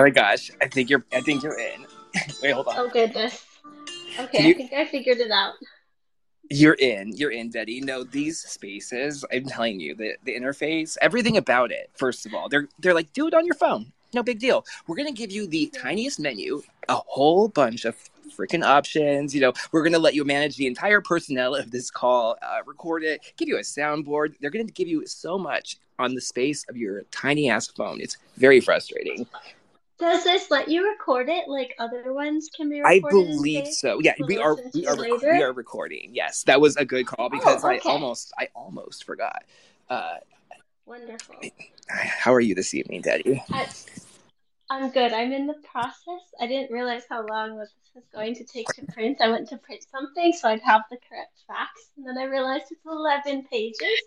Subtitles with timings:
[0.00, 1.04] Oh my gosh, I think you're.
[1.12, 1.84] I think you're in.
[2.42, 2.74] Wait, hold on.
[2.78, 3.44] Oh goodness.
[4.18, 5.52] Okay, you- I think I figured it out.
[6.48, 7.14] You're in.
[7.14, 7.84] You're in, Detty.
[7.84, 9.26] No, these spaces.
[9.30, 11.90] I'm telling you, the the interface, everything about it.
[11.96, 13.92] First of all, they're they're like, do it on your phone.
[14.14, 14.64] No big deal.
[14.86, 17.94] We're gonna give you the tiniest menu, a whole bunch of
[18.34, 19.34] freaking options.
[19.34, 23.04] You know, we're gonna let you manage the entire personnel of this call, uh, record
[23.04, 24.32] it, give you a soundboard.
[24.40, 28.00] They're gonna give you so much on the space of your tiny ass phone.
[28.00, 29.26] It's very frustrating.
[30.00, 33.18] Does this let you record it like other ones can be I recorded?
[33.18, 34.00] in believe so.
[34.02, 36.10] Yeah, We'll are we are rec- we are recording.
[36.12, 37.88] Yes, that was a good call because I okay.
[37.88, 39.44] almost I almost forgot.
[39.90, 40.14] Uh,
[40.86, 41.36] Wonderful.
[41.88, 43.42] how are you this evening, Detty?
[43.50, 43.68] I,
[44.70, 45.12] I'm good.
[45.12, 46.22] I'm in the process.
[46.40, 49.18] I didn't realize how long this was going to take to print.
[49.20, 52.64] I went to print something so I'd have the correct facts, and then I realized
[52.70, 54.02] it's 11 pages.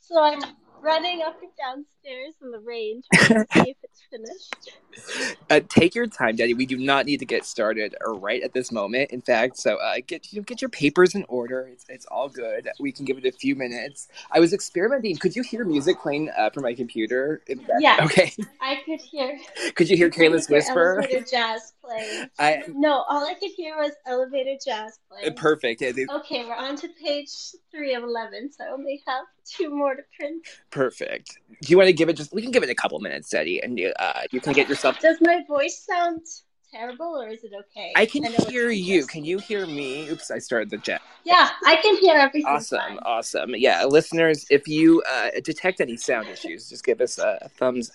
[0.00, 0.40] So I'm
[0.80, 5.36] running up and downstairs in the rain trying to see if it's finished.
[5.50, 6.56] Uh, take your time, Detty.
[6.56, 9.10] We do not need to get started uh, right at this moment.
[9.10, 11.68] In fact, so uh, get you know, get your papers in order.
[11.72, 12.68] It's it's all good.
[12.80, 14.08] We can give it a few minutes.
[14.30, 15.16] I was experimenting.
[15.16, 17.42] Could you hear music playing uh, from my computer?
[17.46, 17.98] in the back- Yeah.
[18.04, 18.32] Okay.
[18.60, 19.38] I could hear
[19.74, 21.00] Could you hear hear Whisper?
[21.00, 22.28] elevator jazz playing.
[22.38, 25.34] I No, all I could hear was elevator jazz playing.
[25.34, 25.82] perfect.
[25.82, 27.30] Okay, we're on to page
[27.70, 30.46] three of 11, so I only have two more to print.
[30.70, 31.38] perfect.
[31.62, 32.32] Do you want to give it just?
[32.32, 34.98] We can give it a couple minutes, Detty, and uh, you can get yourself.
[35.00, 36.22] Does my voice sound
[36.70, 37.92] terrible or is it okay?
[37.96, 39.06] I can it's hear you.
[39.06, 40.08] Can you hear me?
[40.08, 41.00] Oops, I started the jet.
[41.24, 42.46] Yeah, I can hear everything.
[42.46, 42.98] Awesome, fine.
[43.02, 43.54] awesome.
[43.56, 47.92] Yeah, listeners, if you uh, detect any sound issues, just give us a, a thumbs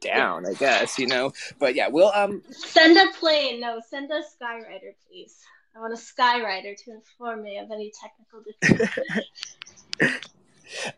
[0.00, 1.32] down, I guess, you know.
[1.58, 3.60] But yeah, we'll um Send a plane.
[3.60, 5.36] No, send a skywriter, please.
[5.74, 10.20] I want a skywriter to inform me of any technical difficulties.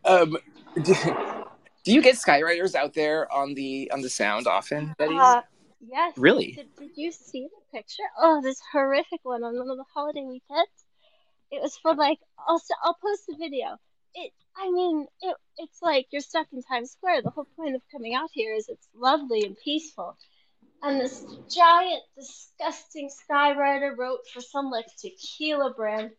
[0.04, 0.36] um
[0.82, 0.94] do,
[1.84, 5.42] do you get skywriters out there on the on the sound often, uh,
[5.80, 6.14] yes.
[6.16, 6.52] Really?
[6.52, 8.02] Did, did you see the picture?
[8.18, 10.70] Oh, this horrific one on one of the holiday weekends.
[11.50, 12.18] It was for like.
[12.48, 13.78] I'll I'll post the video.
[14.14, 14.32] It.
[14.56, 15.36] I mean, it.
[15.58, 17.22] It's like you're stuck in Times Square.
[17.22, 20.16] The whole point of coming out here is it's lovely and peaceful.
[20.82, 26.10] And this giant, disgusting skywriter wrote for some like tequila brand.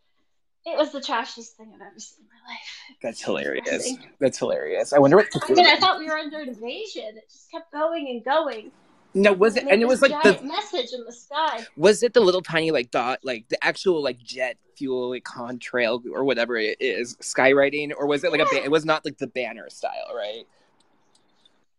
[0.65, 2.97] It was the trashiest thing I've ever seen in my life.
[3.03, 3.95] That's hilarious.
[4.19, 4.93] That's hilarious.
[4.93, 7.17] I wonder what I mean, I thought we were under invasion.
[7.17, 8.71] It just kept going and going.
[9.13, 11.65] No, was it and it was like giant the message in the sky.
[11.77, 16.03] was it the little tiny like dot like the actual like jet fuel like contrail
[16.11, 19.17] or whatever it is skywriting or was it like a ba- it was not like
[19.17, 20.45] the banner style right?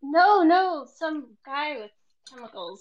[0.02, 1.90] No, no, some guy with
[2.32, 2.80] chemicals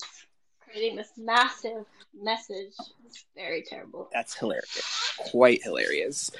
[0.60, 1.86] creating this massive
[2.20, 2.74] message.
[3.06, 4.10] It's very terrible.
[4.12, 6.32] that's hilarious quite hilarious.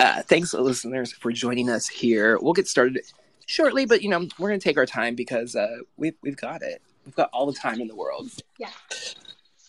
[0.00, 2.38] Uh thanks listeners for joining us here.
[2.40, 3.00] We'll get started
[3.46, 6.82] shortly but you know we're gonna take our time because uh we've, we've got it.
[7.04, 8.30] We've got all the time in the world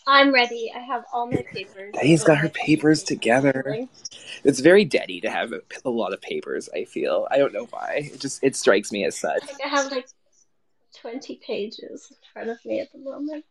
[0.07, 0.71] I'm ready.
[0.75, 1.93] I have all my papers.
[1.93, 3.87] Detty's got her papers together.
[4.43, 7.65] it's very daddy to have a, a lot of papers i feel i don't know
[7.71, 10.07] why it just it strikes me as such I I have like
[11.01, 13.45] 20 pages in front of me at the moment.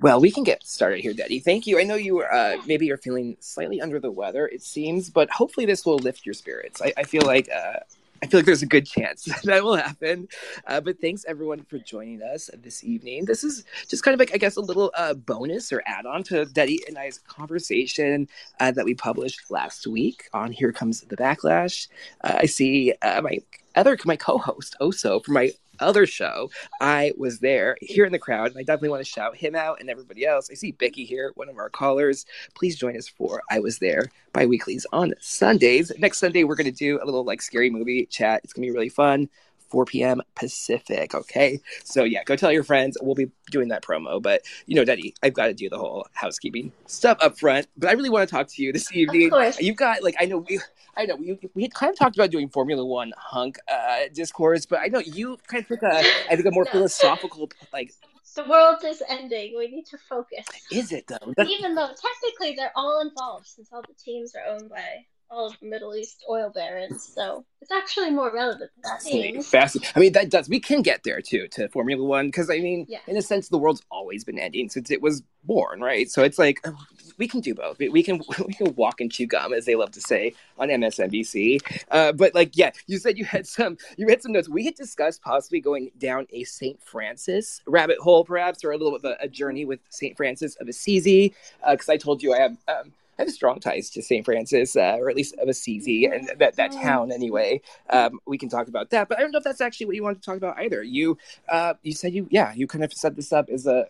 [0.00, 1.42] Well, we can get started here, Detty.
[1.42, 1.78] Thank you.
[1.80, 5.66] I know you uh, maybe you're feeling slightly under the weather, it seems, but hopefully
[5.66, 6.80] this will lift your spirits.
[6.80, 7.80] I, I feel like uh,
[8.22, 10.28] I feel like there's a good chance that will happen.
[10.66, 13.24] Uh, but thanks everyone for joining us this evening.
[13.24, 16.46] This is just kind of like I guess a little uh, bonus or add-on to
[16.46, 18.28] Detty and I's conversation
[18.58, 21.88] uh, that we published last week on Here Comes the Backklash.
[22.22, 23.38] Uh, I see uh, my
[23.74, 26.50] other my co-host Oso from my other show
[26.80, 29.80] I was there here in the crowd, and I definitely want to shout him out
[29.80, 30.48] and everybody else.
[30.50, 32.26] I see Becky here, one of our callers.
[32.54, 35.92] Please join us for I Was There bi weeklies on Sundays.
[35.98, 38.40] Next Sunday, we're going to do a little like scary movie chat.
[38.44, 39.28] It's going to be really fun.
[39.70, 40.20] 4 p.m.
[40.34, 41.14] Pacific.
[41.14, 41.60] Okay.
[41.84, 42.98] So, yeah, go tell your friends.
[43.00, 44.20] We'll be doing that promo.
[44.20, 47.68] But, you know, Detty, I've got to do the whole housekeeping stuff up front.
[47.76, 49.26] But I really want to talk to you this evening.
[49.26, 49.60] Of course.
[49.60, 50.58] You've got, like, I know we.
[50.96, 54.66] I know we, we had kind of talked about doing Formula One hunk uh, discourse,
[54.66, 55.98] but I know you kind of took a
[56.30, 56.70] I think a more No.
[56.72, 57.92] philosophical like
[58.36, 59.54] The world is ending.
[59.56, 60.46] We need to focus.
[60.70, 61.32] is it though?
[61.36, 65.46] That's, Even though technically they're all involved since all the teams are owned by all
[65.46, 67.02] of the Middle East oil barons.
[67.14, 69.42] So it's actually more relevant fascinating.
[69.42, 69.92] Fascinating.
[69.94, 70.48] I mean, that does.
[70.48, 72.98] We can get there too to Formula One because I mean, Yeah.
[73.06, 76.10] in a sense, the world's always been ending since it was born, right?
[76.10, 76.76] So it's like oh,
[77.16, 77.78] we can do both.
[77.78, 81.60] We, can we can walk and chew gum, as they love to say on MSNBC.
[81.90, 84.48] Uh, but like, yeah, you said you had some you had some notes.
[84.48, 88.98] We had discussed possibly going down a Saint Francis rabbit hole, perhaps, or a little
[88.98, 91.34] bit of a, a journey with Saint Francis of Assisi,
[91.70, 92.56] because I told you I have.
[92.66, 94.24] Um, have strong ties to St.
[94.24, 97.60] Francis, uh, or at least of Assisi and that, that town anyway.
[97.88, 100.02] Um, we can talk about that, but I don't know if that's actually what you
[100.02, 100.82] want to talk about either.
[100.82, 101.16] You
[101.48, 103.86] uh, you said you yeah you kind of set this up as a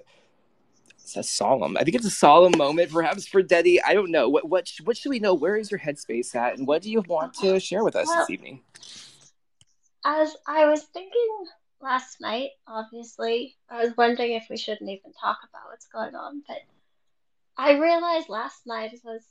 [1.02, 1.76] it's a solemn.
[1.76, 3.78] I think it's a solemn moment, perhaps for Detty.
[3.84, 5.34] I don't know what what what should we know?
[5.34, 8.18] Where is your headspace at, and what do you want to share with us Well,
[8.18, 8.60] this evening?
[10.04, 11.46] as I was thinking
[11.80, 16.42] last night, obviously, I was wondering if we shouldn't even talk about what's going on,
[16.46, 16.58] but
[17.60, 19.26] I realized last night as I was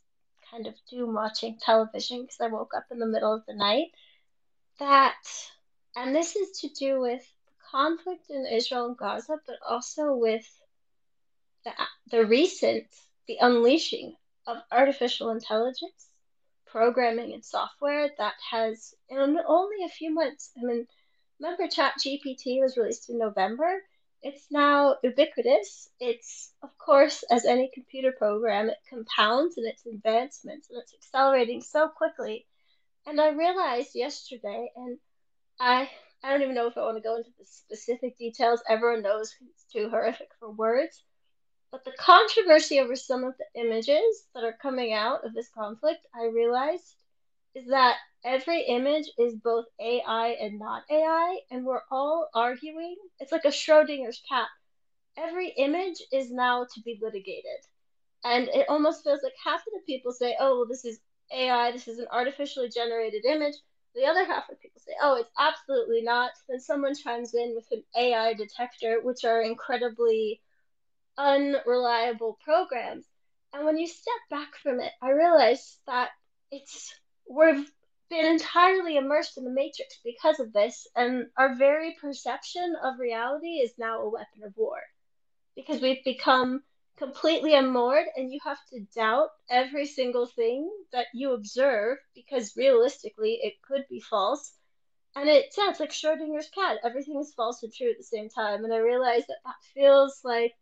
[0.52, 3.88] kind of doom watching television because I woke up in the middle of the night
[4.78, 5.16] that,
[5.96, 10.46] and this is to do with the conflict in Israel and Gaza, but also with
[11.66, 11.72] the
[12.12, 12.86] the recent
[13.28, 14.16] the unleashing
[14.46, 16.12] of artificial intelligence
[16.68, 20.88] programming and software that has in only a few months I mean
[21.40, 23.82] remember ChatGPT was released in November
[24.22, 25.90] it's now ubiquitous.
[26.00, 31.62] It's of course as any computer program it compounds in its advancements and it's accelerating
[31.62, 32.46] so quickly.
[33.06, 34.98] And I realized yesterday and
[35.60, 35.90] I
[36.24, 39.34] I don't even know if I want to go into the specific details everyone knows
[39.42, 41.04] it's too horrific for words
[41.72, 46.06] but the controversy over some of the images that are coming out of this conflict,
[46.16, 46.96] I realized,
[47.56, 52.96] is that every image is both AI and not AI, and we're all arguing.
[53.20, 54.48] It's like a Schrodinger's cat.
[55.18, 57.62] Every image is now to be litigated.
[58.24, 61.00] And it almost feels like half of the people say, oh, well, this is
[61.34, 63.56] AI, this is an artificially generated image.
[63.96, 66.32] The other half of people say, oh, it's absolutely not.
[66.48, 70.42] Then someone chimes in with an AI detector, which are incredibly
[71.18, 73.06] unreliable programs.
[73.54, 76.10] And when you step back from it, I realize that
[76.52, 76.94] it's
[77.30, 77.72] we've
[78.10, 83.60] been entirely immersed in the matrix because of this, and our very perception of reality
[83.60, 84.80] is now a weapon of war
[85.56, 86.64] because we've become
[86.98, 93.40] completely unmoored and you have to doubt every single thing that you observe because realistically
[93.42, 94.54] it could be false.
[95.16, 96.78] And it, yeah, it's like Schrodinger's cat.
[96.84, 98.64] Everything is false and true at the same time.
[98.64, 100.54] And I realize that that feels like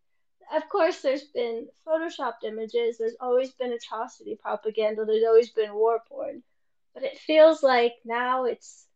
[0.54, 6.02] of course, there's been photoshopped images, there's always been atrocity propaganda, there's always been war
[6.08, 6.42] porn.
[6.98, 8.88] But it feels like now it's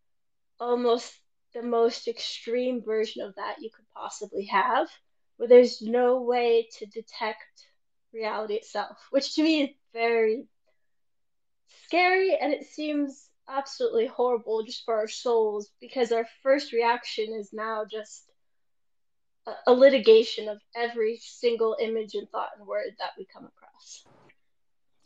[0.59, 1.13] almost
[1.53, 4.89] the most extreme version of that you could possibly have,
[5.37, 7.67] where there's no way to detect
[8.11, 10.47] reality itself, which to me is very
[11.85, 17.53] scary and it seems absolutely horrible just for our souls because our first reaction is
[17.53, 18.23] now just
[19.67, 24.05] a, litigation of every single image and thought and word that we come across.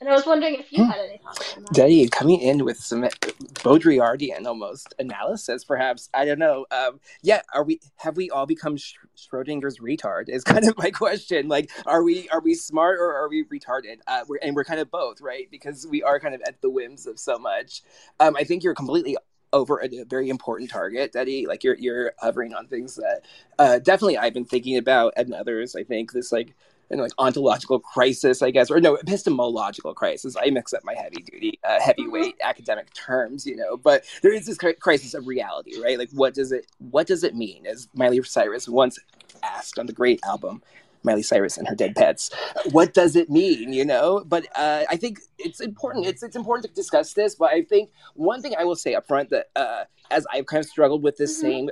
[0.02, 0.90] And I was wondering if you hmm.
[0.90, 1.72] had any thoughts on that.
[1.72, 6.10] Detty, coming in with some Baudrillardian almost analysis, perhaps.
[6.14, 6.66] I don't know.
[6.70, 7.80] Um, yeah, are we?
[7.98, 10.28] Have we all become Schrodinger's retard?
[10.28, 11.48] Is kind of my question.
[11.48, 14.00] Like, are we are we smart or are we retarded?
[14.06, 15.50] Uh, we're, and we're kind of both, right?
[15.50, 17.82] Because we are kind of at the whims of so much.
[18.20, 19.16] Um, I think you're completely
[19.54, 21.48] over a, a, very important target, Detty.
[21.48, 23.22] Like you're you're hovering on things that
[23.58, 25.74] uh, definitely I've been thinking about, and others.
[25.76, 26.54] I think this like
[26.92, 30.36] know, like ontological crisis, I guess, or no, epistemological crisis.
[30.40, 32.50] I mix up my heavy duty, uh, heavyweight mm-hmm.
[32.50, 33.78] academic terms, you know.
[33.78, 35.98] But there is this crisis of reality, right?
[35.98, 37.66] Like, what does it what does it mean?
[37.66, 39.00] As Miley Cyrus once
[39.44, 40.62] asked on the great album,
[41.06, 42.32] Miley Cyrus and her dead pets.
[42.72, 44.24] What does it mean, you know?
[44.26, 46.06] But uh, I think it's important.
[46.08, 47.36] It's it's important to discuss this.
[47.36, 50.64] But I think one thing I will say up front that uh, as I've kind
[50.64, 51.48] of struggled with this mm-hmm.
[51.48, 51.70] same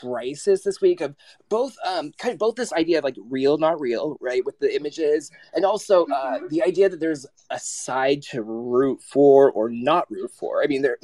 [0.00, 1.14] crisis this week of
[1.48, 4.74] both um kind of both this idea of like real not real right with the
[4.74, 6.48] images and also uh mm-hmm.
[6.48, 10.82] the idea that there's a side to root for or not root for i mean
[10.82, 10.98] there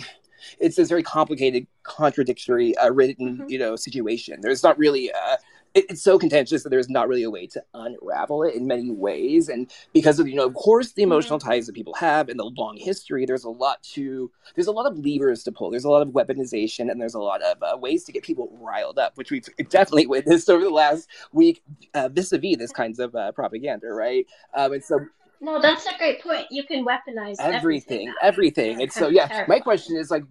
[0.58, 3.48] it's this very complicated contradictory uh, written mm-hmm.
[3.48, 5.36] you know situation there's not really uh
[5.74, 8.90] it, it's so contentious that there's not really a way to unravel it in many
[8.90, 9.48] ways.
[9.48, 11.48] And because of you know, of course, the emotional mm-hmm.
[11.48, 14.86] ties that people have and the long history, there's a lot to there's a lot
[14.86, 15.70] of levers to pull.
[15.70, 18.56] There's a lot of weaponization and there's a lot of uh, ways to get people
[18.60, 21.62] riled up, which we've definitely witnessed over the last week
[21.94, 24.26] uh, vis-a-vis this kinds of uh, propaganda, right?
[24.54, 25.00] Um, and so
[25.40, 26.46] no, that's a great point.
[26.50, 28.14] You can weaponize everything, everything.
[28.22, 28.82] everything.
[28.82, 30.22] And so, yeah, my question is like,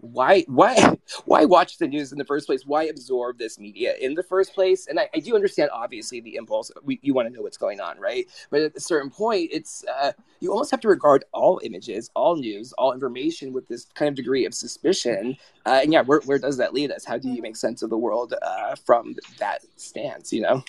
[0.00, 2.64] why why why watch the news in the first place?
[2.64, 4.86] Why absorb this media in the first place?
[4.86, 7.80] And i, I do understand obviously the impulse we, you want to know what's going
[7.80, 8.26] on right?
[8.50, 12.36] But at a certain point it's uh, you almost have to regard all images all
[12.36, 15.36] news all information with this kind of degree of suspicion.
[15.66, 17.04] Uh, and yeah where, where does that lead us?
[17.04, 20.64] How do you make sense of the world uh, from that stance you know?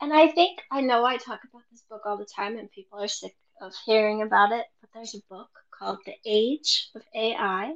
[0.00, 3.02] And i think i know i talk about this book all the time and people
[3.02, 5.48] are sick of hearing about it but there's a book
[5.78, 7.74] called The Age of AI.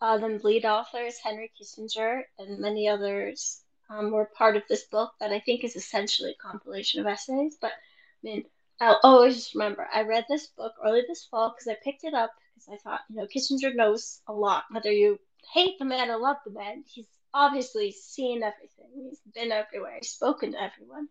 [0.00, 5.12] Uh, the lead authors, Henry Kissinger and many others, um, were part of this book
[5.20, 7.56] that I think is essentially a compilation of essays.
[7.60, 8.44] But I mean,
[8.80, 9.86] I'll always remember.
[9.92, 13.00] I read this book early this fall because I picked it up because I thought,
[13.10, 14.64] you know, Kissinger knows a lot.
[14.70, 15.18] Whether you
[15.52, 19.08] hate the man or love the man, he's obviously seen everything.
[19.08, 19.96] He's been everywhere.
[20.00, 21.08] He's spoken to everyone.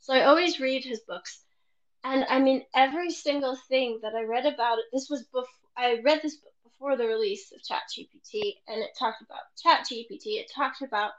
[0.00, 1.42] So I always read his books.
[2.04, 6.00] And I mean, every single thing that I read about it, this was before I
[6.02, 10.40] read this book before the release of ChatGPT, and it talked about ChatGPT.
[10.40, 11.12] It talked about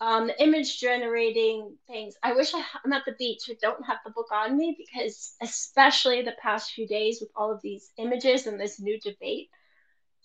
[0.00, 2.14] um, image generating things.
[2.22, 3.44] I wish I, I'm at the beach.
[3.48, 7.52] I don't have the book on me because, especially the past few days with all
[7.52, 9.48] of these images and this new debate,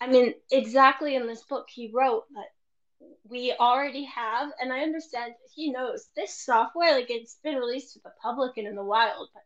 [0.00, 2.50] I mean, exactly in this book, he wrote that
[3.28, 8.00] we already have, and I understand he knows this software, like it's been released to
[8.00, 9.42] the public and in the wild, but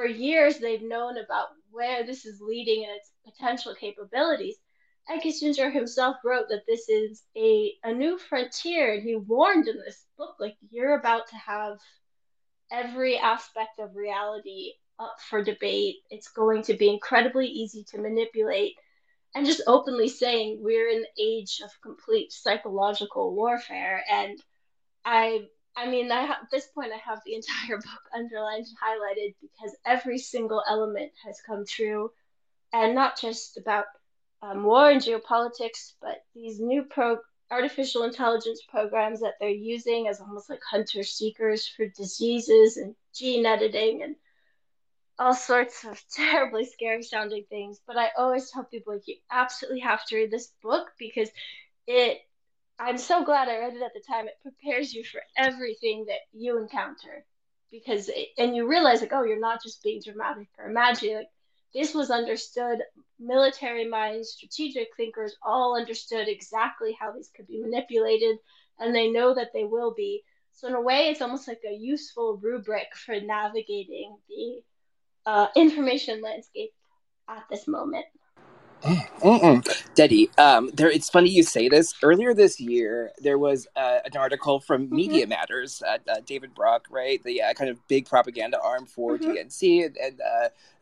[0.00, 4.56] for years they've known about where this is leading and its potential capabilities.
[5.08, 9.76] And Kissinger himself wrote that this is a, a new frontier, and he warned in
[9.76, 11.78] this book, like, you're about to have
[12.72, 15.96] every aspect of reality up for debate.
[16.08, 18.76] It's going to be incredibly easy to manipulate
[19.34, 24.40] and just openly saying we're in the age of complete psychological warfare and
[25.04, 25.42] i
[25.76, 29.76] i mean i at this point i have the entire book underlined and highlighted because
[29.84, 32.10] every single element has come true
[32.72, 33.86] and not just about
[34.42, 37.18] um, war and geopolitics but these new pro
[37.50, 43.44] artificial intelligence programs that they're using as almost like hunter seekers for diseases and gene
[43.44, 44.14] editing and
[45.18, 47.80] all sorts of terribly scary sounding things.
[47.86, 51.28] But I always tell people like you absolutely have to read this book because
[51.86, 52.18] it
[52.80, 54.26] I'm so glad I read it at the time.
[54.26, 57.26] It prepares you for everything that you encounter
[57.70, 61.28] because it, and you realize like oh you're not just being dramatic or imagining like
[61.74, 62.78] this was understood
[63.20, 68.38] military minds strategic thinkers all understood exactly how these could be manipulated
[68.80, 71.74] and they know that they will be so in a way it's almost like a
[71.74, 74.62] useful rubric for navigating the
[75.26, 76.72] uh, information landscape
[77.28, 78.06] at this moment.
[78.82, 79.62] Mm-mm.
[79.94, 80.90] Detty, um, there.
[80.90, 81.94] It's funny you say this.
[82.02, 84.96] Earlier this year, there was uh, an article from mm-hmm.
[84.96, 89.18] Media Matters, uh, uh, David Brock, right, the uh, kind of big propaganda arm for
[89.18, 89.32] mm-hmm.
[89.32, 90.20] DNC, and, and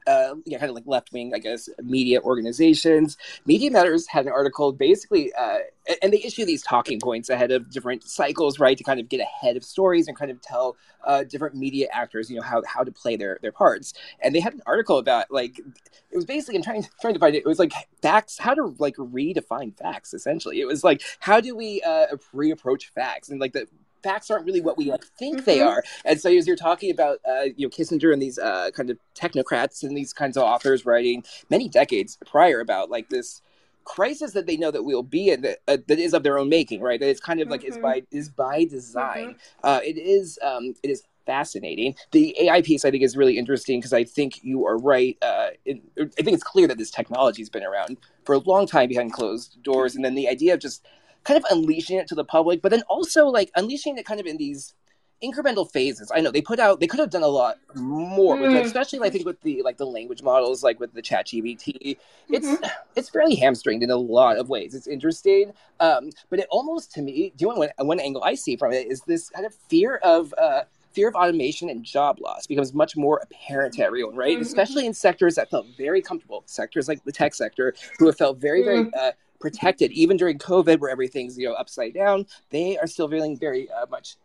[0.09, 3.17] uh, kind of like left wing, I guess, media organizations.
[3.47, 5.59] Media Matters had an article basically, uh,
[6.03, 9.21] and they issue these talking points ahead of different cycles, right, to kind of get
[9.21, 12.83] ahead of stories and kind of tell uh, different media actors, you know, how, how
[12.83, 13.93] to play their, their parts.
[14.21, 17.35] And they had an article about like it was basically I'm trying trying to find
[17.35, 17.39] it.
[17.39, 20.15] It was like facts, how to like redefine facts.
[20.15, 23.67] Essentially, it was like how do we uh, re-approach facts and like the
[24.03, 25.45] facts aren't really what we like think mm-hmm.
[25.45, 25.83] they are.
[26.05, 28.99] And so as you're talking about, uh, you know, Kissinger and these uh, kind of
[29.15, 33.43] technocrats and these kinds of authors writing many decades prior about like this
[33.85, 36.49] crisis that they know that we'll be in that, uh, that is of their own
[36.49, 37.01] making, right?
[37.01, 37.53] That it's kind of mm-hmm.
[37.53, 39.31] like is by is by design.
[39.31, 39.67] Mm-hmm.
[39.67, 41.95] Uh, it is um, it is fascinating.
[42.13, 45.17] The AI piece I think is really interesting because I think you are right.
[45.23, 48.67] Uh, in, I think it's clear that this technology has been around for a long
[48.67, 50.87] time behind closed doors, and then the idea of just
[51.29, 54.27] kind of unleashing it to the public, but then also like unleashing it kind of
[54.27, 54.75] in these
[55.23, 56.11] incremental phases.
[56.15, 58.41] I know they put out they could have done a lot more, mm.
[58.41, 61.99] with, especially I think with the like the language models, like with the ChatGPT.
[62.31, 62.65] It's mm-hmm.
[62.97, 64.75] it's fairly hamstringed in a lot of ways.
[64.75, 68.35] It's interesting, um, but it almost to me, do you want one, one angle I
[68.35, 70.35] see from it is this kind of fear of.
[70.39, 70.63] Uh,
[70.95, 74.33] fear of automation and job loss becomes much more apparent to everyone, right?
[74.33, 74.43] Mm-hmm.
[74.43, 78.39] Especially in sectors that felt very comfortable, sectors like the tech sector, who have felt
[78.39, 78.91] very, very mm.
[78.99, 79.93] uh, protected.
[79.93, 83.87] Even during covid where everything's you know upside down they are still feeling very uh,
[83.91, 84.17] much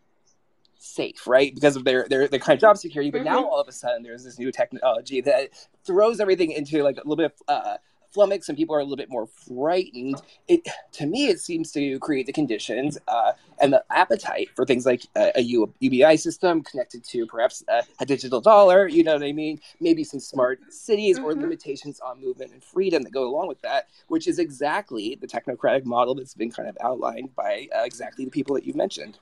[0.84, 1.54] safe right?
[1.56, 3.10] Because of their their, their kind of job security.
[3.10, 3.36] But mm-hmm.
[3.36, 5.50] now all of a sudden there's this new technology that
[5.86, 7.78] throws everything into like a little bit of uh,
[8.14, 10.62] flummox and people are a little bit more frightened, it
[10.94, 15.04] to me it seems to create the conditions uh, and the appetite for things like
[15.16, 15.42] a, a
[15.82, 18.88] UBI system connected to perhaps a, a, digital dollar.
[18.88, 19.60] You know what I mean?
[19.80, 21.26] Maybe some smart cities mm-hmm.
[21.26, 25.28] or limitations on movement and freedom that go along with that, which is exactly the
[25.28, 29.18] technocratic model that's been kind of outlined by uh, exactly the people that you mentioned.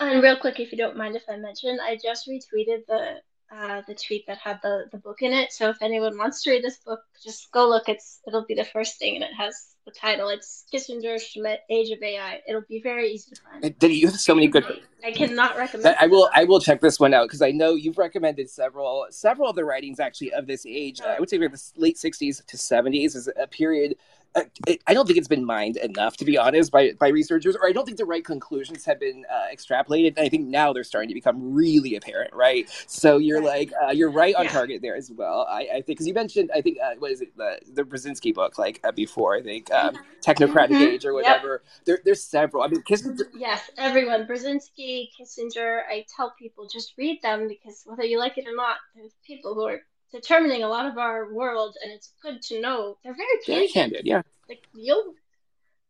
[0.00, 3.20] And real quick, if you don't mind if I mention, I just retweeted the
[3.54, 5.52] uh, the tweet that had the, the book in it.
[5.52, 7.88] So if anyone wants to read this book, just go look.
[7.88, 10.28] It's it'll be the first thing, and it has the title.
[10.28, 12.40] It's Kissinger Schmidt, Age of AI.
[12.48, 13.78] It'll be very easy to find.
[13.78, 14.64] Did you have so many good?
[15.04, 15.96] I, I cannot recommend.
[16.00, 16.28] I will.
[16.34, 19.64] I will check this one out because I know you've recommended several several of the
[19.64, 21.00] writings actually of this age.
[21.00, 23.96] Uh, I would say the late '60s to '70s is a period
[24.36, 27.72] I don't think it's been mined enough, to be honest, by, by researchers, or I
[27.72, 30.16] don't think the right conclusions have been uh, extrapolated.
[30.16, 32.68] And I think now they're starting to become really apparent, right?
[32.86, 34.50] So you're like, uh, you're right on yeah.
[34.50, 35.46] target there as well.
[35.48, 38.34] I, I think, because you mentioned, I think, uh, what is it, the, the Brzezinski
[38.34, 40.94] book, like uh, before, I think, um, Technocratic mm-hmm.
[40.94, 41.62] Age or whatever.
[41.62, 41.84] Yep.
[41.84, 42.64] There, there's several.
[42.64, 43.24] I mean, Kissinger.
[43.36, 44.26] Yes, everyone.
[44.26, 48.76] Brzezinski, Kissinger, I tell people just read them because whether you like it or not,
[48.96, 49.82] there's people who are
[50.14, 52.96] determining a lot of our world, and it's good to know.
[53.02, 53.46] They're very candid.
[53.46, 54.22] Very candid, yeah.
[54.48, 55.14] Like you'll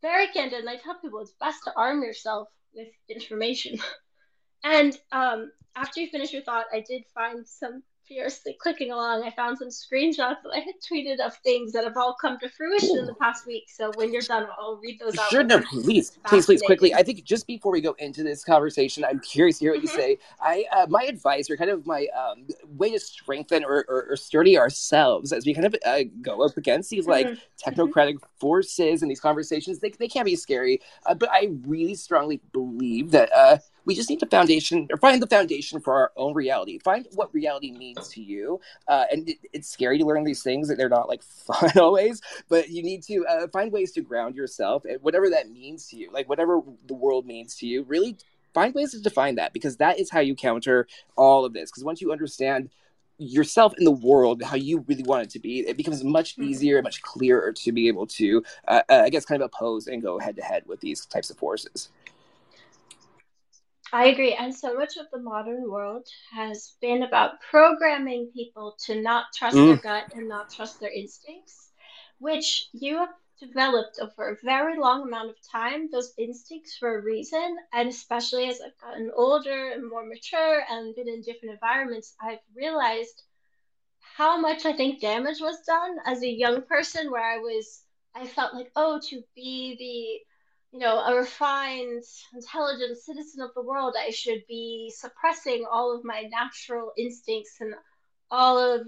[0.00, 3.78] very candid, and I tell people it's best to arm yourself with information.
[4.64, 9.30] and um, after you finish your thought, I did find some fiercely clicking along, I
[9.30, 12.98] found some screenshots that I had tweeted of things that have all come to fruition
[12.98, 13.64] in the past week.
[13.68, 15.30] So when you're done, I'll read those out.
[15.30, 16.94] Sure, no, please, please, please, quickly.
[16.94, 19.98] I think just before we go into this conversation, I'm curious to hear what mm-hmm.
[19.98, 20.18] you say.
[20.40, 22.46] I, uh, my advice, or kind of my um,
[22.76, 26.56] way to strengthen or, or, or, sturdy ourselves as we kind of uh, go up
[26.56, 27.70] against these like mm-hmm.
[27.70, 28.38] technocratic mm-hmm.
[28.38, 29.78] forces and these conversations.
[29.78, 34.10] They, they can be scary, uh, but I really strongly believe that uh, we just
[34.10, 38.08] need the foundation or find the foundation for our own reality find what reality means
[38.08, 41.22] to you uh, and it, it's scary to learn these things that they're not like
[41.46, 45.50] fun always but you need to uh, find ways to ground yourself and whatever that
[45.50, 48.16] means to you like whatever the world means to you really
[48.52, 50.86] find ways to define that because that is how you counter
[51.16, 52.70] all of this because once you understand
[53.18, 56.50] yourself in the world how you really want it to be it becomes much mm-hmm.
[56.50, 60.02] easier much clearer to be able to uh, uh, i guess kind of oppose and
[60.02, 61.90] go head to head with these types of forces
[63.94, 64.34] I agree.
[64.34, 69.56] And so much of the modern world has been about programming people to not trust
[69.56, 69.66] mm.
[69.66, 71.70] their gut and not trust their instincts,
[72.18, 77.02] which you have developed over a very long amount of time, those instincts for a
[77.02, 77.56] reason.
[77.72, 82.42] And especially as I've gotten older and more mature and been in different environments, I've
[82.56, 83.22] realized
[84.00, 88.26] how much I think damage was done as a young person where I was, I
[88.26, 90.33] felt like, oh, to be the
[90.74, 92.02] you know, a refined,
[92.34, 97.74] intelligent citizen of the world, I should be suppressing all of my natural instincts and
[98.28, 98.84] all of,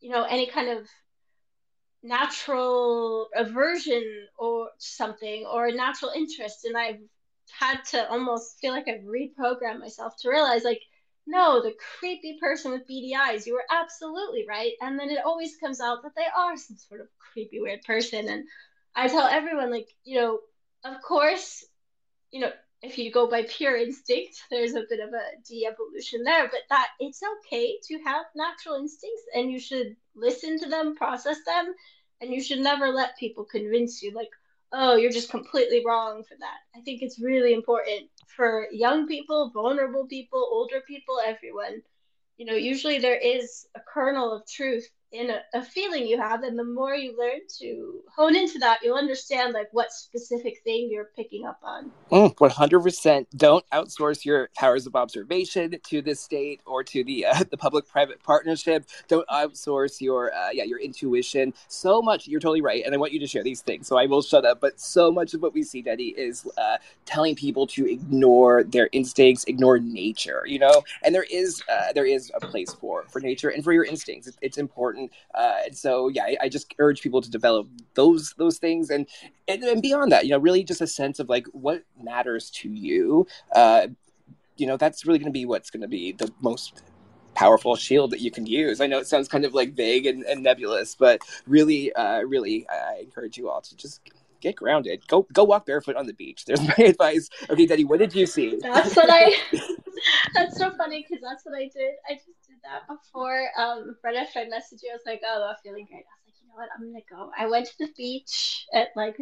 [0.00, 0.88] you know, any kind of
[2.02, 4.02] natural aversion
[4.36, 6.64] or something or a natural interest.
[6.64, 6.98] And I've
[7.56, 10.82] had to almost feel like I've reprogrammed myself to realize, like,
[11.24, 14.72] no, the creepy person with beady eyes, you were absolutely right.
[14.80, 18.26] And then it always comes out that they are some sort of creepy, weird person.
[18.26, 18.44] And
[18.96, 20.40] I tell everyone, like, you know,
[20.84, 21.64] of course,
[22.30, 26.46] you know, if you go by pure instinct, there's a bit of a de-evolution there,
[26.48, 31.38] but that it's okay to have natural instincts and you should listen to them, process
[31.44, 31.74] them,
[32.20, 34.30] and you should never let people convince you like,
[34.72, 36.58] oh, you're just completely wrong for that.
[36.76, 41.82] I think it's really important for young people, vulnerable people, older people, everyone.
[42.36, 46.42] You know, usually there is a kernel of truth in a, a, feeling you have
[46.42, 50.88] and the more you learn to hone into that you'll understand like what specific thing
[50.90, 51.90] you're picking up on.
[52.10, 57.44] Mm, 100% don't outsource your powers of observation to the state or to the uh,
[57.50, 58.84] the public private partnership.
[59.06, 61.54] Don't outsource your uh, yeah your intuition.
[61.68, 64.06] So much you're totally right and i want you to share these things so i
[64.06, 67.66] will shut up but so much of what we see Detty is uh, telling people
[67.68, 70.82] to ignore their instincts ignore nature you know?
[71.02, 74.30] And there is uh, there is a place for for nature and for your instincts.
[74.40, 75.12] It's important important.
[75.34, 79.06] Uh, and so, yeah, I, I, just urge people to develop those those things, and,
[79.46, 82.68] and, and beyond that, you know, really just a sense of like what matters to
[82.68, 83.26] you.
[83.54, 83.88] Uh,
[84.56, 86.82] you know, that's really going to be what's going to be the most
[87.34, 88.80] powerful shield that you can use.
[88.80, 92.66] I know it sounds kind of like vague and, and nebulous, but really, uh, really,
[92.68, 94.00] I encourage you all to just
[94.40, 95.06] get grounded.
[95.06, 96.44] Go go walk barefoot on the beach.
[96.44, 97.28] There's my advice.
[97.48, 98.58] Okay, Detty, what did you see?
[98.60, 99.36] That's what I.
[100.34, 101.94] that's so funny because that's what I did.
[102.08, 102.28] I just
[102.62, 103.48] that before.
[103.58, 106.34] Um, after I messaged you, I was like, "Oh, I'm feeling great." I was like,
[106.42, 106.68] "You know what?
[106.74, 109.16] I'm gonna go." I went to the beach at like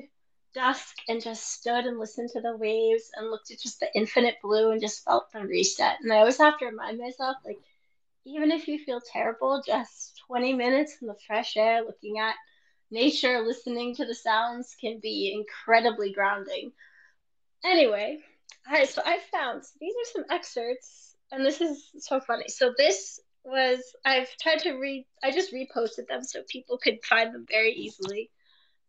[0.54, 4.36] dusk and just stood and listened to the waves and looked at just the infinite
[4.42, 5.98] blue and just felt the reset.
[6.00, 7.58] And I always have to remind myself, like,
[8.26, 12.34] even if you feel terrible, just 20 minutes in the fresh air, looking at
[12.90, 16.72] nature, listening to the sounds can be incredibly grounding.
[17.64, 18.18] Anyway,
[18.66, 22.48] all right, so I found these are some excerpts, and this is so funny.
[22.48, 25.06] So this was I've tried to read.
[25.22, 28.30] I just reposted them so people could find them very easily.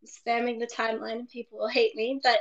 [0.01, 2.39] I'm spamming the timeline, and people will hate me, but.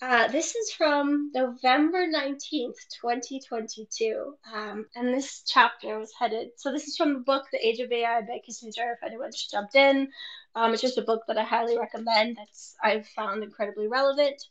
[0.00, 4.34] Uh, this is from November 19th, 2022.
[4.52, 6.48] Um, and this chapter was headed.
[6.56, 9.76] So, this is from the book, The Age of AI by Kissinger, if anyone's jumped
[9.76, 10.08] in.
[10.56, 12.36] Um, it's just a book that I highly recommend.
[12.36, 14.42] That's I've found incredibly relevant.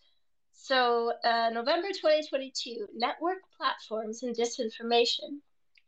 [0.53, 5.41] So, uh, November 2022, network platforms and disinformation.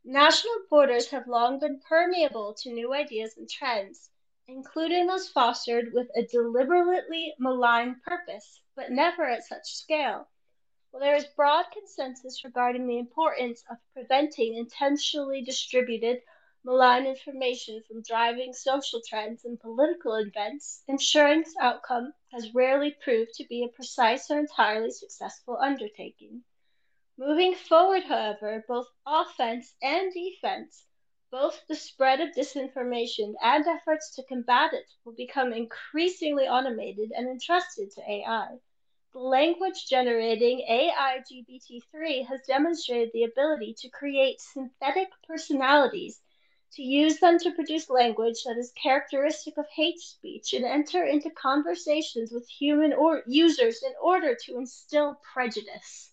[0.06, 4.10] National borders have long been permeable to new ideas and trends.
[4.48, 10.28] including those fostered with a deliberately malign purpose, but never at such scale.
[10.92, 16.22] While there is broad consensus regarding the importance of preventing intentionally distributed
[16.66, 23.34] malign information from driving social trends and political events, ensuring this outcome has rarely proved
[23.36, 26.44] to be a precise or entirely successful undertaking.
[27.16, 30.88] Moving forward, however, both offense and defense,
[31.30, 37.28] both the spread of disinformation and efforts to combat it will become increasingly automated and
[37.28, 38.60] entrusted to AI
[39.14, 46.20] The language generating AI GPT-3 has demonstrated the ability to create synthetic personalities,
[46.74, 51.30] to use them to produce language that is characteristic of hate speech and enter into
[51.30, 56.13] conversations with human or users in order to instill prejudice.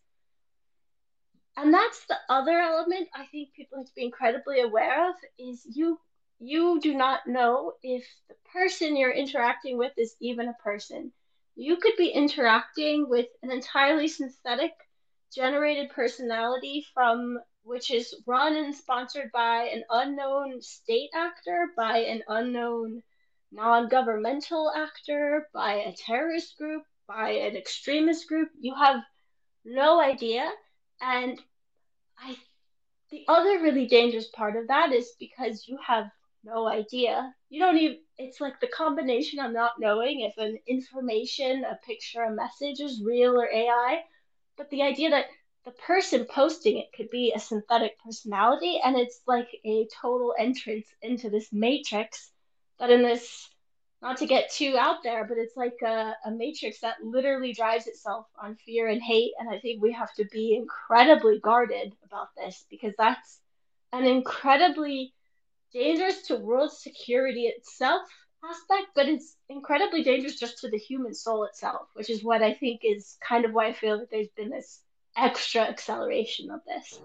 [1.57, 5.67] And that's the other element I think people have to be incredibly aware of is
[5.67, 5.99] you
[6.39, 11.13] you do not know if the person you're interacting with is even a person
[11.57, 14.73] you could be interacting with an entirely synthetic
[15.35, 22.23] generated personality from which is run and sponsored by an unknown state actor, by an
[22.29, 23.03] unknown
[23.53, 28.49] non-governmental actor, by a terrorist group, by an extremist group.
[28.59, 29.03] You have
[29.65, 30.51] no idea.
[31.01, 31.41] And
[32.19, 32.37] I
[33.11, 36.11] the other really dangerous part of that is because you have
[36.45, 37.35] no idea.
[37.49, 42.23] You don't even, it's like the combination of not knowing if an information, a picture,
[42.23, 44.03] a message is real or AI,
[44.57, 45.27] but the idea that
[45.65, 50.87] the person posting it could be a synthetic personality and it's like a total entrance
[51.03, 52.31] into this matrix
[52.79, 53.49] that in this
[54.03, 57.87] not to get too out there but it's like a, a matrix that literally drives
[57.87, 62.29] itself on fear and hate and i think we have to be incredibly guarded about
[62.37, 63.41] this because that's
[63.93, 65.13] an incredibly
[65.73, 68.03] dangerous to world security itself
[68.45, 72.55] aspect, but it's incredibly dangerous just to the human soul itself, which is what I
[72.55, 74.81] think is kind of why I feel that there's been this
[75.17, 77.01] extra acceleration of this.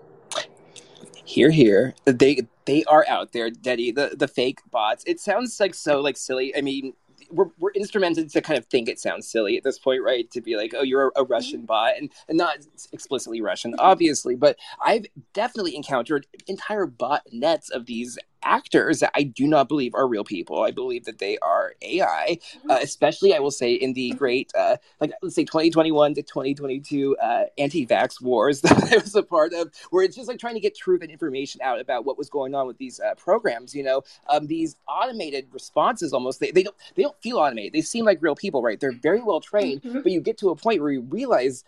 [1.26, 3.94] Here, here, they they are out there, Detty.
[3.94, 5.04] The the fake bots.
[5.08, 6.56] It sounds like so like silly.
[6.56, 6.94] I mean,
[7.32, 10.30] we're, we're instrumented to kind of think it sounds silly at this point, right?
[10.32, 11.68] To be like, oh, you're a, a Russian mm-hmm.
[11.68, 12.60] bot, and, and not
[12.92, 19.24] explicitly Russian, obviously, but I've definitely encountered entire bot nets of these actors that I
[19.24, 20.62] do not believe are real people.
[20.62, 22.72] I believe that they are AI, mm-hmm.
[22.72, 27.18] uh, especially I will say in the great, uh, like let's say 2021 to 2022
[27.18, 30.60] uh, anti-vax wars that I was a part of, where it's just like trying to
[30.60, 33.76] get truth and information out about what was going on with these uh, programs.
[33.76, 37.74] You know, um, these automated responses almost they, they don't they don't feel automated.
[37.74, 38.80] They seem like real people, right?
[38.80, 40.02] They're very well trained, mm-hmm.
[40.02, 41.64] but you get to a point where you realize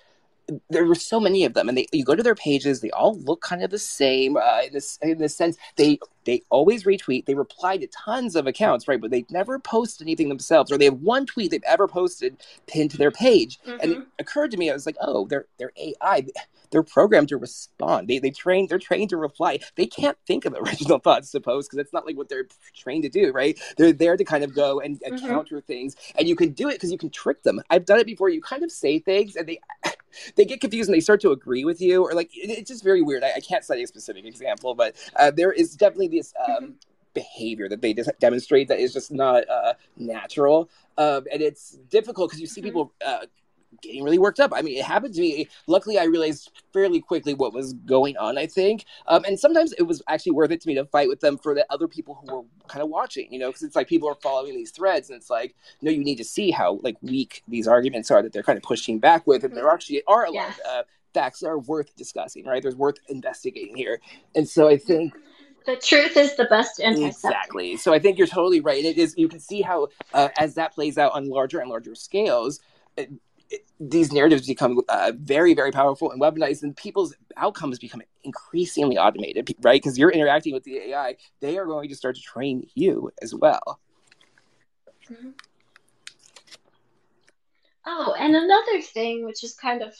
[0.69, 3.17] there were so many of them, and they you go to their pages, they all
[3.19, 5.57] look kind of the same uh, in this in this sense.
[5.75, 8.99] They they always retweet, they reply to tons of accounts, right?
[8.99, 12.35] But they never post anything themselves, or they have one tweet they've ever posted
[12.67, 13.59] pinned to their page.
[13.61, 13.79] Mm-hmm.
[13.81, 14.09] And it mm-hmm.
[14.19, 16.27] occurred to me, I was like, oh, they're they're AI.
[16.69, 18.09] They're programmed to respond.
[18.09, 18.67] They they train.
[18.67, 19.59] They're trained to reply.
[19.75, 23.09] They can't think of original thoughts post because it's not like what they're trained to
[23.09, 23.57] do, right?
[23.77, 25.25] They're there to kind of go and mm-hmm.
[25.25, 27.61] counter things, and you can do it because you can trick them.
[27.69, 28.29] I've done it before.
[28.29, 29.59] You kind of say things, and they
[30.35, 32.83] they get confused and they start to agree with you, or like it, it's just
[32.83, 33.23] very weird.
[33.23, 36.71] I, I, can't cite a specific example, but uh, there is definitely this um, mm-hmm.
[37.13, 42.29] behavior that they just demonstrate that is just not uh, natural, um, and it's difficult
[42.29, 42.67] because you see mm-hmm.
[42.67, 42.93] people.
[43.05, 43.25] Uh,
[43.81, 44.51] getting really worked up.
[44.53, 45.47] I mean, it happened to me.
[45.67, 48.85] Luckily, I realized fairly quickly what was going on, I think.
[49.07, 51.53] Um, and sometimes it was actually worth it to me to fight with them for
[51.53, 54.15] the other people who were kind of watching, you know, because it's like people are
[54.15, 57.67] following these threads and it's like, no, you need to see how like weak these
[57.67, 59.43] arguments are that they're kind of pushing back with.
[59.43, 62.61] And there actually are a lot of uh, facts that are worth discussing, right?
[62.61, 63.99] There's worth investigating here.
[64.35, 65.13] And so I think
[65.65, 66.79] the truth is the best.
[66.79, 67.75] Exactly.
[67.75, 68.83] So I think you're totally right.
[68.83, 69.15] It is.
[69.17, 72.61] You can see how, uh, as that plays out on larger and larger scales,
[73.79, 79.53] these narratives become uh, very, very powerful and weaponized, and people's outcomes become increasingly automated,
[79.61, 79.81] right?
[79.81, 83.33] Because you're interacting with the AI, they are going to start to train you as
[83.33, 83.79] well.
[85.11, 85.29] Mm-hmm.
[87.85, 89.95] Oh, and another thing, which is kind of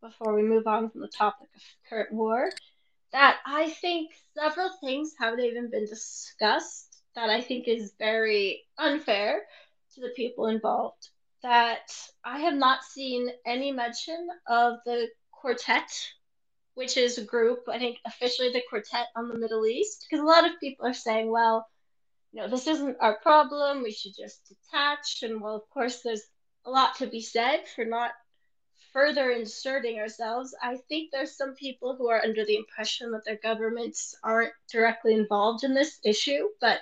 [0.00, 2.50] before we move on from the topic of current war,
[3.12, 9.42] that I think several things haven't even been discussed that I think is very unfair
[9.94, 11.08] to the people involved
[11.46, 11.92] that
[12.24, 15.88] I have not seen any mention of the quartet,
[16.74, 20.26] which is a group, I think officially the quartet on the Middle East, because a
[20.26, 21.64] lot of people are saying, well,
[22.32, 25.22] you know, this isn't our problem, we should just detach.
[25.22, 26.24] And well, of course, there's
[26.64, 28.10] a lot to be said for not
[28.92, 30.52] further inserting ourselves.
[30.60, 35.14] I think there's some people who are under the impression that their governments aren't directly
[35.14, 36.80] involved in this issue, but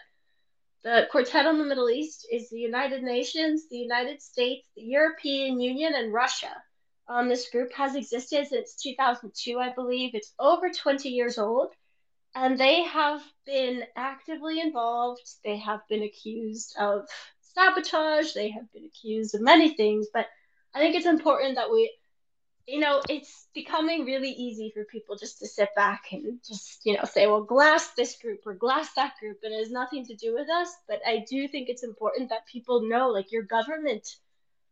[0.84, 5.58] The Quartet on the Middle East is the United Nations, the United States, the European
[5.58, 6.54] Union, and Russia.
[7.08, 10.14] Um, this group has existed since 2002, I believe.
[10.14, 11.72] It's over 20 years old,
[12.34, 15.22] and they have been actively involved.
[15.42, 17.08] They have been accused of
[17.40, 20.26] sabotage, they have been accused of many things, but
[20.74, 21.96] I think it's important that we
[22.66, 26.94] you know, it's becoming really easy for people just to sit back and just, you
[26.94, 30.14] know, say, well, glass this group or glass that group, and it has nothing to
[30.14, 30.74] do with us.
[30.88, 34.16] But I do think it's important that people know, like, your government,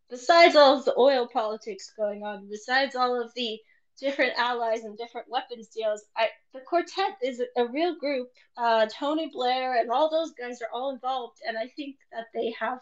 [0.09, 3.61] besides all of the oil politics going on, besides all of the
[4.01, 8.29] different allies and different weapons deals, I, the quartet is a real group.
[8.57, 12.55] Uh, Tony Blair and all those guys are all involved, and I think that they
[12.59, 12.81] have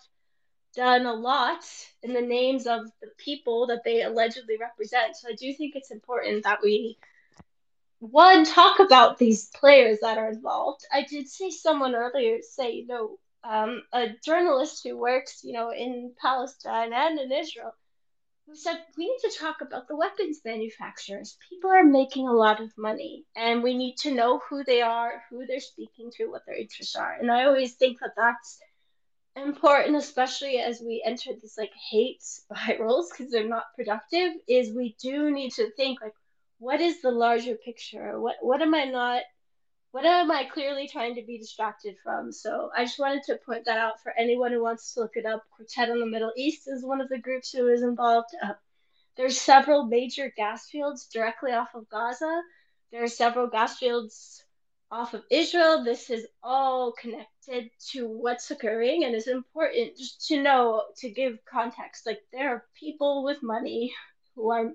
[0.74, 1.64] done a lot
[2.02, 5.16] in the names of the people that they allegedly represent.
[5.16, 6.96] So I do think it's important that we
[8.00, 10.86] one talk about these players that are involved.
[10.90, 15.70] I did see someone earlier say, you know, um, a journalist who works, you know,
[15.70, 17.74] in Palestine and in Israel,
[18.46, 21.36] who said we need to talk about the weapons manufacturers.
[21.48, 25.22] People are making a lot of money, and we need to know who they are,
[25.30, 27.16] who they're speaking to, what their interests are.
[27.20, 28.60] And I always think that that's
[29.36, 34.96] important, especially as we enter this like hate spirals because they're not productive, is we
[35.00, 36.14] do need to think like,
[36.58, 38.20] what is the larger picture?
[38.20, 39.22] What what am I not?
[39.92, 42.30] What am I clearly trying to be distracted from?
[42.30, 45.26] So I just wanted to point that out for anyone who wants to look it
[45.26, 45.42] up.
[45.56, 48.28] Quartet on the Middle East is one of the groups who is involved.
[48.40, 48.52] Uh,
[49.16, 52.42] there's several major gas fields directly off of Gaza.
[52.92, 54.44] There are several gas fields
[54.90, 55.84] off of Israel.
[55.84, 61.38] This is all connected to what's occurring, and it's important just to know to give
[61.44, 62.06] context.
[62.06, 63.92] Like, there are people with money
[64.34, 64.72] who are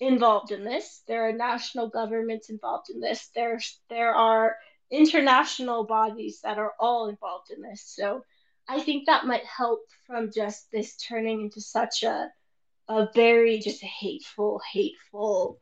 [0.00, 4.56] involved in this, there are national governments involved in this, there's, there are
[4.90, 7.82] international bodies that are all involved in this.
[7.84, 8.24] So,
[8.68, 12.30] I think that might help from just this turning into such a
[12.88, 15.58] a very just hateful, hateful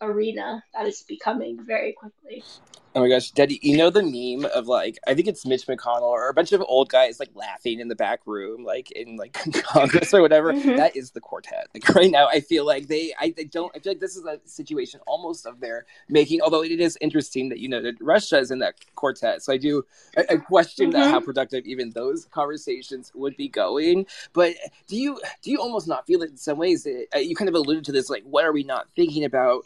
[0.00, 2.44] arena that is becoming very quickly.
[2.92, 6.02] Oh my gosh, Detty, you know the meme of like I think it's Mitch McConnell
[6.02, 9.32] or a bunch of old guys like laughing in the back room, like in like
[9.62, 10.52] Congress or whatever.
[10.52, 10.76] Mm-hmm.
[10.76, 11.68] That is the quartet.
[11.72, 14.24] Like right now, I feel like they I, I don't I feel like this is
[14.24, 16.40] a situation almost of their making.
[16.40, 19.56] Although it is interesting that you know that Russia is in that quartet, so I
[19.56, 19.84] do
[20.16, 21.00] I, I question mm-hmm.
[21.00, 24.04] that how productive even those conversations would be going.
[24.32, 24.56] But
[24.88, 26.82] do you do you almost not feel it in some ways?
[26.82, 29.64] That, uh, you kind of alluded to this, like what are we not thinking about?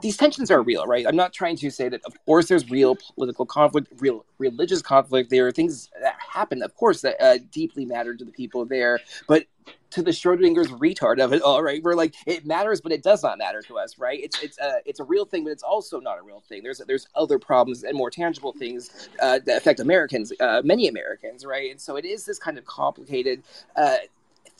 [0.00, 1.06] These tensions are real, right?
[1.06, 5.30] I'm not trying to say that, of course, there's real political conflict, real religious conflict.
[5.30, 8.98] There are things that happen, of course, that uh, deeply matter to the people there.
[9.28, 9.46] But
[9.90, 11.82] to the Schrodinger's retard of it all, right?
[11.82, 14.18] We're like, it matters, but it does not matter to us, right?
[14.20, 16.62] It's it's a it's a real thing, but it's also not a real thing.
[16.62, 21.44] There's there's other problems and more tangible things uh, that affect Americans, uh, many Americans,
[21.44, 21.70] right?
[21.70, 23.42] And so it is this kind of complicated
[23.76, 23.96] uh,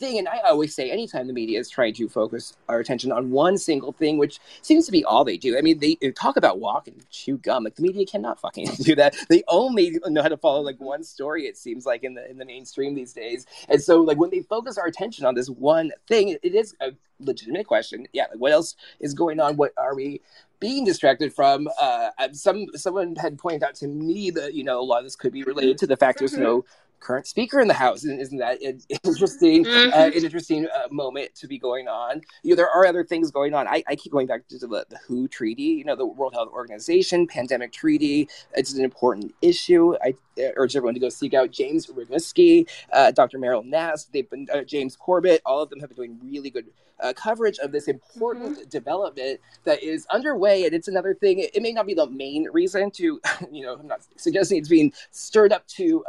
[0.03, 0.19] thing.
[0.19, 3.57] And I always say, anytime the media is trying to focus our attention on one
[3.57, 5.57] single thing, which seems to be all they do.
[5.57, 7.63] I mean, they, talk about walk and chew gum.
[7.63, 9.15] Like the media cannot fucking do that.
[9.29, 11.47] They only know how to follow like one story.
[11.47, 13.45] It seems like in the in the mainstream these days.
[13.69, 16.91] And so, like when they focus our attention on this one thing, it is a
[17.19, 18.07] legitimate question.
[18.13, 19.55] Yeah, like what else is going on?
[19.55, 20.21] What are we?
[20.59, 24.81] being distracted from uh, some someone had pointed out to me that you know a
[24.81, 27.67] lot of this could be related to the fact there's no mm-hmm current speaker in
[27.67, 28.03] the house.
[28.03, 29.93] Isn't that an interesting, uh, mm-hmm.
[29.93, 32.21] uh, an interesting uh, moment to be going on?
[32.43, 33.67] You know, there are other things going on.
[33.67, 36.49] I, I keep going back to the, the WHO treaty, you know, the World Health
[36.51, 38.29] Organization pandemic treaty.
[38.55, 39.95] It's an important issue.
[40.03, 40.15] I
[40.55, 43.37] urge everyone to go seek out James Roguski, uh, Dr.
[43.37, 44.05] Meryl Nass.
[44.05, 45.41] They've been uh, James Corbett.
[45.45, 46.65] All of them have been doing really good
[46.99, 48.69] uh, coverage of this important mm-hmm.
[48.69, 50.65] development that is underway.
[50.65, 51.39] And it's another thing.
[51.39, 53.19] It, it, may not be the main reason to,
[53.51, 56.03] you know, I'm not suggesting it's being stirred up to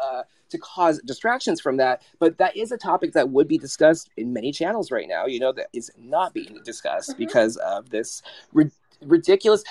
[0.55, 2.03] to cause distractions from that.
[2.19, 5.41] But that is a topic that would be discussed in many channels right now, you
[5.41, 7.19] know, that is not being discussed mm-hmm.
[7.19, 8.81] because of this ridiculous.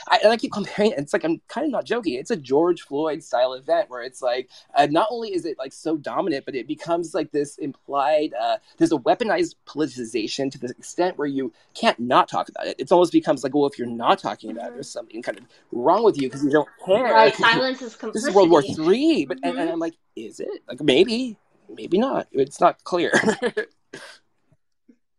[0.09, 0.93] I, and I keep comparing.
[0.97, 2.13] It's like I'm kind of not joking.
[2.15, 5.73] It's a George Floyd style event where it's like uh, not only is it like
[5.73, 8.33] so dominant, but it becomes like this implied.
[8.39, 12.75] Uh, there's a weaponized politicization to the extent where you can't not talk about it.
[12.77, 15.45] It's almost becomes like, well, if you're not talking about it, there's something kind of
[15.71, 17.03] wrong with you because you don't care.
[17.03, 18.19] Right, silence is complicity.
[18.19, 19.49] This is World War Three, but mm-hmm.
[19.49, 20.63] and, and I'm like, is it?
[20.67, 21.37] Like maybe,
[21.73, 22.27] maybe not.
[22.31, 23.11] It's not clear.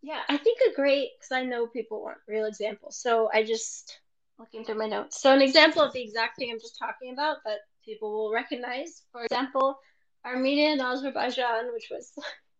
[0.04, 2.98] Yeah, I think a great because I know people want real examples.
[3.00, 4.00] So I just
[4.38, 5.22] looking through my notes.
[5.22, 9.04] So an example of the exact thing I'm just talking about that people will recognize.
[9.12, 9.78] For example,
[10.22, 12.12] Armenia and Azerbaijan, which was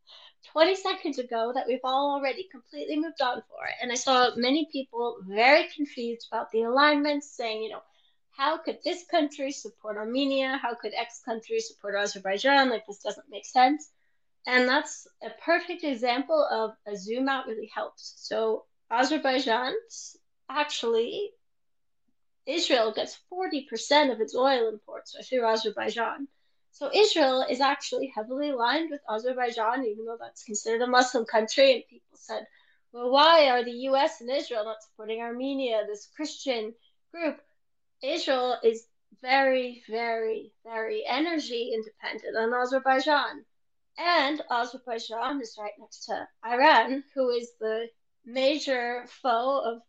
[0.53, 3.69] 20 seconds ago that we've all already completely moved on for.
[3.83, 7.83] And I saw many people very confused about the alignments, saying, you know,
[8.31, 10.59] how could this country support Armenia?
[10.63, 12.71] How could X country support Azerbaijan?
[12.71, 13.91] Like, this doesn't make sense.
[14.47, 18.15] And that's a perfect example of a zoom out really helps.
[18.17, 19.73] So, Azerbaijan
[20.51, 21.31] actually,
[22.47, 26.29] Israel gets 40% of its oil imports through Azerbaijan.
[26.73, 31.73] So, Israel is actually heavily aligned with Azerbaijan, even though that's considered a Muslim country.
[31.73, 32.47] And people said,
[32.93, 36.75] well, why are the US and Israel not supporting Armenia, this Christian
[37.13, 37.41] group?
[38.03, 38.87] Israel is
[39.23, 43.45] very, very, very energy independent on Azerbaijan.
[43.99, 47.89] And Azerbaijan is right next to Iran, who is the
[48.25, 49.83] major foe of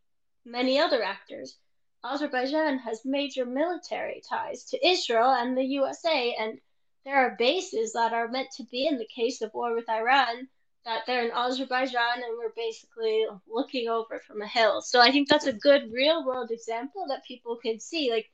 [0.46, 1.58] many other actors.
[2.04, 6.60] Azerbaijan has major military ties to Israel and the USA, and
[7.04, 10.48] there are bases that are meant to be in the case of war with Iran
[10.86, 14.82] that they're in Azerbaijan and we're basically looking over from a hill.
[14.82, 18.12] So I think that's a good real world example that people can see.
[18.12, 18.30] Like,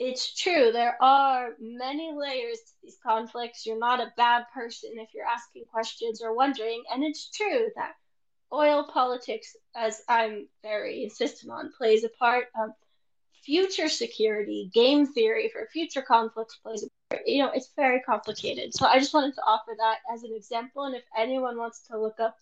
[0.00, 3.66] it's true, there are many layers to these conflicts.
[3.66, 6.82] You're not a bad person if you're asking questions or wondering.
[6.90, 7.92] And it's true that
[8.50, 12.46] oil politics, as I'm very insistent on, plays a part.
[12.58, 12.72] Um,
[13.44, 17.26] future security, game theory for future conflicts plays a part.
[17.26, 18.74] you know, it's very complicated.
[18.74, 20.84] So I just wanted to offer that as an example.
[20.84, 22.36] And if anyone wants to look up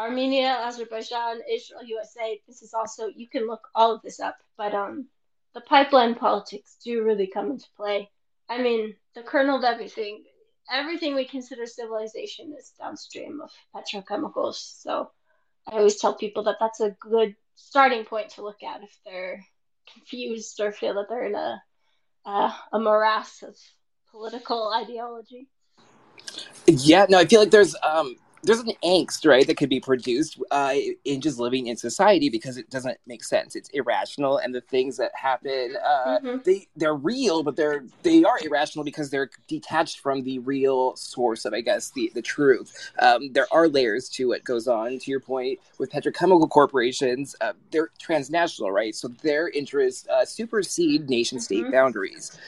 [0.00, 4.38] Armenia, Azerbaijan, Israel, USA, this is also you can look all of this up.
[4.56, 5.06] But um,
[5.54, 8.10] the pipeline politics do really come into play.
[8.48, 10.24] I mean, the kernel of everything,
[10.70, 14.56] everything we consider civilization is downstream of petrochemicals.
[14.82, 15.10] So
[15.66, 19.44] I always tell people that that's a good starting point to look at if they're
[19.92, 21.62] confused or feel that they're in a
[22.26, 23.56] a morass of
[24.10, 25.48] political ideology.
[26.66, 30.40] Yeah, no, I feel like there's um there's an angst, right, that could be produced
[30.50, 30.74] uh,
[31.04, 33.54] in just living in society because it doesn't make sense.
[33.54, 36.36] It's irrational, and the things that happen, uh, mm-hmm.
[36.44, 41.44] they they're real, but they're they are irrational because they're detached from the real source
[41.44, 42.92] of, I guess, the the truth.
[42.98, 44.98] Um, there are layers to what goes on.
[44.98, 48.94] To your point, with petrochemical corporations, uh, they're transnational, right?
[48.94, 51.72] So their interests uh, supersede nation state mm-hmm.
[51.72, 52.38] boundaries.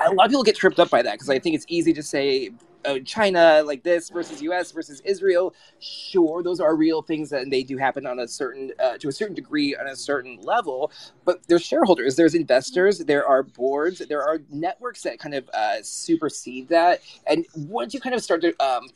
[0.00, 2.02] A lot of people get tripped up by that because I think it's easy to
[2.02, 2.50] say
[2.84, 4.72] uh, China like this versus U.S.
[4.72, 5.54] versus Israel.
[5.80, 9.12] Sure, those are real things and they do happen on a certain uh, to a
[9.12, 10.90] certain degree on a certain level.
[11.24, 15.82] But there's shareholders, there's investors, there are boards, there are networks that kind of uh,
[15.82, 17.00] supersede that.
[17.26, 18.88] And once you kind of start to um,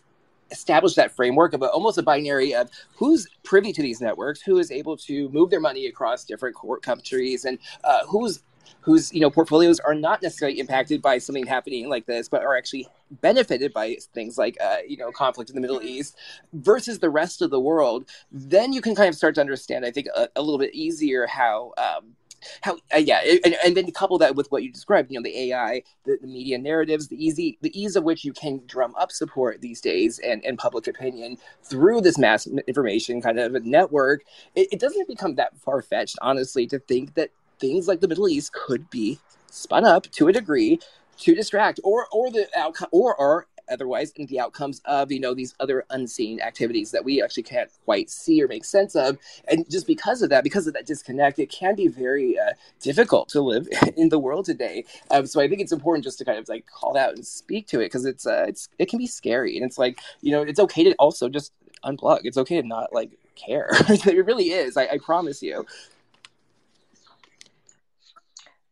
[0.51, 4.59] establish that framework of a, almost a binary of who's privy to these networks, who
[4.59, 8.42] is able to move their money across different countries, and uh, who's
[8.81, 12.57] whose you know portfolios are not necessarily impacted by something happening like this, but are
[12.57, 16.16] actually benefited by things like uh, you know conflict in the Middle East
[16.52, 19.84] versus the rest of the world, then you can kind of start to understand.
[19.84, 21.72] I think a, a little bit easier how.
[21.78, 22.14] Um,
[22.60, 25.50] how uh, yeah and, and then couple that with what you described you know the
[25.50, 29.10] ai the, the, media narratives the easy the ease of which you can drum up
[29.10, 34.22] support these days and, and public opinion through this mass information kind of network
[34.54, 38.52] it, it doesn't become that far-fetched honestly to think that things like the Middle East
[38.52, 39.18] could be
[39.50, 40.78] spun up to a degree
[41.18, 45.54] to distract or or the outcome or or otherwise the outcomes of you know these
[45.61, 49.18] other unseen activities that we actually can't quite see or make sense of.
[49.48, 53.28] And just because of that because of that disconnect it can be very uh, difficult
[53.31, 54.85] to live in the world today.
[55.11, 57.66] Um, so i think it's important just to kind of like call out and speak
[57.68, 59.57] to it because it's uh, it's it can be scary.
[59.57, 61.52] And it's like you know it's okay to also just
[61.85, 62.20] unplug.
[62.24, 63.68] It's okay to not like care.
[63.88, 65.66] It really is I, I promise you.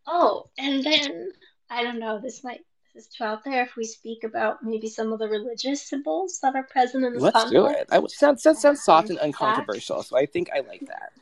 [0.08, 1.32] Oh, and then
[1.70, 2.18] I don't know.
[2.18, 2.60] This might
[2.94, 6.38] this is too out there if we speak about maybe some of the religious symbols
[6.42, 7.52] that are present in the Let's conflict.
[7.52, 7.88] do it.
[7.90, 11.12] I sounds sounds, sounds soft and uncontroversial, so I think I like that.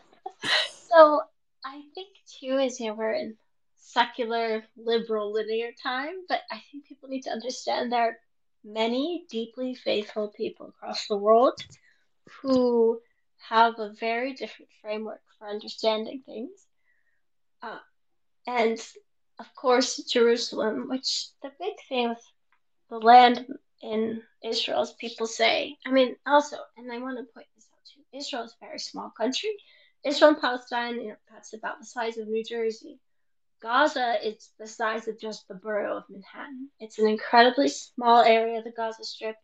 [0.90, 1.22] so
[1.66, 3.36] I think too is you know we're in
[3.78, 8.18] secular liberal linear time, but I think people need to understand there are
[8.64, 11.60] many deeply faithful people across the world
[12.42, 13.00] who
[13.50, 16.68] have a very different framework for understanding things
[17.62, 17.80] uh,
[18.48, 18.80] and
[19.40, 22.24] of course, Jerusalem, which the big thing with
[22.90, 23.46] the land
[23.84, 27.80] in Israel is people say, I mean, also, and I want to point this out
[27.86, 29.52] too Israel is a very small country.
[30.04, 33.00] Israel and Palestine, you know, that's about the size of New Jersey.
[33.62, 36.70] Gaza, it's the size of just the borough of Manhattan.
[36.80, 39.36] It's an incredibly small area, the Gaza Strip.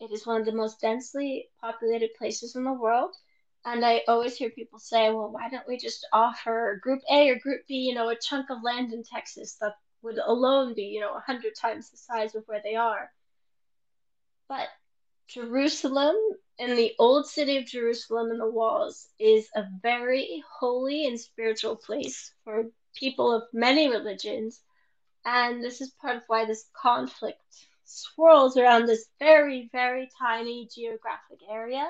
[0.00, 3.14] It is one of the most densely populated places in the world.
[3.70, 7.38] And I always hear people say, well, why don't we just offer Group A or
[7.38, 11.00] Group B, you know, a chunk of land in Texas that would alone be, you
[11.00, 13.10] know, 100 times the size of where they are?
[14.48, 14.68] But
[15.28, 16.16] Jerusalem
[16.58, 21.76] and the old city of Jerusalem and the walls is a very holy and spiritual
[21.76, 22.64] place for
[22.94, 24.62] people of many religions,
[25.26, 27.42] and this is part of why this conflict
[27.84, 31.86] swirls around this very, very tiny geographic area.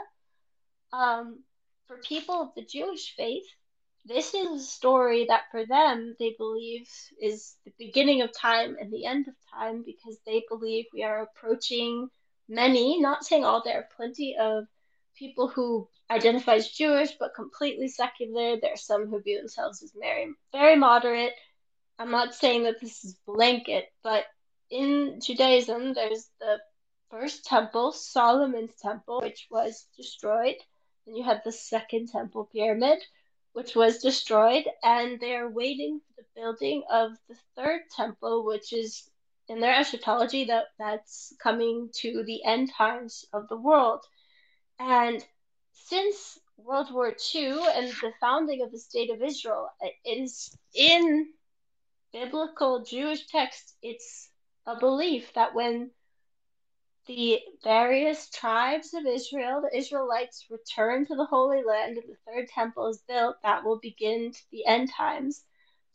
[0.92, 1.44] Um,
[1.88, 3.46] for people of the Jewish faith,
[4.04, 6.88] this is a story that for them they believe
[7.20, 11.22] is the beginning of time and the end of time because they believe we are
[11.22, 12.08] approaching
[12.48, 14.66] many, not saying all, there are plenty of
[15.16, 18.56] people who identify as Jewish but completely secular.
[18.56, 21.32] There are some who view themselves as very, very moderate.
[21.98, 24.24] I'm not saying that this is blanket, but
[24.70, 26.58] in Judaism, there's the
[27.10, 30.56] first temple, Solomon's temple, which was destroyed.
[31.08, 33.02] Then you have the second temple pyramid,
[33.54, 38.74] which was destroyed, and they are waiting for the building of the third temple, which
[38.74, 39.10] is
[39.48, 44.04] in their eschatology that that's coming to the end times of the world.
[44.78, 45.26] And
[45.72, 51.32] since World War II and the founding of the State of Israel, it is in
[52.12, 54.28] biblical Jewish texts, it's
[54.66, 55.90] a belief that when
[57.08, 62.48] the various tribes of Israel, the Israelites, return to the Holy Land and the third
[62.48, 65.42] temple is built, that will begin the end times.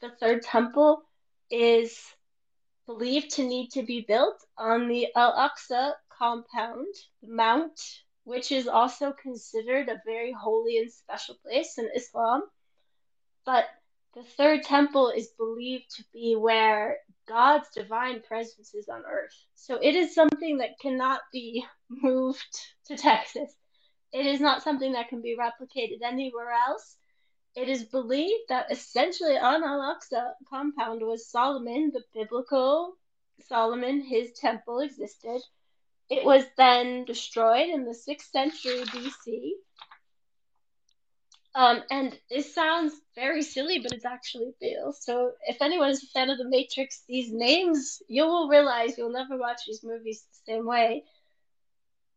[0.01, 1.03] The third temple
[1.51, 1.97] is
[2.87, 7.79] believed to need to be built on the Al Aqsa compound, the mount,
[8.23, 12.41] which is also considered a very holy and special place in Islam.
[13.45, 13.65] But
[14.15, 16.97] the third temple is believed to be where
[17.27, 19.33] God's divine presence is on earth.
[19.55, 23.51] So it is something that cannot be moved to Texas.
[24.11, 26.95] It is not something that can be replicated anywhere else.
[27.55, 32.95] It is believed that essentially on Al Aqsa compound was Solomon, the biblical
[33.47, 35.41] Solomon, his temple existed.
[36.09, 39.51] It was then destroyed in the 6th century BC
[41.55, 44.91] um, and it sounds very silly, but it's actually real.
[44.91, 49.11] So if anyone is a fan of The Matrix, these names, you will realize you'll
[49.11, 51.03] never watch these movies the same way.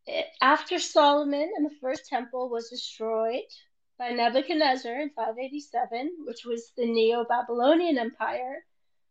[0.06, 3.42] It, after Solomon and the first temple was destroyed
[3.98, 8.64] by Nebuchadnezzar in 587, which was the Neo Babylonian Empire,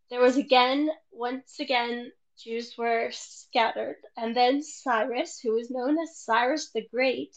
[0.09, 3.97] there was again, once again, Jews were scattered.
[4.17, 7.35] And then Cyrus, who is known as Cyrus the Great,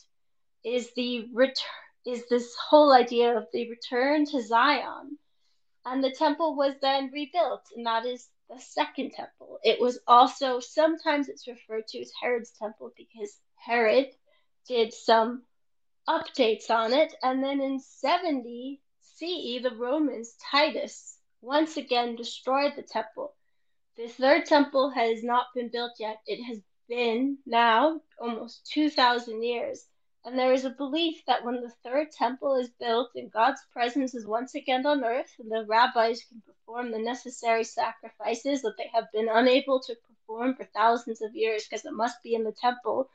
[0.64, 5.18] is the return is this whole idea of the return to Zion.
[5.84, 9.58] And the temple was then rebuilt, and that is the second temple.
[9.62, 14.08] It was also sometimes it's referred to as Herod's temple because Herod
[14.66, 15.42] did some
[16.08, 17.14] updates on it.
[17.22, 23.34] And then in 70 CE, the Romans, Titus, once again destroyed the temple.
[23.96, 26.20] The third temple has not been built yet.
[26.26, 29.84] It has been now almost 2,000 years.
[30.28, 34.14] And there is a belief that when the third temple is built and God's presence
[34.14, 38.90] is once again on earth, and the rabbis can perform the necessary sacrifices that they
[38.92, 42.52] have been unable to perform for thousands of years because it must be in the
[42.52, 43.08] temple,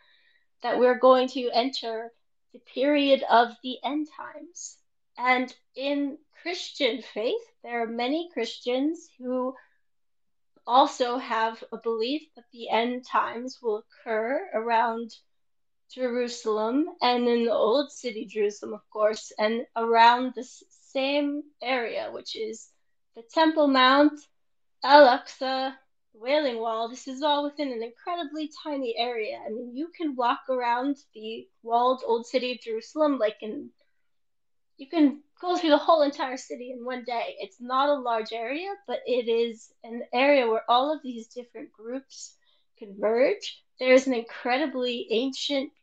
[0.63, 2.11] that we're going to enter
[2.51, 4.79] the period of the end times.
[5.15, 9.53] And in Christian faith, there are many Christians who
[10.65, 15.15] also have a belief that the end times will occur around
[15.91, 22.35] Jerusalem and in the old city Jerusalem, of course, and around the same area, which
[22.35, 22.69] is
[23.15, 24.19] the Temple Mount,
[24.83, 25.73] Al Aqsa,
[26.13, 26.89] Wailing Wall.
[26.89, 29.39] This is all within an incredibly tiny area.
[29.45, 33.71] I mean, you can walk around the walled old city of Jerusalem like in
[34.77, 37.35] you can go through the whole entire city in one day.
[37.39, 41.71] It's not a large area, but it is an area where all of these different
[41.71, 42.35] groups
[42.77, 43.61] converge.
[43.83, 45.73] There's an incredibly ancient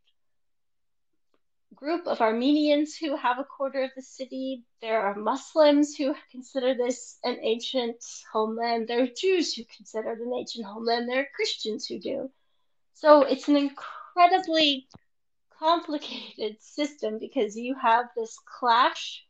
[1.74, 4.64] group of Armenians who have a quarter of the city.
[4.80, 8.88] There are Muslims who consider this an ancient homeland.
[8.88, 11.10] There are Jews who consider it an ancient homeland.
[11.10, 12.30] There are Christians who do.
[12.94, 14.88] So it's an incredibly
[15.58, 19.26] complicated system because you have this clash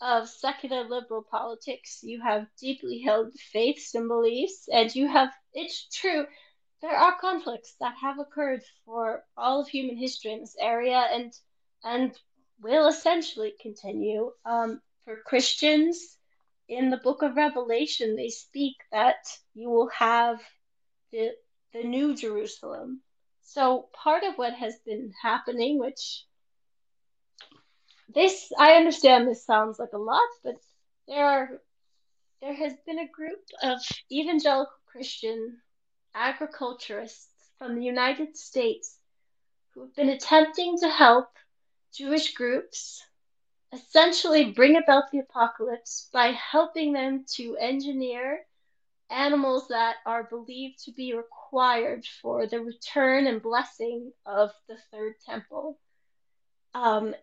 [0.00, 5.86] of secular liberal politics, you have deeply held faiths and beliefs, and you have, it's
[5.92, 6.26] true,
[6.82, 11.32] there are conflicts that have occurred for all of human history in this area, and
[11.84, 12.18] and
[12.60, 14.32] will essentially continue.
[14.44, 16.18] Um, for Christians,
[16.68, 19.24] in the book of Revelation, they speak that
[19.54, 20.40] you will have
[21.12, 21.30] the,
[21.72, 23.02] the new Jerusalem.
[23.42, 26.24] So, part of what has been happening, which
[28.12, 30.56] this, I understand this sounds like a lot, but
[31.06, 31.50] there are
[32.42, 33.78] there has been a group of
[34.12, 35.58] evangelical Christian
[36.16, 38.98] agriculturists from the United States
[39.74, 41.28] who have been attempting to help
[41.94, 43.04] Jewish groups
[43.72, 48.40] essentially bring about the apocalypse by helping them to engineer
[49.10, 55.14] animals that are believed to be required for the return and blessing of the third
[55.26, 55.78] temple.
[56.74, 57.14] Um,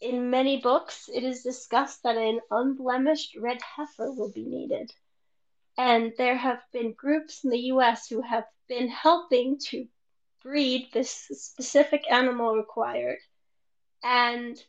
[0.00, 4.92] in many books, it is discussed that an unblemished red heifer will be needed.
[5.76, 9.86] And there have been groups in the US who have been helping to
[10.42, 13.18] breed this specific animal required.
[14.02, 14.62] And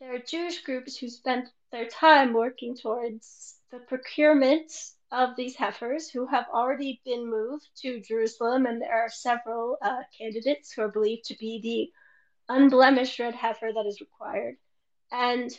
[0.00, 4.72] there are Jewish groups who spent their time working towards the procurement
[5.10, 10.02] of these heifers who have already been moved to Jerusalem, and there are several uh,
[10.16, 14.56] candidates who are believed to be the unblemished red heifer that is required.
[15.10, 15.50] And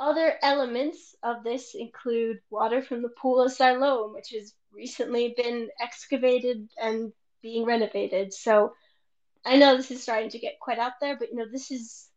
[0.00, 5.68] other elements of this include water from the pool of Siloam, which has recently been
[5.80, 8.32] excavated and being renovated.
[8.32, 8.72] So
[9.44, 12.08] I know this is starting to get quite out there, but you know, this is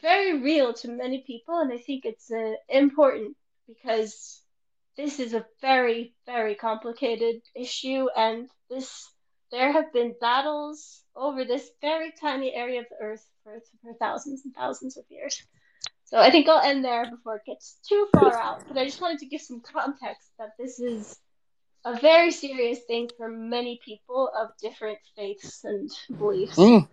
[0.00, 4.40] very real to many people, and I think it's uh, important because
[4.96, 9.08] this is a very, very complicated issue, and this
[9.50, 14.44] there have been battles over this very tiny area of the earth for, for thousands
[14.44, 15.42] and thousands of years.
[16.10, 18.64] So I think I'll end there before it gets too far out.
[18.66, 21.16] But I just wanted to give some context that this is
[21.84, 25.88] a very serious thing for many people of different faiths and
[26.18, 26.56] beliefs.
[26.56, 26.88] Mm.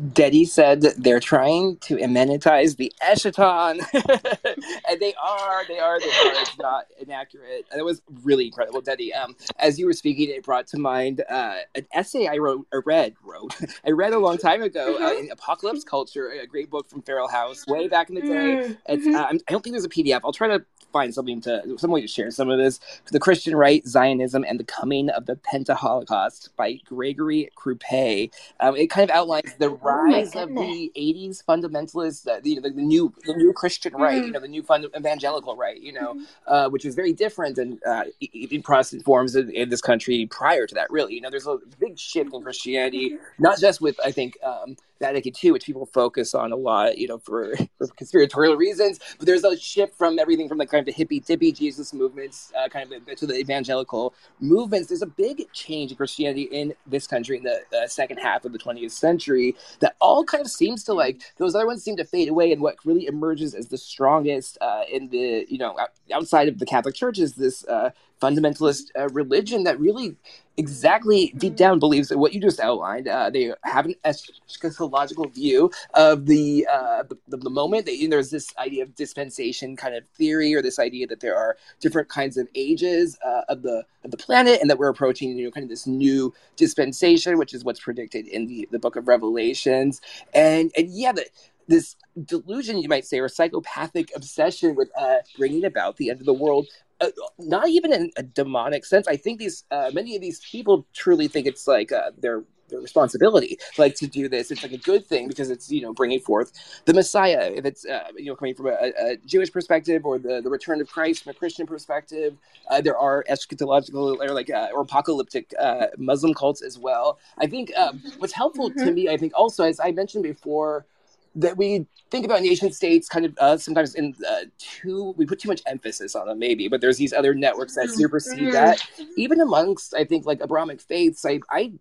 [0.00, 3.80] Detty said they're trying to immanentize the eschaton,
[4.88, 6.32] and they are, they are, they are.
[6.40, 7.66] It's not inaccurate.
[7.76, 9.14] It was really incredible, Detty.
[9.14, 12.82] Um, as you were speaking, it brought to mind uh, an essay I wrote, or
[12.86, 13.54] read, wrote,
[13.86, 17.28] I read a long time ago uh, in Apocalypse Culture, a great book from Feral
[17.28, 18.26] House, way back in the day.
[18.28, 18.72] Mm-hmm.
[18.86, 20.20] It's, uh, I don't think there's a PDF.
[20.24, 22.80] I'll try to find something to some way to share some of this.
[23.10, 28.30] The Christian Right, Zionism, and the Coming of the Penta Holocaust by Gregory Krupey.
[28.60, 32.60] Um, it kind of outlines the oh rise oh of the '80s fundamentalists, uh, the,
[32.60, 34.26] the, the, new the new Christian right, mm-hmm.
[34.26, 36.24] you know, the new fund, evangelical right, you know, mm-hmm.
[36.46, 40.66] uh, which is very different than uh, in Protestant forms in, in, this country prior
[40.66, 40.90] to that.
[40.90, 43.42] Really, you know, there's a big shift in Christianity, mm-hmm.
[43.42, 44.36] not just with I think.
[44.42, 49.00] Um, Vatican II, which people focus on a lot, you know, for, for conspiratorial reasons.
[49.18, 52.52] But there's a shift from everything from the kind of the hippie dippy Jesus movements,
[52.58, 54.88] uh, kind of to the evangelical movements.
[54.88, 58.52] There's a big change in Christianity in this country in the uh, second half of
[58.52, 62.04] the 20th century that all kind of seems to like those other ones seem to
[62.04, 65.76] fade away, and what really emerges as the strongest uh, in the you know
[66.12, 67.90] outside of the Catholic Church is this uh,
[68.20, 70.16] fundamentalist uh, religion that really
[70.56, 73.08] exactly deep down believes that what you just outlined.
[73.08, 77.86] Uh, they have an eschatological view of the uh, the, the, moment.
[77.86, 81.56] They, there's this idea of dispensation kind of theory, or this idea that there are
[81.80, 85.46] different kinds of ages uh, of the of the planet, and that we're approaching you
[85.46, 89.08] know kind of this new dispensation, which is what's predicted in the the Book of
[89.08, 90.00] Revelations.
[90.34, 91.24] And and yeah, the,
[91.68, 96.26] this delusion, you might say, or psychopathic obsession with uh, bringing about the end of
[96.26, 96.66] the world
[97.00, 99.08] uh, not even in a demonic sense.
[99.08, 102.80] I think these uh, many of these people truly think it's like uh, their their
[102.80, 104.50] responsibility, like to do this.
[104.52, 106.52] It's like a good thing because it's you know bringing forth
[106.84, 107.50] the Messiah.
[107.54, 110.80] If it's uh, you know coming from a, a, Jewish perspective or the, the return
[110.80, 112.36] of Christ from a Christian perspective,
[112.68, 115.52] uh, there are eschatological or like uh, or apocalyptic
[115.96, 117.18] Muslim cults as well.
[117.38, 118.84] I think um, what's helpful mm-hmm.
[118.84, 120.86] to me, I think also as I mentioned before
[121.34, 125.38] that we think about nation states kind of uh, sometimes in uh, too we put
[125.38, 128.50] too much emphasis on them maybe but there's these other networks that supersede mm-hmm.
[128.50, 128.84] that
[129.16, 131.72] even amongst i think like abrahamic faiths i i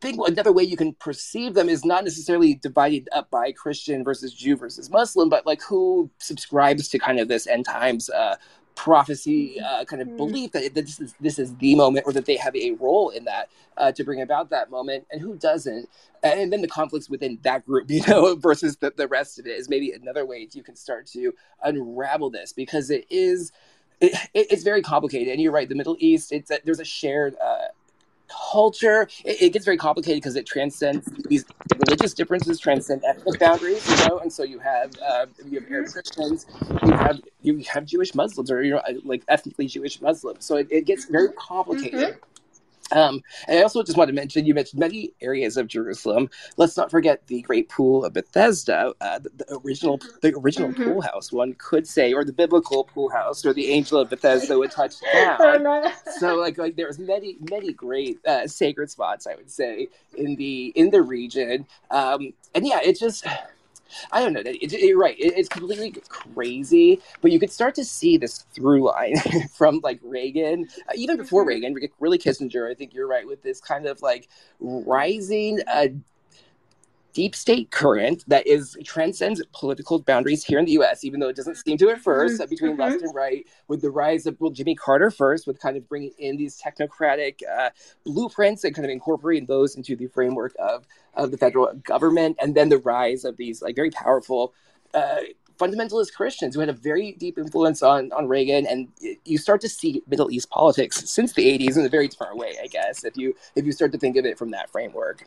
[0.00, 4.34] think another way you can perceive them is not necessarily divided up by christian versus
[4.34, 8.34] jew versus muslim but like who subscribes to kind of this end times uh,
[8.74, 10.16] prophecy uh, kind of mm-hmm.
[10.16, 13.10] belief that, that, this is this is the moment or that they have a role
[13.10, 15.88] in that uh, to bring about that moment and who doesn't
[16.22, 19.50] and then the conflicts within that group you know versus the, the rest of it
[19.50, 21.32] is maybe another way you can start to
[21.64, 23.52] unravel this because it is
[24.00, 27.36] it, it's very complicated and you're right the middle east it's a, there's a shared
[27.42, 27.66] uh,
[28.50, 29.08] culture.
[29.24, 31.44] It, it, gets very complicated because it transcends these
[31.86, 34.18] religious differences, transcend ethnic boundaries, you know.
[34.18, 36.46] And so you have uh, you have Arab Christians,
[36.84, 40.44] you have you have Jewish Muslims, or you know, like ethnically Jewish Muslims.
[40.44, 42.00] So it, it gets very complicated.
[42.00, 42.31] Mm-hmm.
[42.92, 46.30] Um, and I also just want to mention you mentioned many areas of Jerusalem.
[46.56, 50.84] Let's not forget the great pool of Bethesda, uh, the, the, original the original mm-hmm.
[50.84, 51.32] pool house.
[51.32, 54.94] One could say, or the biblical pool house, or the angel of Bethesda would touch
[55.12, 55.38] down.
[55.40, 60.36] Oh, so like like there's many many great uh, sacred spots I would say in
[60.36, 61.66] the in the region.
[61.90, 63.26] Um, and yeah, it just
[64.10, 64.40] I don't know.
[64.44, 65.18] It, it, right.
[65.18, 69.16] It, it's completely crazy, but you could start to see this through line
[69.54, 71.48] from like Reagan, uh, even before mm-hmm.
[71.48, 72.70] Reagan, really Kissinger.
[72.70, 74.28] I think you're right with this kind of like
[74.60, 75.88] rising uh,
[77.12, 81.36] deep state current that is transcends political boundaries here in the U.S., even though it
[81.36, 82.50] doesn't seem to at 1st mm-hmm.
[82.50, 82.80] between mm-hmm.
[82.80, 83.46] left and right.
[83.68, 87.40] With the rise of well, Jimmy Carter first, with kind of bringing in these technocratic
[87.50, 87.70] uh,
[88.04, 92.54] blueprints and kind of incorporating those into the framework of of the federal government, and
[92.54, 94.54] then the rise of these like very powerful.
[94.94, 95.20] Uh,
[95.58, 98.88] fundamentalist Christians who had a very deep influence on, on Reagan, and
[99.24, 102.56] you start to see Middle East politics since the 80s in a very far way,
[102.62, 105.24] I guess, if you if you start to think of it from that framework.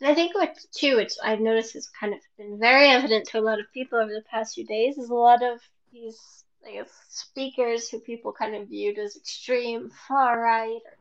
[0.00, 3.38] And I think what too, which I've noticed has kind of been very evident to
[3.38, 5.60] a lot of people over the past few days, is a lot of
[5.92, 10.98] these I guess speakers who people kind of viewed as extreme, far right, or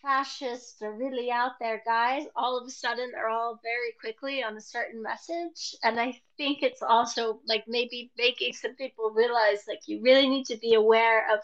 [0.00, 2.24] fascist, or really out there guys.
[2.36, 6.62] All of a sudden, they're all very quickly on a certain message, and I think
[6.62, 11.32] it's also like maybe making some people realize like you really need to be aware
[11.34, 11.40] of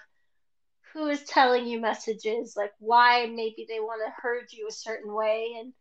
[0.92, 5.12] who is telling you messages, like why maybe they want to herd you a certain
[5.12, 5.72] way, and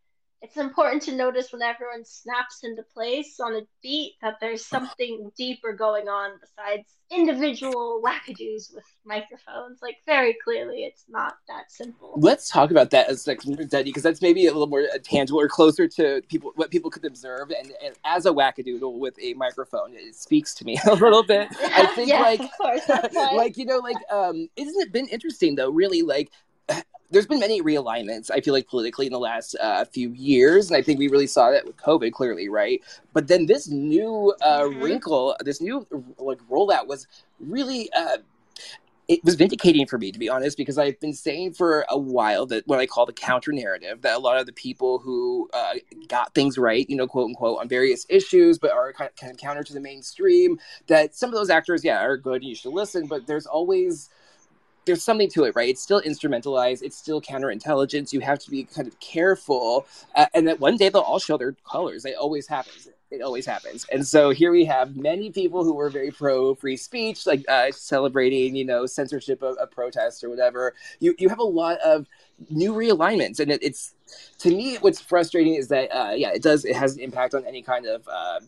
[0.41, 5.31] it's important to notice when everyone snaps into place on a beat that there's something
[5.37, 9.79] deeper going on besides individual wackadoos with microphones.
[9.83, 12.13] Like very clearly, it's not that simple.
[12.15, 15.87] Let's talk about that as like because that's maybe a little more tangible or closer
[15.89, 17.51] to people what people could observe.
[17.51, 21.49] And, and as a wackadoodle with a microphone, it speaks to me a little bit.
[21.61, 25.69] I think yes, like course, like you know like um isn't it been interesting though?
[25.69, 26.31] Really like
[27.11, 28.31] there's been many realignments.
[28.31, 31.27] I feel like politically in the last uh, few years, and I think we really
[31.27, 32.81] saw that with COVID, clearly, right?
[33.13, 34.81] But then this new uh, mm-hmm.
[34.81, 35.85] wrinkle, this new
[36.17, 37.07] like rollout was
[37.39, 37.91] really.
[37.93, 38.17] Uh,
[39.07, 42.45] it was vindicating for me, to be honest, because I've been saying for a while
[42.45, 45.73] that what I call the counter narrative, that a lot of the people who uh,
[46.07, 49.31] got things right, you know, quote unquote, on various issues, but are kind of, kind
[49.33, 52.71] of counter to the mainstream, that some of those actors, yeah, are good, you should
[52.71, 54.09] listen, but there's always
[54.85, 55.69] there's something to it, right?
[55.69, 56.81] It's still instrumentalized.
[56.81, 58.13] It's still counterintelligence.
[58.13, 61.37] You have to be kind of careful, uh, and that one day they'll all show
[61.37, 62.05] their colors.
[62.05, 62.87] It always happens.
[63.11, 63.85] It always happens.
[63.91, 67.71] And so here we have many people who were very pro free speech, like uh,
[67.71, 70.73] celebrating, you know, censorship of, of protests or whatever.
[70.99, 72.07] You you have a lot of
[72.49, 73.93] new realignments, and it, it's
[74.39, 77.45] to me what's frustrating is that uh, yeah, it does it has an impact on
[77.45, 78.39] any kind of uh,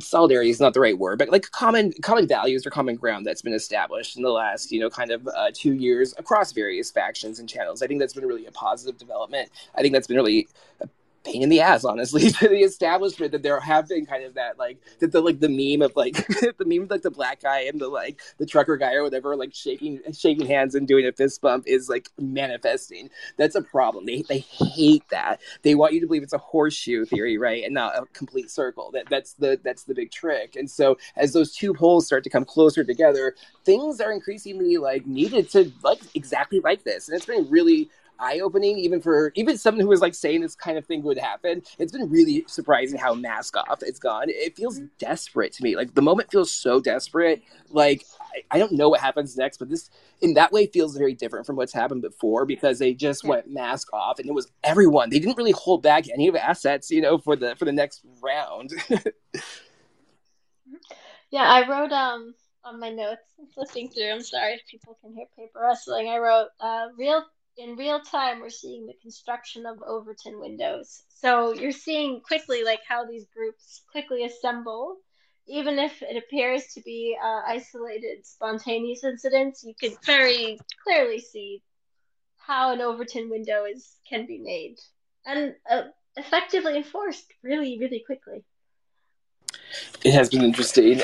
[0.00, 3.42] solidarity is not the right word, but like common common values or common ground that's
[3.42, 7.38] been established in the last you know kind of uh, two years across various factions
[7.38, 7.82] and channels.
[7.82, 9.50] I think that's been really a positive development.
[9.74, 10.48] I think that's been really
[11.24, 14.58] pain in the ass, honestly, to the establishment that there have been kind of that
[14.58, 17.60] like that the like the meme of like the meme of like the black guy
[17.62, 21.12] and the like the trucker guy or whatever like shaking shaking hands and doing a
[21.12, 23.10] fist bump is like manifesting.
[23.36, 24.06] That's a problem.
[24.06, 25.40] They they hate that.
[25.62, 28.90] They want you to believe it's a horseshoe theory, right, and not a complete circle.
[28.92, 30.56] That that's the that's the big trick.
[30.56, 35.06] And so as those two poles start to come closer together, things are increasingly like
[35.06, 39.56] needed to like exactly like this, and it's been really eye opening, even for even
[39.56, 41.62] someone who was like saying this kind of thing would happen.
[41.78, 44.26] It's been really surprising how mask off it's gone.
[44.28, 44.86] It feels mm-hmm.
[44.98, 45.76] desperate to me.
[45.76, 47.42] Like the moment feels so desperate.
[47.70, 49.90] Like I, I, don't know what happens next, but this
[50.20, 53.30] in that way feels very different from what's happened before because they just yeah.
[53.30, 55.10] went mask off and it was everyone.
[55.10, 58.02] They didn't really hold back any of assets, you know, for the for the next
[58.22, 58.72] round.
[61.30, 63.22] yeah, I wrote um on my notes
[63.54, 64.10] flipping through.
[64.10, 66.08] I'm sorry if people can hear paper rustling.
[66.08, 67.24] I wrote uh, real
[67.58, 71.02] in real time we're seeing the construction of Overton windows.
[71.08, 74.96] So you're seeing quickly like how these groups quickly assemble.
[75.48, 81.62] Even if it appears to be uh, isolated, spontaneous incidents, you can very clearly see
[82.36, 84.76] how an Overton window is can be made
[85.26, 85.82] and uh,
[86.16, 88.44] effectively enforced really, really quickly.
[90.04, 91.00] It has been interesting.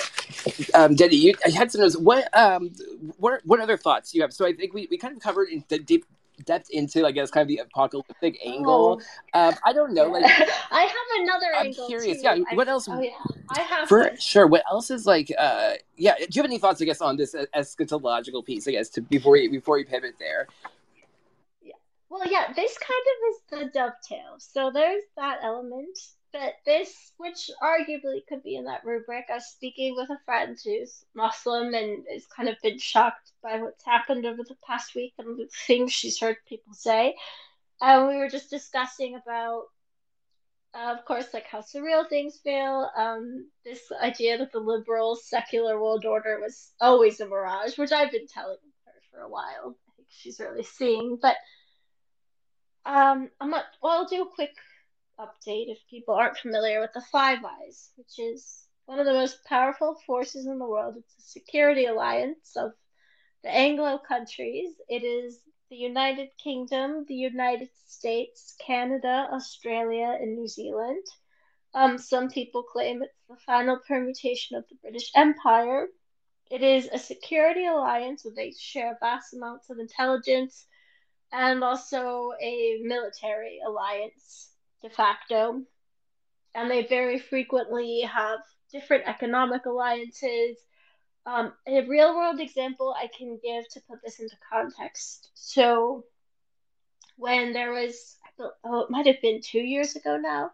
[0.74, 1.96] Um, Detty, you I had some notes.
[1.96, 2.70] What um,
[3.16, 4.32] what what other thoughts you have?
[4.32, 6.04] So I think we, we kind of covered in the deep
[6.44, 9.00] depth into, I guess, kind of the apocalyptic angle.
[9.34, 9.48] Oh.
[9.48, 10.06] Um, I don't know.
[10.06, 10.24] Like,
[10.70, 11.46] I have another.
[11.56, 12.18] I'm curious.
[12.18, 12.24] Too.
[12.24, 12.38] Yeah.
[12.54, 12.88] What else?
[12.88, 13.10] Oh yeah.
[13.50, 13.88] I have.
[13.88, 14.18] For one.
[14.18, 14.46] sure.
[14.46, 15.32] What else is like?
[15.38, 16.16] Uh, yeah.
[16.16, 16.80] Do you have any thoughts?
[16.82, 18.66] I guess on this eschatological piece.
[18.68, 20.48] I guess to before we before we pivot there.
[21.62, 21.74] Yeah.
[22.08, 22.52] Well, yeah.
[22.54, 24.34] This kind of is the dovetail.
[24.38, 25.98] So there's that element
[26.34, 30.58] but this, which arguably could be in that rubric, I was speaking with a friend
[30.62, 35.14] who's Muslim and has kind of been shocked by what's happened over the past week
[35.18, 37.14] and the things she's heard people say.
[37.80, 39.66] And we were just discussing about,
[40.74, 42.90] uh, of course, like how surreal things feel.
[42.96, 48.10] Um, this idea that the liberal secular world order was always a mirage, which I've
[48.10, 49.76] been telling her for a while.
[49.88, 51.36] I think she's really seeing, but
[52.84, 53.66] um, I'm not.
[53.80, 54.50] Well, I'll do a quick
[55.18, 59.44] update if people aren't familiar with the Five Eyes, which is one of the most
[59.44, 60.96] powerful forces in the world.
[60.96, 62.72] It's a security alliance of
[63.42, 64.74] the Anglo countries.
[64.88, 65.40] It is
[65.70, 71.04] the United Kingdom, the United States, Canada, Australia, and New Zealand.
[71.74, 75.88] Um, some people claim it's the final permutation of the British Empire.
[76.50, 80.66] It is a security alliance where they share vast amounts of intelligence
[81.32, 84.53] and also a military alliance
[84.84, 85.62] de facto.
[86.54, 88.38] And they very frequently have
[88.70, 90.58] different economic alliances.
[91.26, 95.30] Um, a real world example I can give to put this into context.
[95.34, 96.04] So,
[97.16, 100.52] when there was, oh, it might have been two years ago now,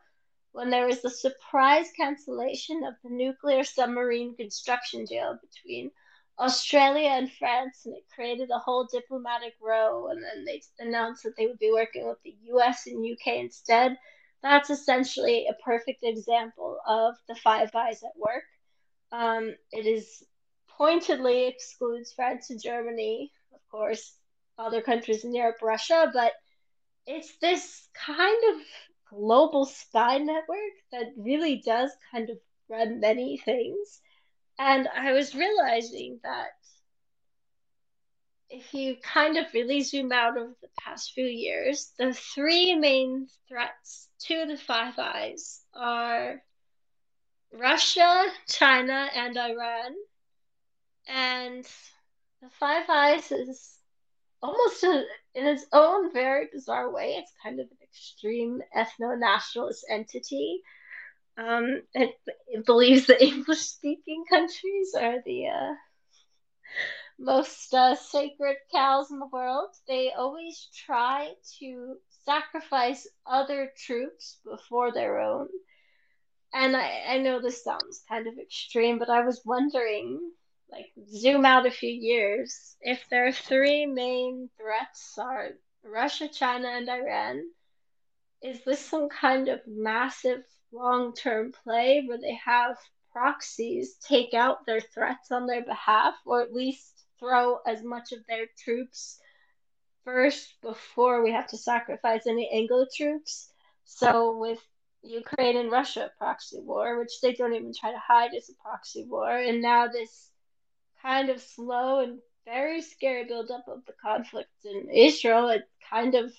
[0.53, 5.91] when there was the surprise cancellation of the nuclear submarine construction deal between
[6.39, 10.09] Australia and France, and it created a whole diplomatic row.
[10.09, 13.99] And then they announced that they would be working with the US and UK instead.
[14.43, 18.45] That's essentially a perfect example of the Five Eyes at work.
[19.13, 20.23] Um, it is
[20.69, 24.15] pointedly excludes France and Germany, of course,
[24.59, 26.33] other countries in Europe, Russia, but
[27.07, 28.63] it's this kind of
[29.11, 32.39] global spy network that really does kind of
[32.69, 34.01] run many things.
[34.59, 36.51] And I was realizing that
[38.51, 43.29] if you kind of really zoom out over the past few years, the three main
[43.49, 46.43] threats to the Five Eyes are
[47.53, 49.95] Russia, China, and Iran.
[51.09, 51.65] And
[52.43, 53.79] the Five Eyes is
[54.43, 59.85] almost a, in its own very bizarre way, it's kind of an extreme ethno nationalist
[59.89, 60.63] entity
[61.41, 62.11] um, it,
[62.49, 65.75] it believes the English speaking countries are the uh,
[67.21, 69.69] most uh, sacred cows in the world.
[69.87, 75.49] They always try to sacrifice other troops before their own.
[76.53, 80.19] And I, I know this sounds kind of extreme, but I was wondering,
[80.71, 85.51] like, zoom out a few years, if their three main threats are
[85.85, 87.43] Russia, China, and Iran,
[88.43, 90.43] is this some kind of massive
[90.73, 92.77] long term play where they have
[93.13, 96.90] proxies take out their threats on their behalf, or at least
[97.21, 99.21] throw as much of their troops
[100.05, 103.53] first before we have to sacrifice any Anglo troops.
[103.85, 104.59] So with
[105.03, 109.05] Ukraine and Russia proxy war, which they don't even try to hide as a proxy
[109.05, 110.31] war, and now this
[111.03, 116.33] kind of slow and very scary buildup of the conflict in Israel, it kind of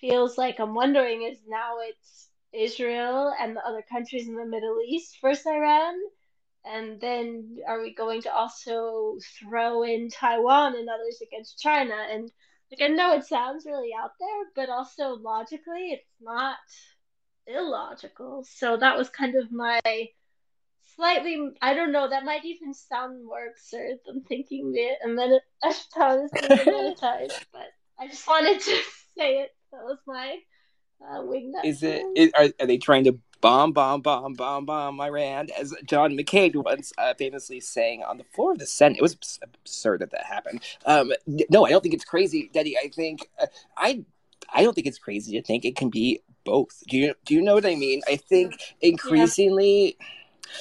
[0.00, 4.78] feels like I'm wondering is now it's Israel and the other countries in the Middle
[4.86, 5.94] East versus Iran?
[6.66, 11.94] And then are we going to also throw in Taiwan and others against China?
[12.10, 12.30] And
[12.70, 16.56] like I know it sounds really out there, but also logically it's not
[17.46, 18.44] illogical.
[18.48, 19.80] So that was kind of my
[20.96, 25.38] slightly I don't know, that might even sound more absurd than thinking it and then
[25.62, 28.70] Ashton is monetized, but I just wanted to
[29.16, 29.54] say it.
[29.72, 30.38] That was my
[31.00, 31.22] uh,
[31.64, 32.02] Is it?
[32.16, 35.48] Is, are, are they trying to bomb, bomb, bomb, bomb, bomb Iran?
[35.58, 39.38] As John McCain once uh, famously saying on the floor of the Senate, it was
[39.42, 40.62] absurd that that happened.
[40.84, 42.74] Um, no, I don't think it's crazy, Detty.
[42.82, 44.04] I think uh, I.
[44.54, 46.84] I don't think it's crazy to think it can be both.
[46.88, 48.02] Do you do you know what I mean?
[48.08, 49.96] I think increasingly.
[49.98, 50.06] Yeah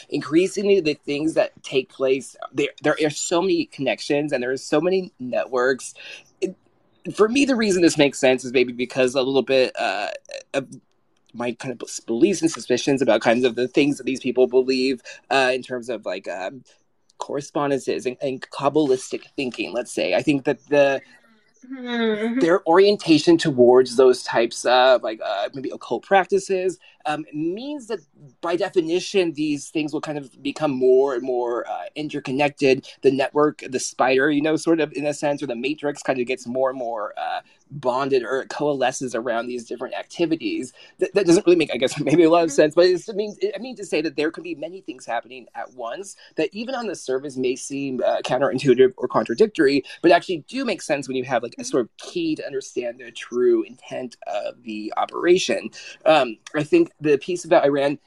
[0.09, 4.57] increasingly the things that take place there there are so many connections and there are
[4.57, 5.93] so many networks
[7.13, 10.09] for me, the reason this makes sense is maybe because a little bit uh,
[10.53, 10.67] of
[11.35, 15.01] my kind of beliefs and suspicions about kinds of the things that these people believe
[15.29, 16.63] uh, in terms of like um,
[17.17, 19.73] correspondences and, and kabbalistic thinking.
[19.73, 21.01] Let's say I think that the
[21.71, 22.39] mm-hmm.
[22.39, 27.99] their orientation towards those types of like uh, maybe occult practices um, means that
[28.41, 33.63] by definition these things will kind of become more and more uh, interconnected the network
[33.69, 36.47] the spider you know sort of in a sense or the matrix kind of gets
[36.47, 37.41] more and more uh,
[37.71, 40.73] bonded or coalesces around these different activities.
[40.99, 42.55] That, that, doesn't really make, I guess, maybe a lot of mm-hmm.
[42.55, 45.47] sense, but it means I mean to say that there could be many things happening
[45.55, 50.45] at once that even on the surface may seem uh, counterintuitive or contradictory, but actually
[50.47, 54.17] do make sense when you have like sort of key to understand the true intent
[54.27, 55.69] of the operation.
[56.05, 57.99] Um, I think the piece about Iran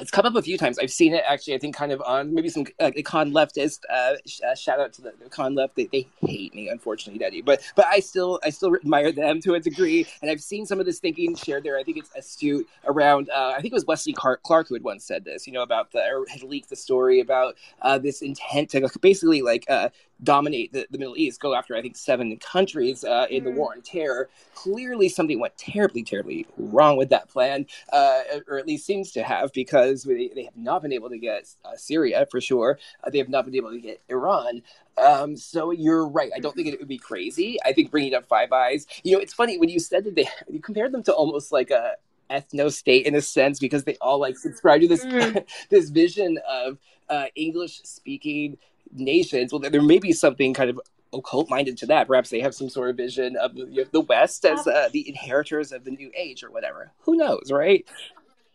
[0.00, 0.78] it's come up a few times.
[0.78, 1.54] I've seen it actually.
[1.54, 3.80] I think kind of on maybe some uh, con leftist.
[3.90, 5.76] Uh, sh- uh, shout out to the, the, con left.
[5.76, 7.44] They, they hate me, unfortunately, Detty.
[7.44, 10.06] But but I still I still admire them to a degree.
[10.22, 11.78] And I've seen some of this thinking shared there.
[11.78, 13.30] I think it's astute around.
[13.30, 15.46] Uh, I think it was Wesley Clark, Clark who had once said this.
[15.46, 19.42] You know about the or had leaked the story about uh, this intent to basically
[19.42, 19.88] like uh,
[20.22, 23.56] dominate the, the Middle East, go after I think seven countries uh, in the mm.
[23.56, 24.28] war on terror.
[24.54, 29.22] Clearly, something went terribly, terribly wrong with that plan, uh, or at least seems to
[29.22, 32.78] have, because they, they have not been able to get uh, Syria for sure.
[33.02, 34.62] Uh, they have not been able to get Iran.
[34.96, 36.30] Um, so you're right.
[36.34, 37.58] I don't think it would be crazy.
[37.64, 40.28] I think bringing up Five Eyes, you know, it's funny when you said that they
[40.48, 41.92] you compared them to almost like a
[42.30, 45.44] ethno state in a sense because they all like subscribe to this mm.
[45.70, 46.78] this vision of
[47.08, 48.58] uh, English speaking
[48.92, 49.52] nations.
[49.52, 50.80] Well, there may be something kind of
[51.12, 52.06] occult minded to that.
[52.06, 55.72] Perhaps they have some sort of vision of the, the West as uh, the inheritors
[55.72, 56.92] of the new age or whatever.
[57.00, 57.86] Who knows, right?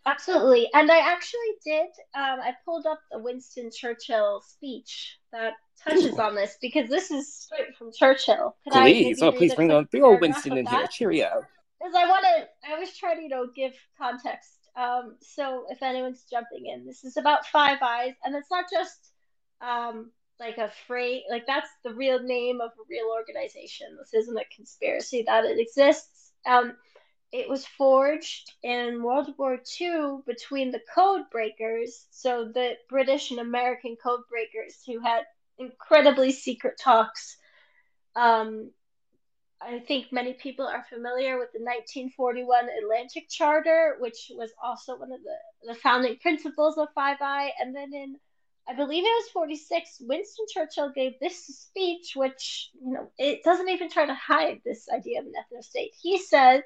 [0.05, 0.69] Absolutely.
[0.73, 6.35] And I actually did, um, I pulled up the Winston Churchill speech that touches on
[6.35, 8.55] this because this is straight from Churchill.
[8.63, 10.87] Could please, oh, please bring on, bring on Winston in here.
[10.87, 11.43] Cheerio.
[11.79, 14.51] Because I want to, I was trying to, you know, give context.
[14.75, 19.11] Um, so if anyone's jumping in, this is about Five Eyes, and it's not just
[19.61, 23.87] um, like a phrase, like that's the real name of a real organization.
[23.99, 26.31] This isn't a conspiracy that it exists.
[26.45, 26.73] Um,
[27.33, 33.39] it was forged in World War II between the code breakers, so the British and
[33.39, 35.23] American code breakers who had
[35.57, 37.35] incredibly secret talks.
[38.15, 38.69] Um,
[39.59, 45.11] I think many people are familiar with the 1941 Atlantic Charter, which was also one
[45.11, 47.51] of the, the founding principles of Five Eye.
[47.59, 48.15] And then in,
[48.67, 53.69] I believe it was 46, Winston Churchill gave this speech, which, you know, it doesn't
[53.69, 55.93] even try to hide this idea of an ethno state.
[55.99, 56.61] He said,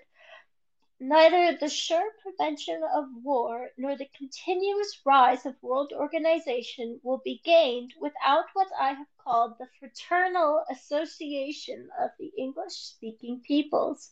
[0.99, 7.39] Neither the sure prevention of war nor the continuous rise of world organization will be
[7.45, 14.09] gained without what I have called the fraternal association of the English speaking peoples.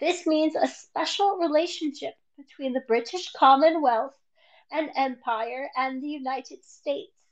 [0.00, 4.18] This means a special relationship between the British Commonwealth
[4.72, 7.23] and Empire and the United States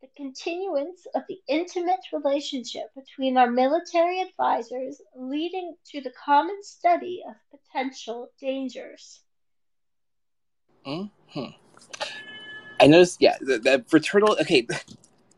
[0.00, 7.22] the continuance of the intimate relationship between our military advisors, leading to the common study
[7.28, 9.20] of potential dangers.
[10.84, 11.04] Hmm.
[12.80, 14.38] I noticed, yeah, the, the fraternal.
[14.40, 14.66] Okay,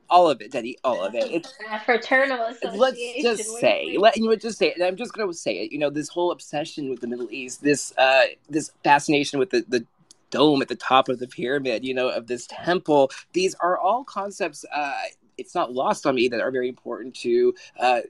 [0.09, 1.25] all of it, Detty, all of it.
[1.31, 1.53] It's
[1.85, 2.79] fraternal association.
[2.79, 4.77] Let's just say, let you know, just say it.
[4.77, 5.73] And I'm just going to say it.
[5.73, 9.65] You know, this whole obsession with the Middle East, this uh, this fascination with the
[9.67, 9.85] the
[10.33, 13.13] dome at the top of the pyramid, you know, of this temple.
[13.33, 14.65] These are all concepts.
[14.73, 14.95] Uh,
[15.39, 18.01] it's not lost on me that are very important to uh,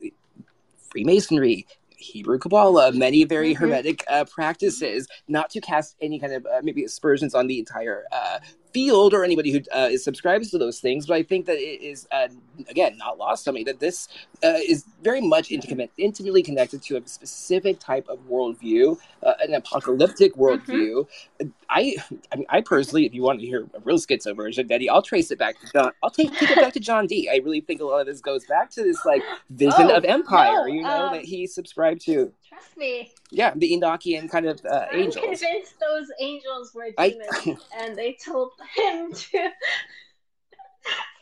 [0.90, 1.66] Freemasonry,
[1.96, 3.64] Hebrew Kabbalah, many very mm-hmm.
[3.64, 8.04] hermetic uh, practices, not to cast any kind of uh, maybe aspersions on the entire
[8.12, 8.38] uh,
[8.72, 11.06] field or anybody who uh, is subscribes to those things.
[11.06, 12.28] But I think that it is uh,
[12.68, 14.08] again not lost on me that this
[14.42, 19.54] uh, is very much intimate, intimately connected to a specific type of worldview, uh, an
[19.54, 21.06] apocalyptic worldview.
[21.40, 21.48] Mm-hmm.
[21.70, 21.96] I,
[22.32, 25.02] I mean, I personally, if you want to hear a real schizo version, Detty, I'll
[25.02, 25.92] trace it back to John.
[26.02, 27.30] I'll take, take it back to John Dee.
[27.32, 30.04] I really think a lot of this goes back to this like vision oh, of
[30.04, 32.32] empire, no, you know, um, that he subscribed to.
[32.62, 33.12] Trust me.
[33.30, 35.24] Yeah, the Enochian kind of uh, I'm angels.
[35.40, 39.30] Convinced those angels were demons, I, and they told him to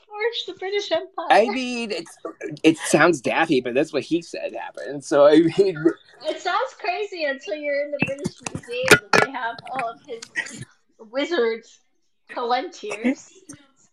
[0.07, 1.27] forge the British Empire.
[1.31, 2.17] I mean, it's
[2.63, 5.05] it sounds daffy, but that's what he said happened.
[5.05, 5.53] So I mean,
[6.29, 10.65] it sounds crazy until you're in the British Museum and they have all of his
[10.99, 11.81] wizards
[12.31, 13.33] Palantirs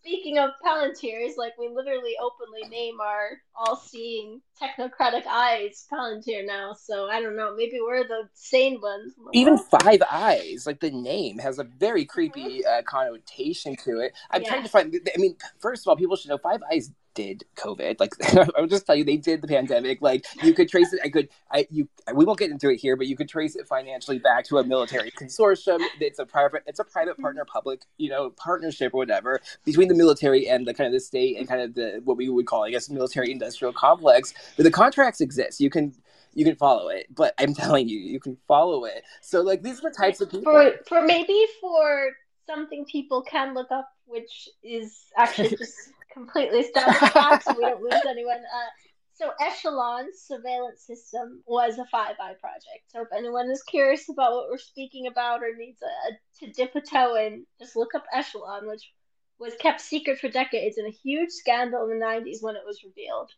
[0.08, 6.72] speaking of Palantirs, like we literally openly name our all-seeing technocratic eyes Palantir now.
[6.72, 9.14] So I don't know, maybe we're the sane ones.
[9.32, 14.14] Even Five Eyes, like the name, has a very creepy uh, connotation to it.
[14.30, 14.48] I'm yeah.
[14.48, 15.10] trying to find.
[15.14, 17.98] I mean, first of all, people should know Five Eyes did COVID.
[17.98, 18.14] Like
[18.56, 20.00] I will just tell you, they did the pandemic.
[20.00, 21.00] Like you could trace it.
[21.04, 21.28] I could.
[21.50, 21.88] I you.
[22.14, 24.64] We won't get into it here, but you could trace it financially back to a
[24.64, 25.80] military consortium.
[25.98, 26.62] It's a private.
[26.66, 27.22] It's a private mm-hmm.
[27.22, 27.82] partner public.
[27.96, 31.48] You know, partnership or whatever between the military and the kind of the state and
[31.48, 34.32] kind of the what we would call, I guess, military industrial complex.
[34.56, 35.60] But the contracts exist.
[35.60, 35.92] You can
[36.34, 37.06] you can follow it.
[37.12, 39.02] But I'm telling you, you can follow it.
[39.22, 40.52] So like these are the types of people.
[40.52, 42.12] For for maybe for
[42.46, 47.82] something people can look up, which is actually just completely established fact, so we don't
[47.82, 48.36] lose anyone.
[48.36, 48.70] Uh,
[49.14, 52.84] so Echelon's surveillance system was a Five Eye project.
[52.88, 56.76] So if anyone is curious about what we're speaking about or needs a, to dip
[56.76, 58.92] a toe in, just look up Echelon, which
[59.40, 62.84] was kept secret for decades in a huge scandal in the 90s when it was
[62.84, 63.30] revealed.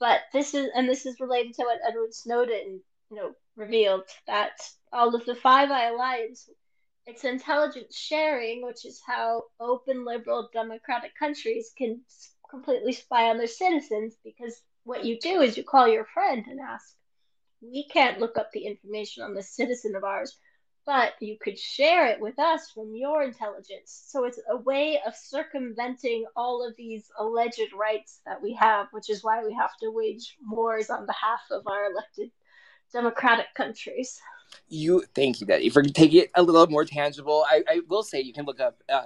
[0.00, 4.52] But this is, and this is related to what Edward Snowden, you know, revealed that
[4.92, 6.48] all of the Five Eye Alliance
[7.08, 12.02] it's intelligence sharing, which is how open, liberal, democratic countries can
[12.50, 16.60] completely spy on their citizens because what you do is you call your friend and
[16.60, 16.94] ask,
[17.62, 20.36] we can't look up the information on this citizen of ours,
[20.84, 24.04] but you could share it with us from your intelligence.
[24.06, 29.08] So it's a way of circumventing all of these alleged rights that we have, which
[29.08, 32.30] is why we have to wage wars on behalf of our elected
[32.92, 34.20] democratic countries.
[34.68, 37.44] You thank you, Detty, for taking it a little more tangible.
[37.50, 39.02] I, I will say you can look up uh,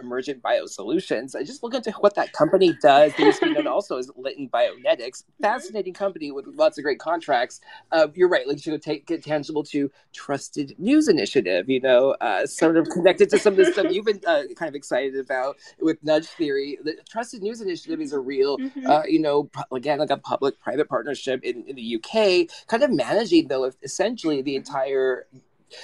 [0.00, 1.34] Emergent Biosolutions.
[1.36, 3.14] I just look into what that company does.
[3.16, 5.22] They used to be known also as Litton Bionetics.
[5.22, 5.42] Mm-hmm.
[5.42, 7.60] Fascinating company with lots of great contracts.
[7.92, 8.46] Uh, you're right.
[8.46, 11.68] Like you to take get tangible to Trusted News Initiative.
[11.68, 14.68] You know, uh, sort of connected to some of the stuff you've been uh, kind
[14.68, 16.78] of excited about with Nudge Theory.
[16.82, 18.86] The Trusted News Initiative is a real, mm-hmm.
[18.88, 23.48] Uh, you know, again like a public-private partnership in, in the UK, kind of managing
[23.48, 25.26] though essentially the entire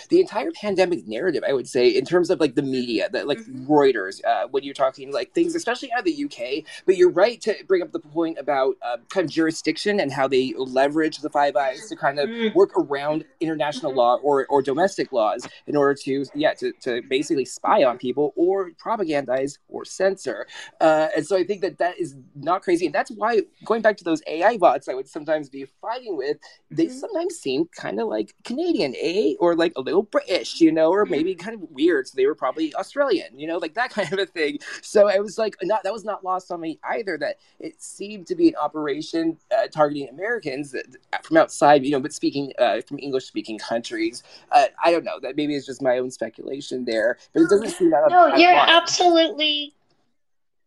[0.09, 3.39] the entire pandemic narrative, I would say, in terms of like the media, that like
[3.39, 3.71] mm-hmm.
[3.71, 6.65] Reuters, uh, when you're talking like things, especially out of the UK.
[6.87, 10.29] But you're right to bring up the point about uh, kind of jurisdiction and how
[10.29, 12.57] they leverage the Five Eyes to kind of mm-hmm.
[12.57, 13.99] work around international mm-hmm.
[13.99, 18.33] law or, or domestic laws in order to, yeah, to, to basically spy on people
[18.37, 20.47] or propagandize or censor.
[20.81, 22.87] Uh, and so I think that that is not crazy.
[22.87, 26.39] And that's why going back to those AI bots I would sometimes be fighting with,
[26.71, 26.99] they mm-hmm.
[26.99, 29.35] sometimes seem kind of like Canadian, eh?
[29.41, 32.09] Or like a little British, you know, or maybe kind of weird.
[32.09, 34.59] So they were probably Australian, you know, like that kind of a thing.
[34.83, 37.19] So I was like, not that was not lost on me either.
[37.19, 40.87] That it seemed to be an operation uh, targeting Americans that,
[41.25, 44.23] from outside, you know, but speaking uh, from English speaking countries.
[44.53, 45.21] Uh, I don't know.
[45.21, 48.09] That maybe it's just my own speculation there, but it doesn't seem that.
[48.09, 49.75] No, you're absolutely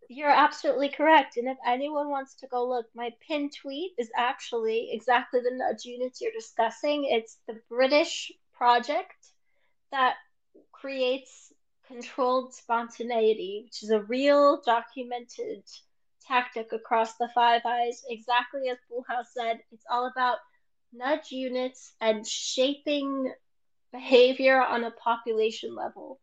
[0.10, 1.38] you're absolutely correct.
[1.38, 5.86] And if anyone wants to go look, my pin tweet is actually exactly the nudge
[5.86, 7.06] units you're discussing.
[7.06, 9.16] It's the British project
[9.92, 10.16] that
[10.72, 11.54] creates
[11.88, 15.64] controlled spontaneity, which is a real documented
[16.28, 18.04] tactic across the Five Eyes.
[18.10, 20.38] Exactly as Poolhouse said, it's all about
[20.94, 23.32] nudge units and shaping
[23.92, 26.20] behavior on a population level.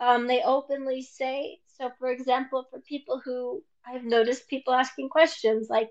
[0.00, 5.68] Um, they openly say, so for example, for people who I've noticed people asking questions
[5.70, 5.90] like,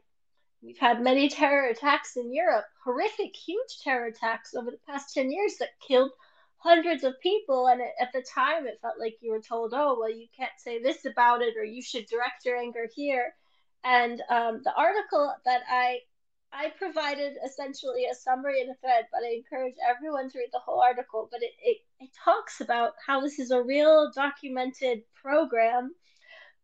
[0.64, 5.30] We've had many terror attacks in Europe, horrific, huge terror attacks over the past 10
[5.30, 6.12] years that killed
[6.58, 7.68] hundreds of people.
[7.68, 10.82] And at the time, it felt like you were told, oh, well, you can't say
[10.82, 13.36] this about it, or you should direct your anger here.
[13.84, 16.00] And um, the article that I
[16.56, 20.60] I provided essentially a summary in a thread, but I encourage everyone to read the
[20.60, 21.28] whole article.
[21.32, 25.96] But it, it, it talks about how this is a real documented program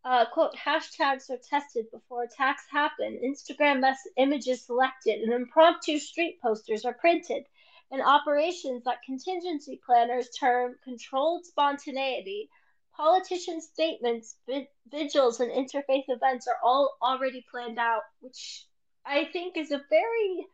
[0.06, 6.40] uh, quote, hashtags are tested before attacks happen, Instagram mess images selected, and impromptu street
[6.42, 7.46] posters are printed.
[7.92, 12.50] and operations that contingency planners term controlled spontaneity,
[12.96, 14.36] politicians' statements,
[14.92, 18.66] vigils, and interfaith events are all already planned out, which
[19.06, 20.46] I think is a very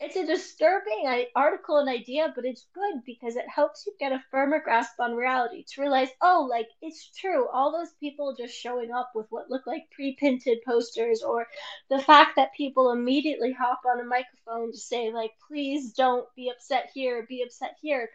[0.00, 4.22] it's a disturbing article and idea, but it's good because it helps you get a
[4.30, 7.48] firmer grasp on reality to realize, oh, like it's true.
[7.48, 11.46] All those people just showing up with what look like pre printed posters, or
[11.90, 16.50] the fact that people immediately hop on a microphone to say, like, please don't be
[16.50, 18.10] upset here, be upset here.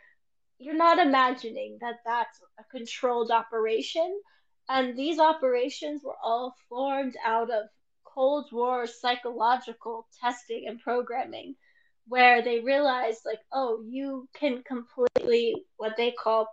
[0.58, 4.20] You're not imagining that that's a controlled operation.
[4.68, 7.70] And these operations were all formed out of
[8.04, 11.56] Cold War psychological testing and programming
[12.10, 16.48] where they realized like oh you can completely what they call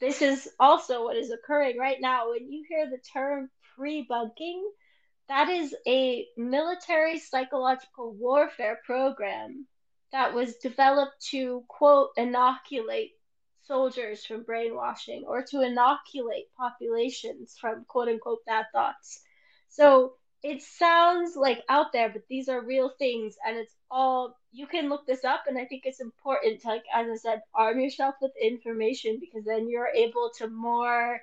[0.00, 2.30] this is also what is occurring right now.
[2.30, 4.64] When you hear the term pre-bunking
[5.28, 9.66] that is a military psychological warfare program
[10.10, 13.12] that was developed to quote inoculate
[13.62, 19.20] soldiers from brainwashing or to inoculate populations from quote unquote bad thoughts.
[19.68, 24.66] So it sounds like out there, but these are real things, and it's all you
[24.66, 25.44] can look this up.
[25.46, 29.44] And I think it's important to, like as I said, arm yourself with information because
[29.44, 31.20] then you're able to more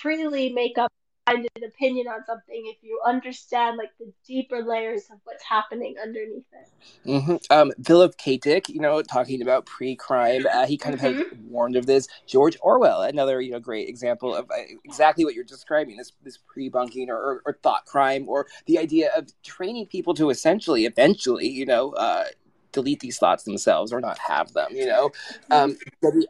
[0.00, 0.92] freely make up
[1.28, 6.44] an opinion on something if you understand like the deeper layers of what's happening underneath
[6.52, 7.08] it.
[7.08, 7.36] Mm-hmm.
[7.50, 8.36] Um, Philip K.
[8.36, 11.06] Dick, you know, talking about pre-crime, uh, he kind mm-hmm.
[11.06, 12.08] of has warned of this.
[12.26, 16.38] George Orwell, another you know great example of uh, exactly what you're describing this this
[16.38, 21.48] pre-bunking or, or, or, thought crime or the idea of training people to essentially, eventually,
[21.48, 22.24] you know, uh,
[22.72, 25.10] delete these thoughts themselves or not have them you know?
[25.50, 25.76] Um,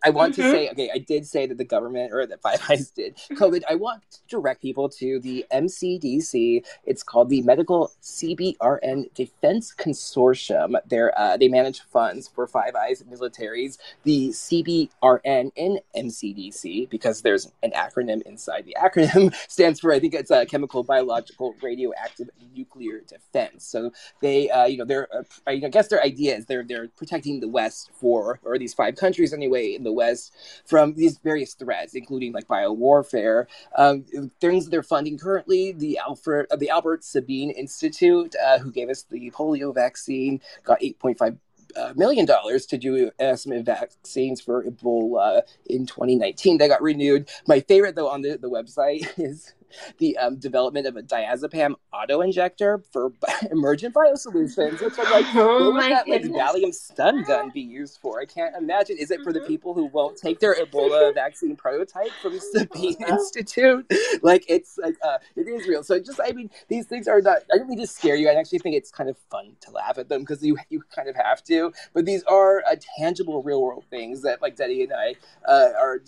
[0.05, 0.43] i want mm-hmm.
[0.43, 3.62] to say okay i did say that the government or that five eyes did covid
[3.68, 10.74] i want to direct people to the mcdc it's called the medical cbrn defense consortium.
[10.86, 17.51] They're uh, they manage funds for five eyes militaries the cbrn in mcdc because there's
[17.62, 23.01] an acronym inside the acronym stands for i think it's a chemical biological radioactive nuclear
[23.01, 23.64] defense.
[23.64, 27.41] So they uh, you know they're uh, i guess their idea is they're they're protecting
[27.41, 30.35] the West for, or these five countries anyway in the West
[30.66, 33.49] from these various threats, including like bio warfare.
[33.76, 34.05] Um,
[34.41, 39.05] things they're funding currently, the Alfred, uh, the Albert Sabin Institute, uh, who gave us
[39.05, 41.37] the polio vaccine, got eight point five
[41.76, 46.59] uh, million dollars to do some vaccines for Ebola in 2019.
[46.59, 47.28] That got renewed.
[47.47, 49.55] My favorite though on the, the website is
[49.99, 53.12] the um, development of a diazepam auto injector for
[53.51, 54.81] emergent biosolutions.
[54.81, 56.31] Which I'm like, oh what would that goodness.
[56.31, 58.20] like Valium stun gun be used for?
[58.20, 58.97] I can't imagine.
[58.99, 59.49] Is it for the mm-hmm.
[59.49, 63.91] people who won't take their Ebola vaccine prototype from the Sabin Institute?
[64.23, 65.83] Like it's like uh, it is real.
[65.83, 67.39] So just I mean, these things are not.
[67.53, 68.29] I don't mean to scare you.
[68.29, 71.09] I actually think it's kind of fun to laugh at them because you you kind
[71.09, 71.73] of have to.
[71.93, 75.14] But these are uh, tangible, real world things that like Detty and I
[75.47, 75.99] uh, are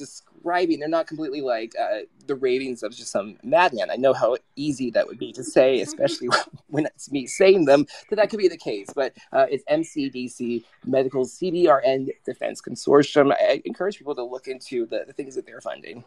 [0.45, 0.79] describing.
[0.79, 3.91] They're not completely like uh, the ravings of just some madman.
[3.91, 6.29] I know how easy that would be to say, especially
[6.69, 8.89] when it's me saying them, that that could be the case.
[8.95, 13.33] But uh, it's MCDC Medical CBRN Defense Consortium.
[13.33, 16.05] I encourage people to look into the, the things that they're funding.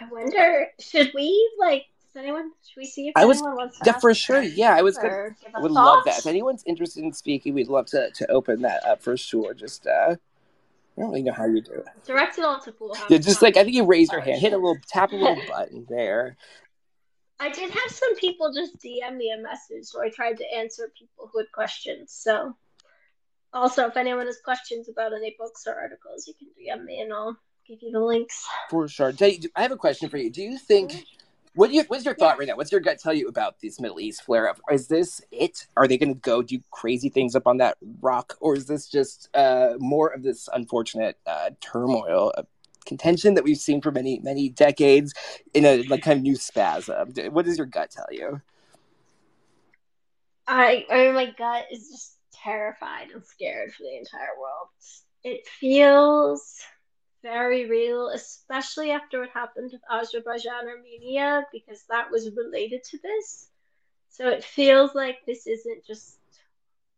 [0.00, 1.86] I wonder, should we like
[2.18, 2.50] anyone?
[2.66, 4.42] Should we see if I was, wants yeah, for sure.
[4.42, 6.18] Yeah, I was I would love that.
[6.18, 9.54] If anyone's interested in speaking, we'd love to, to open that up for sure.
[9.54, 10.16] Just uh,
[10.98, 11.86] I don't really know how you do it.
[12.04, 14.52] Direct it all to Pool Yeah, just like I think you raise your hand, hit
[14.52, 16.36] a little, tap a little button there.
[17.40, 20.90] I did have some people just DM me a message, so I tried to answer
[20.98, 22.12] people who had questions.
[22.12, 22.56] So,
[23.52, 27.12] also, if anyone has questions about any books or articles, you can DM me and
[27.12, 27.38] I'll
[27.68, 28.44] give you the links.
[28.68, 29.12] For sure.
[29.20, 30.30] I have a question for you.
[30.30, 31.17] Do you think mm-hmm.
[31.54, 32.38] What you, what's your thought yeah.
[32.38, 32.56] right now?
[32.56, 34.60] What's your gut tell you about this Middle East flare up?
[34.70, 35.66] Is this it?
[35.76, 38.88] Are they going to go do crazy things up on that rock, or is this
[38.88, 42.42] just uh, more of this unfortunate uh, turmoil, uh,
[42.86, 45.12] contention that we've seen for many many decades
[45.52, 47.12] in a like kind of new spasm?
[47.32, 48.40] What does your gut tell you?
[50.46, 54.68] I, I mean, my gut is just terrified and scared for the entire world.
[55.22, 56.58] It feels
[57.22, 63.48] very real, especially after what happened with Azerbaijan Armenia, because that was related to this.
[64.10, 66.16] So it feels like this isn't just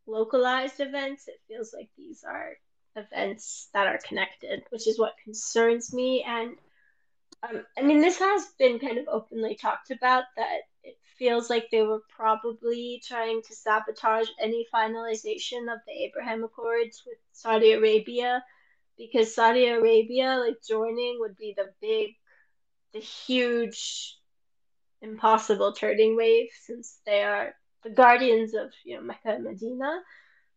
[0.06, 2.56] localized events, it feels like these are
[2.96, 6.24] events that are connected, which is what concerns me.
[6.26, 6.56] And
[7.42, 11.70] um, I mean, this has been kind of openly talked about that it feels like
[11.70, 18.42] they were probably trying to sabotage any finalization of the Abraham Accords with Saudi Arabia
[19.00, 22.10] because Saudi Arabia like joining would be the big,
[22.94, 24.16] the huge,
[25.02, 30.00] impossible turning wave since they are the guardians of you know Mecca and Medina.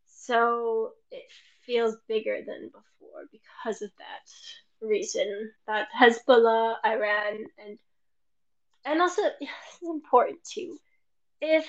[0.08, 1.24] So it
[1.66, 7.80] feels bigger than before because of that reason that Hezbollah, Iran, and
[8.86, 9.50] and also is
[9.84, 10.78] important too.
[11.42, 11.68] If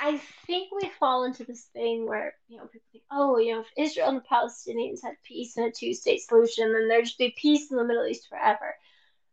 [0.00, 3.60] I think we fall into this thing where you know people think, oh, you know,
[3.60, 7.34] if Israel and the Palestinians had peace and a two-state solution, then there'd just be
[7.36, 8.74] peace in the Middle East forever.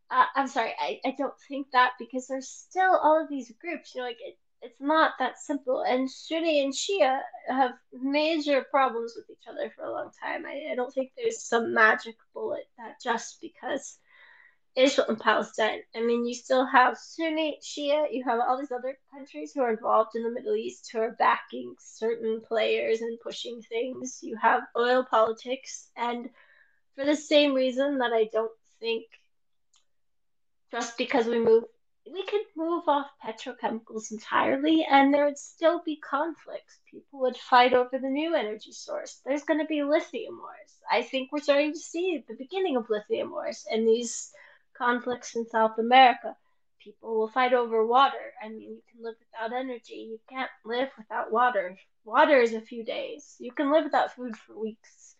[0.09, 3.93] Uh, I'm sorry, I, I don't think that because there's still all of these groups.
[3.93, 5.81] You know, like it, it's not that simple.
[5.81, 10.45] And Sunni and Shia have major problems with each other for a long time.
[10.45, 13.97] I, I don't think there's some magic bullet that just because
[14.75, 15.79] Israel and Palestine.
[15.95, 19.71] I mean, you still have Sunni, Shia, you have all these other countries who are
[19.71, 24.19] involved in the Middle East who are backing certain players and pushing things.
[24.21, 25.87] You have oil politics.
[25.95, 26.29] And
[26.95, 29.05] for the same reason that I don't think
[30.71, 31.63] just because we move,
[32.11, 36.79] we could move off petrochemicals entirely and there would still be conflicts.
[36.91, 39.21] People would fight over the new energy source.
[39.25, 40.75] There's going to be lithium wars.
[40.91, 44.31] I think we're starting to see the beginning of lithium wars and these
[44.77, 46.35] conflicts in South America.
[46.79, 48.33] People will fight over water.
[48.43, 49.95] I mean, you can live without energy.
[49.95, 51.77] You can't live without water.
[52.03, 53.35] Water is a few days.
[53.39, 55.15] You can live without food for weeks,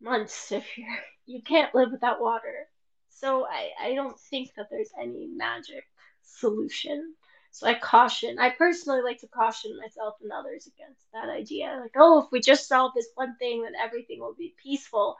[0.00, 0.88] months if you're.
[1.26, 2.68] You can't live without water.
[3.10, 5.84] So I, I don't think that there's any magic
[6.22, 7.14] solution.
[7.52, 11.78] So I caution, I personally like to caution myself and others against that idea.
[11.80, 15.16] Like, oh, if we just solve this one thing, then everything will be peaceful.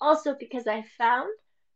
[0.00, 1.28] Also, because I found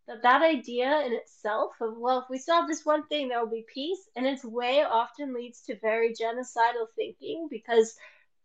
[0.09, 3.51] that that idea in itself of well if we solve this one thing there will
[3.51, 4.09] be peace.
[4.17, 7.95] And its way often leads to very genocidal thinking because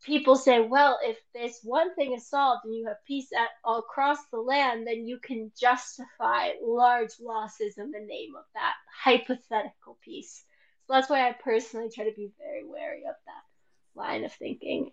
[0.05, 3.79] people say well if this one thing is solved and you have peace at, all
[3.79, 8.73] across the land then you can justify large losses in the name of that
[9.03, 10.43] hypothetical peace.
[10.85, 14.91] So that's why i personally try to be very wary of that line of thinking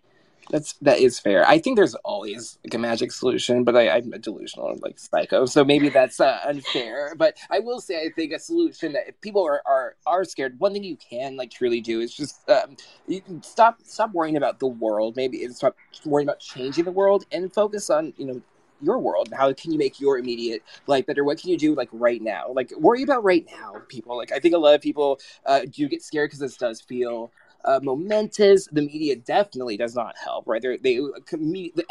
[0.49, 1.47] That's that is fair.
[1.47, 5.45] I think there's always like a magic solution, but I, am a delusional like psycho,
[5.45, 7.13] so maybe that's uh, unfair.
[7.15, 10.59] But I will say, I think a solution that if people are, are are scared,
[10.59, 12.75] one thing you can like truly do is just um,
[13.07, 16.91] you can stop stop worrying about the world, maybe and stop worrying about changing the
[16.91, 18.41] world, and focus on you know
[18.81, 21.89] your world how can you make your immediate life better what can you do like
[21.91, 25.19] right now like worry about right now people like i think a lot of people
[25.45, 27.31] uh, do get scared because this does feel
[27.65, 28.67] uh, momentous.
[28.71, 30.61] The media definitely does not help, right?
[30.61, 30.99] They're, they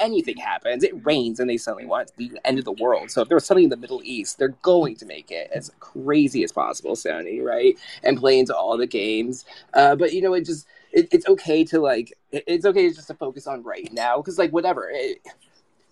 [0.01, 3.10] anything happens, it rains, and they suddenly want the end of the world.
[3.10, 6.44] So if there's something in the Middle East, they're going to make it as crazy
[6.44, 7.78] as possible, Sony, right?
[8.02, 9.44] And play into all the games.
[9.74, 13.14] Uh, but you know, it just it, it's okay to like it's okay just to
[13.14, 14.90] focus on right now because like whatever.
[14.92, 15.18] It,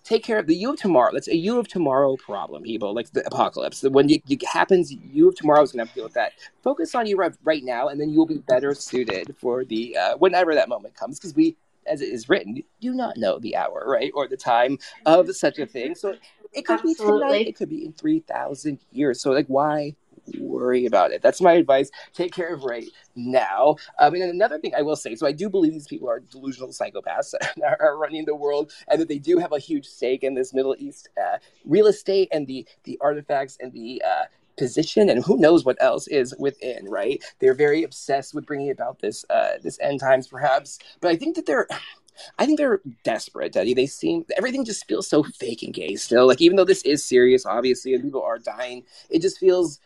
[0.09, 1.11] take care of the you of tomorrow.
[1.13, 2.93] That's a you of tomorrow problem, people.
[2.93, 3.83] Like the apocalypse.
[3.83, 6.33] When it, it happens, you of tomorrow is going to have to deal with that.
[6.63, 10.17] Focus on you right now, and then you will be better suited for the uh,
[10.17, 11.19] whenever that moment comes.
[11.19, 11.55] Because we,
[11.85, 15.59] as it is written, do not know the hour, right, or the time of such
[15.59, 15.93] a thing.
[15.93, 16.15] So
[16.53, 17.05] it could Absolutely.
[17.05, 17.47] be tonight.
[17.47, 19.21] It could be in three thousand years.
[19.21, 19.95] So like, why
[20.39, 21.21] worry about it.
[21.21, 21.89] That's my advice.
[22.13, 23.75] Take care of right now.
[23.99, 26.69] Um, and another thing I will say, so I do believe these people are delusional
[26.69, 30.33] psychopaths that are running the world, and that they do have a huge stake in
[30.33, 34.25] this Middle East uh, real estate and the the artifacts and the uh,
[34.57, 38.99] position and who knows what else is within right they're very obsessed with bringing about
[38.99, 41.65] this uh this end times perhaps but i think that they're
[42.37, 43.75] I think they're desperate, Detty.
[43.75, 46.27] They seem everything just feels so fake and gay still.
[46.27, 49.79] Like even though this is serious, obviously, and people are dying, it just feels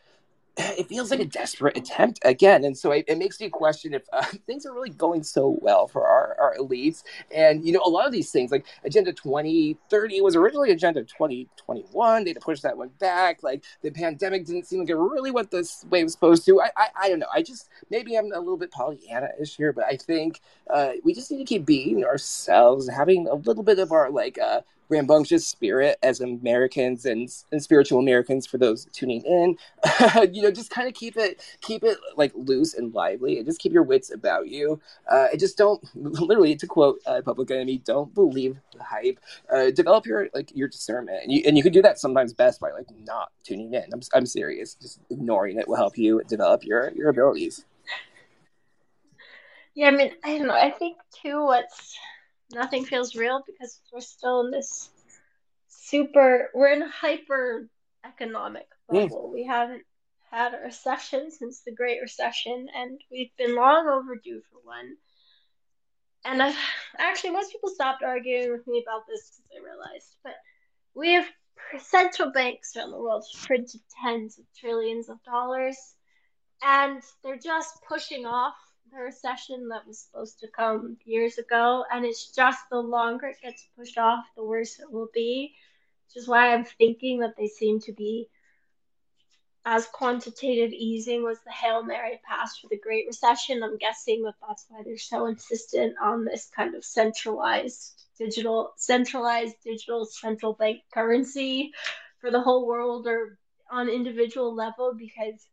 [0.58, 2.64] it feels like a desperate attempt again.
[2.64, 5.88] And so it, it makes me question if uh, things are really going so well
[5.88, 7.04] for our, our elites.
[7.34, 12.24] And, you know, a lot of these things, like Agenda 2030 was originally Agenda 2021.
[12.24, 13.42] They had to push that one back.
[13.42, 16.62] Like the pandemic didn't seem like it really went this way it was supposed to.
[16.62, 17.28] I, I, I don't know.
[17.34, 21.32] I just, maybe I'm a little bit Pollyanna-ish here, but I think uh, we just
[21.32, 24.62] need to keep being ourselves, having a little bit of our, like, uh,
[24.94, 29.58] rambunctious spirit as Americans and, and spiritual Americans for those tuning in.
[30.34, 33.60] you know, just kind of keep it keep it like loose and lively, and just
[33.60, 34.80] keep your wits about you.
[35.12, 39.20] Uh, and just don't literally to quote uh, Public Enemy, don't believe the hype.
[39.52, 42.60] Uh, develop your like your discernment, and you and you can do that sometimes best
[42.60, 43.86] by like not tuning in.
[43.92, 44.76] I'm I'm serious.
[44.76, 47.66] Just ignoring it will help you develop your your abilities.
[49.76, 50.54] Yeah, I mean, I don't know.
[50.54, 51.44] I think too.
[51.46, 51.98] What's
[52.54, 54.90] nothing feels real because we're still in this
[55.68, 57.68] super we're in a hyper
[58.06, 59.30] economic bubble.
[59.30, 59.34] Mm.
[59.34, 59.84] We haven't
[60.32, 64.96] had a recession since the Great Recession and we've been long overdue for one.
[66.26, 66.58] And I've
[66.98, 70.36] actually most people stopped arguing with me about this because they realized, but
[70.96, 71.28] we have
[71.80, 75.78] central banks around the world printed tens of trillions of dollars
[76.62, 78.56] and they're just pushing off
[78.94, 83.42] the recession that was supposed to come years ago, and it's just the longer it
[83.42, 85.54] gets pushed off, the worse it will be.
[86.08, 88.30] Which is why I'm thinking that they seem to be
[89.66, 93.64] as quantitative easing was the Hail Mary pass for the Great Recession.
[93.64, 99.56] I'm guessing that that's why they're so insistent on this kind of centralized digital, centralized
[99.64, 101.72] digital central bank currency
[102.20, 103.38] for the whole world or
[103.72, 105.48] on individual level because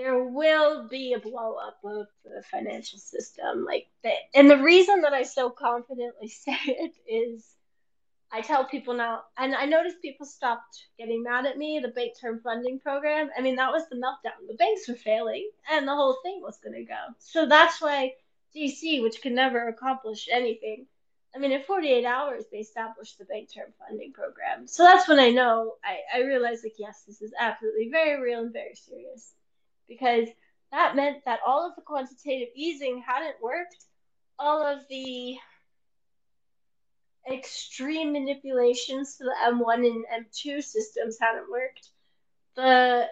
[0.00, 5.02] there will be a blow up of the financial system like that and the reason
[5.02, 7.44] that i so confidently say it is
[8.32, 12.12] i tell people now and i noticed people stopped getting mad at me the bank
[12.18, 13.28] term funding program.
[13.36, 14.48] I mean that was the meltdown.
[14.48, 17.02] The banks were failing and the whole thing was going to go.
[17.18, 18.14] So that's why
[18.56, 20.86] dc which can never accomplish anything
[21.32, 24.66] I mean, in 48 hours, they established the bank term funding program.
[24.66, 28.40] So that's when I know, I, I realized, like, yes, this is absolutely very real
[28.40, 29.32] and very serious
[29.90, 30.28] because
[30.72, 33.76] that meant that all of the quantitative easing hadn't worked.
[34.38, 35.36] All of the
[37.30, 41.88] extreme manipulations to the M1 and M2 systems hadn't worked.
[42.54, 43.06] The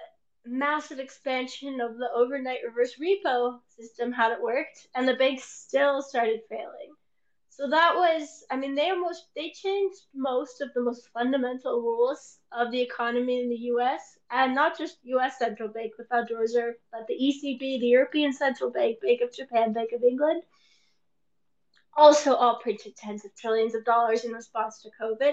[0.47, 6.41] massive expansion of the overnight reverse repo system hadn't worked, and the banks still started
[6.49, 6.95] failing.
[7.59, 12.39] So that was, I mean, they almost they changed most of the most fundamental rules
[12.53, 14.17] of the economy in the U.S.
[14.31, 15.41] and not just U.S.
[15.41, 19.73] central bank, the Federal Reserve, but the ECB, the European Central Bank, Bank of Japan,
[19.73, 20.45] Bank of England.
[21.97, 25.33] Also, all printed tens of trillions of dollars in response to COVID.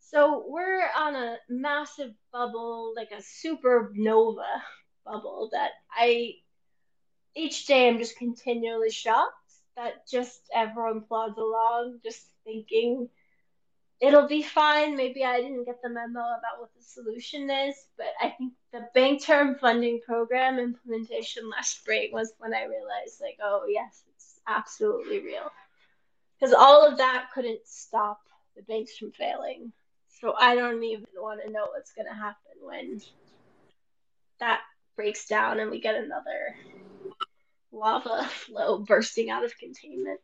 [0.00, 4.62] So we're on a massive bubble, like a supernova
[5.06, 6.32] bubble that I
[7.36, 9.41] each day I'm just continually shocked
[9.76, 13.08] that just everyone plods along, just thinking
[14.00, 14.96] it'll be fine.
[14.96, 18.88] Maybe I didn't get the memo about what the solution is, but I think the
[18.94, 24.40] bank term funding program implementation last spring was when I realized, like, oh, yes, it's
[24.48, 25.50] absolutely real.
[26.38, 28.20] because all of that couldn't stop
[28.56, 29.72] the banks from failing.
[30.20, 33.00] So I don't even want to know what's going to happen when
[34.40, 34.60] that
[34.96, 36.56] breaks down and we get another
[37.72, 40.20] lava flow bursting out of containment.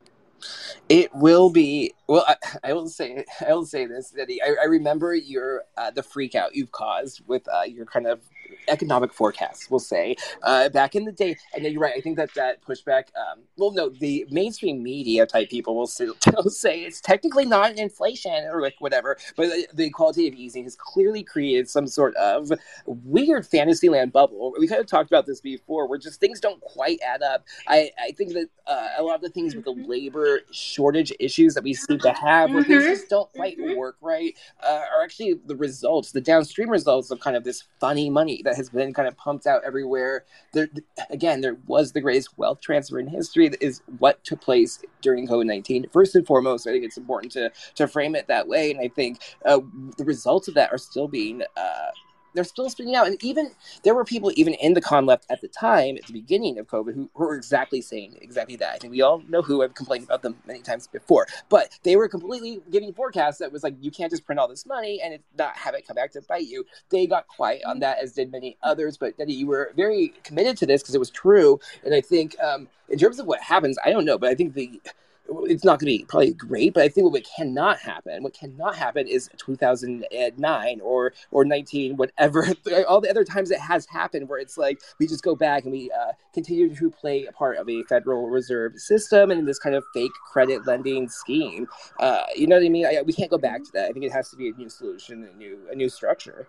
[0.89, 2.25] It will be well.
[2.29, 4.41] I, I will say I will say this, Eddie.
[4.41, 8.21] I, I remember your uh, the freak out you've caused with uh, your kind of
[8.69, 11.37] economic forecasts, we'll say, uh, back in the day.
[11.55, 11.95] And you're right.
[11.97, 16.15] I think that that pushback, um, well, no, the mainstream media type people will still
[16.49, 21.23] say it's technically not an inflation or like whatever, but the quantitative easing has clearly
[21.23, 22.53] created some sort of
[22.87, 24.55] weird fantasyland bubble.
[24.59, 27.45] We kind of talked about this before, where just things don't quite add up.
[27.67, 29.91] I, I think that uh, a lot of the things with the mm-hmm.
[29.91, 32.73] labor shortage issues that we seem to have, where mm-hmm.
[32.73, 33.77] things just don't quite mm-hmm.
[33.77, 38.11] work right, uh, are actually the results, the downstream results of kind of this funny
[38.11, 40.25] money that has been kind of pumped out everywhere.
[40.53, 40.69] There,
[41.11, 43.49] again, there was the greatest wealth transfer in history.
[43.49, 45.87] That is what took place during COVID nineteen.
[45.93, 48.89] First and foremost, I think it's important to to frame it that way, and I
[48.89, 49.61] think uh,
[49.97, 51.91] the results of that are still being uh,
[52.39, 53.09] they're still spinning out.
[53.09, 53.51] And even
[53.83, 56.69] there were people even in the con left at the time, at the beginning of
[56.69, 58.75] COVID, who, who were exactly saying exactly that.
[58.75, 59.61] I think we all know who.
[59.65, 63.65] I've complained about them many times before, but they were completely giving forecasts that was
[63.65, 66.23] like, you can't just print all this money and not have it come back to
[66.29, 66.65] bite you.
[66.91, 68.97] They got quiet on that, as did many others.
[68.97, 71.59] But Eddie, you were very committed to this because it was true.
[71.85, 74.55] And I think, um, in terms of what happens, I don't know, but I think
[74.55, 74.81] the
[75.29, 78.77] it's not going to be probably great, but I think what cannot happen, what cannot
[78.77, 82.47] happen is 2009 or or 19, whatever,
[82.89, 85.73] all the other times it has happened where it's like we just go back and
[85.73, 89.75] we uh, continue to play a part of a Federal Reserve system and this kind
[89.75, 91.67] of fake credit lending scheme.
[91.99, 92.87] Uh, you know what I mean?
[92.87, 93.89] I, we can't go back to that.
[93.91, 96.49] I think it has to be a new solution, a new a new structure.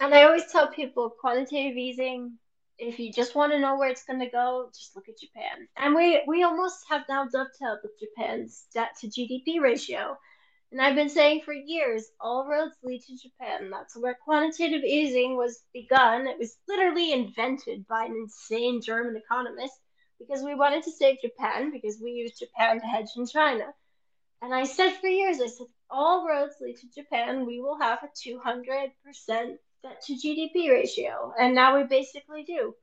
[0.00, 2.38] And I always tell people quantitative easing
[2.82, 5.68] if you just want to know where it's going to go, just look at Japan.
[5.76, 10.18] And we we almost have now dovetailed with Japan's debt to GDP ratio.
[10.72, 13.70] And I've been saying for years, all roads lead to Japan.
[13.70, 16.26] That's where quantitative easing was begun.
[16.26, 19.78] It was literally invented by an insane German economist
[20.18, 23.66] because we wanted to save Japan because we used Japan to hedge in China.
[24.40, 27.46] And I said for years, I said, all roads lead to Japan.
[27.46, 31.32] We will have a 200% debt to GDP ratio.
[31.38, 32.74] And now we basically do.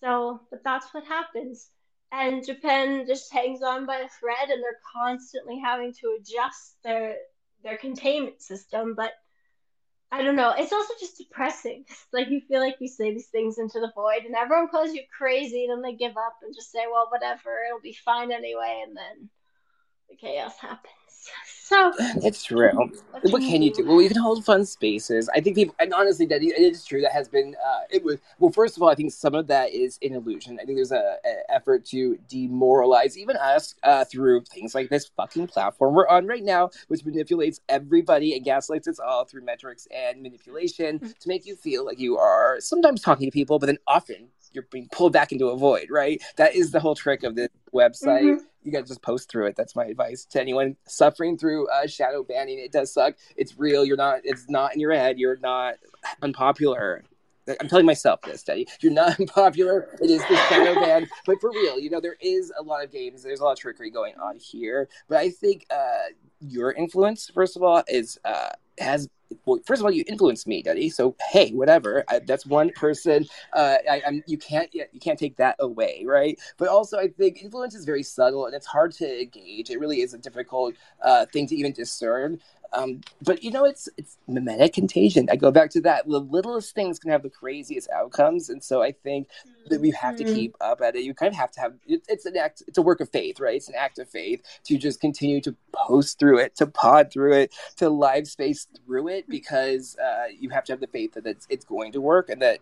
[0.00, 1.70] So, but that's what happens.
[2.12, 7.16] And Japan just hangs on by a thread and they're constantly having to adjust their
[7.62, 8.94] their containment system.
[8.94, 9.12] But
[10.10, 10.54] I don't know.
[10.56, 11.84] It's also just depressing.
[12.12, 15.02] like you feel like you say these things into the void and everyone calls you
[15.16, 18.84] crazy and then they give up and just say, well, whatever, it'll be fine anyway.
[18.86, 19.28] And then
[20.08, 20.94] the chaos happens.
[21.68, 22.70] So it's true.
[22.72, 23.84] What, what can you do?
[23.84, 25.28] Well, you can hold fun spaces.
[25.34, 27.02] I think people, and honestly, that it is true.
[27.02, 27.54] That has been.
[27.62, 28.50] Uh, it was well.
[28.50, 30.58] First of all, I think some of that is an illusion.
[30.58, 35.10] I think there's a, a effort to demoralize even us uh, through things like this
[35.14, 39.86] fucking platform we're on right now, which manipulates everybody and gaslights us all through metrics
[39.94, 41.10] and manipulation mm-hmm.
[41.20, 44.66] to make you feel like you are sometimes talking to people, but then often you're
[44.70, 46.22] being pulled back into a void, right?
[46.36, 48.22] That is the whole trick of this website.
[48.22, 48.44] Mm-hmm.
[48.64, 49.56] You gotta just post through it.
[49.56, 52.58] That's my advice to anyone suffering through uh, shadow banning.
[52.58, 53.14] It does suck.
[53.36, 53.84] It's real.
[53.84, 54.20] You're not.
[54.24, 55.18] It's not in your head.
[55.18, 55.76] You're not
[56.22, 57.04] unpopular.
[57.60, 58.66] I'm telling myself this, Detty.
[58.80, 59.88] You're not unpopular.
[60.00, 62.92] It is the shadow ban, but for real, you know there is a lot of
[62.92, 63.22] games.
[63.22, 64.88] There's a lot of trickery going on here.
[65.08, 66.08] But I think uh,
[66.40, 69.08] your influence, first of all, is uh, has
[69.44, 70.92] well, first of all, you influenced me, Detty.
[70.92, 72.04] So hey, whatever.
[72.08, 73.26] I, that's one person.
[73.52, 76.38] Uh, I, am you can't you can't take that away, right?
[76.56, 79.70] But also, I think influence is very subtle and it's hard to gauge.
[79.70, 82.40] It really is a difficult uh, thing to even discern.
[82.72, 85.28] Um, but you know, it's it's mimetic contagion.
[85.30, 86.06] I go back to that.
[86.06, 89.28] The littlest things can have the craziest outcomes, and so I think
[89.68, 90.34] that we have to mm-hmm.
[90.34, 91.02] keep up at it.
[91.02, 91.74] You kind of have to have.
[91.86, 92.62] It, it's an act.
[92.66, 93.56] It's a work of faith, right?
[93.56, 97.34] It's an act of faith to just continue to post through it, to pod through
[97.34, 101.26] it, to live space through it, because uh, you have to have the faith that
[101.26, 102.58] it's it's going to work, and that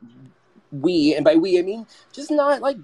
[0.71, 2.77] we, and by we I mean just not like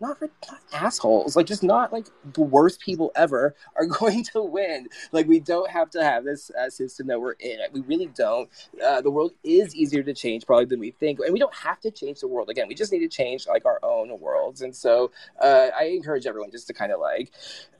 [0.00, 4.42] not for not assholes, like just not like the worst people ever are going to
[4.42, 4.88] win.
[5.12, 7.58] Like we don't have to have this uh, system that we're in.
[7.72, 8.48] We really don't.
[8.84, 11.80] Uh, the world is easier to change probably than we think, and we don't have
[11.80, 12.68] to change the world again.
[12.68, 14.62] We just need to change like our own worlds.
[14.62, 15.10] And so
[15.40, 17.32] uh, I encourage everyone just to kind of like,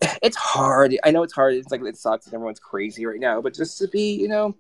[0.23, 0.97] it's hard.
[1.05, 1.55] I know it's hard.
[1.55, 4.55] It's like it sucks and everyone's crazy right now, but just to be, you know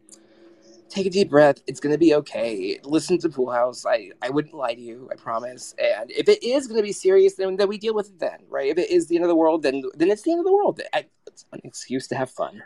[0.91, 1.63] take a deep breath.
[1.67, 2.81] It's gonna be okay.
[2.85, 3.87] Listen to Poolhouse.
[3.87, 5.09] I, I wouldn't lie to you.
[5.13, 5.75] I promise.
[5.79, 8.69] And if it is gonna be serious, then, then we deal with it then, right?
[8.69, 10.53] If it is the end of the world, then then it's the end of the
[10.55, 10.81] world.
[10.93, 12.63] I, it's an excuse to have fun.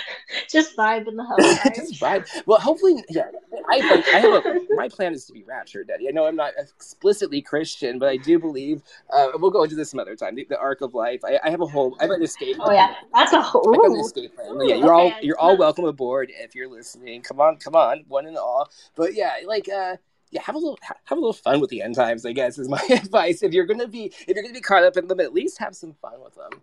[0.50, 1.70] just vibe in the hover.
[1.74, 2.26] just vibe.
[2.46, 3.28] Well, hopefully, yeah.
[3.68, 6.08] I, I have a, my plan is to be raptured, Detty.
[6.08, 8.82] I know I'm not explicitly Christian, but I do believe.
[9.10, 10.34] Uh, we'll go into this some other time.
[10.34, 11.20] The, the arc of life.
[11.24, 11.96] I, I, have a whole.
[12.00, 12.56] I have an escape.
[12.60, 13.74] Oh yeah, that's a whole.
[13.74, 14.58] I have an escape plan.
[14.68, 17.22] yeah, you're okay, all you're all welcome aboard if you're listening.
[17.22, 18.70] Come on, come on, one and all.
[18.94, 19.68] But yeah, like.
[19.68, 19.96] uh
[20.32, 22.24] yeah, have a little have a little fun with the end times.
[22.24, 23.42] I guess is my advice.
[23.42, 25.76] If you're gonna be if you're gonna be caught up in them, at least have
[25.76, 26.62] some fun with them.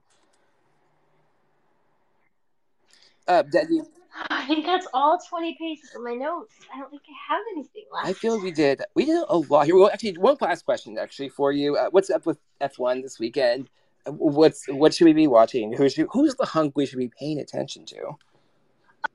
[3.29, 3.85] Uh, Detty,
[4.31, 6.55] I think that's all 20 pages of my notes.
[6.73, 8.07] I don't think I have anything left.
[8.07, 9.77] I feel we did we did a lot here.
[9.77, 11.77] Well, actually, one last question actually for you.
[11.77, 13.69] Uh, what's up with F1 this weekend?
[14.07, 15.71] Uh, what's what should we be watching?
[15.73, 18.17] Who's who's the hunk we should be paying attention to?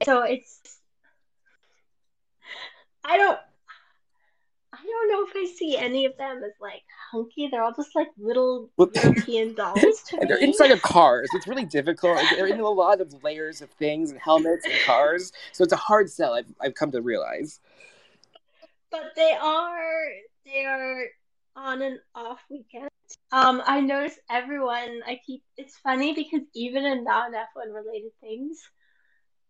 [0.05, 0.79] So it's
[3.05, 3.39] I don't
[4.95, 7.49] don't know if I see any of them as like hunky.
[7.51, 10.05] They're all just like little European dolls.
[10.19, 11.29] and they're inside of cars.
[11.35, 12.21] It's really difficult.
[12.31, 15.33] They're in a lot of layers of things and helmets and cars.
[15.53, 16.35] So it's a hard sell.
[16.35, 17.61] I've I've come to realize.
[18.91, 20.07] But they are
[20.47, 21.05] they are
[21.57, 22.89] on and off weekend.
[23.33, 25.03] Um, I notice everyone.
[25.07, 25.43] I keep.
[25.57, 28.63] It's funny because even in non F one related things,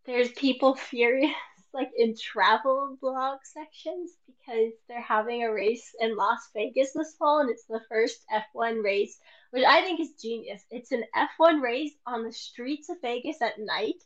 [0.06, 1.32] there's people furious
[1.74, 7.40] like in travel blog sections because they're having a race in Las Vegas this fall
[7.40, 9.18] and it's the first F1 race,
[9.50, 10.62] which I think is genius.
[10.70, 13.96] It's an F1 race on the streets of Vegas at night.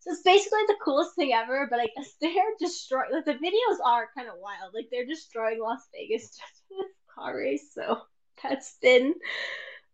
[0.00, 3.84] So it's basically the coolest thing ever, but I guess they're destroying like the videos
[3.84, 4.72] are kind of wild.
[4.74, 7.70] Like they're destroying Las Vegas just for this car race.
[7.74, 7.98] So
[8.42, 9.14] that's been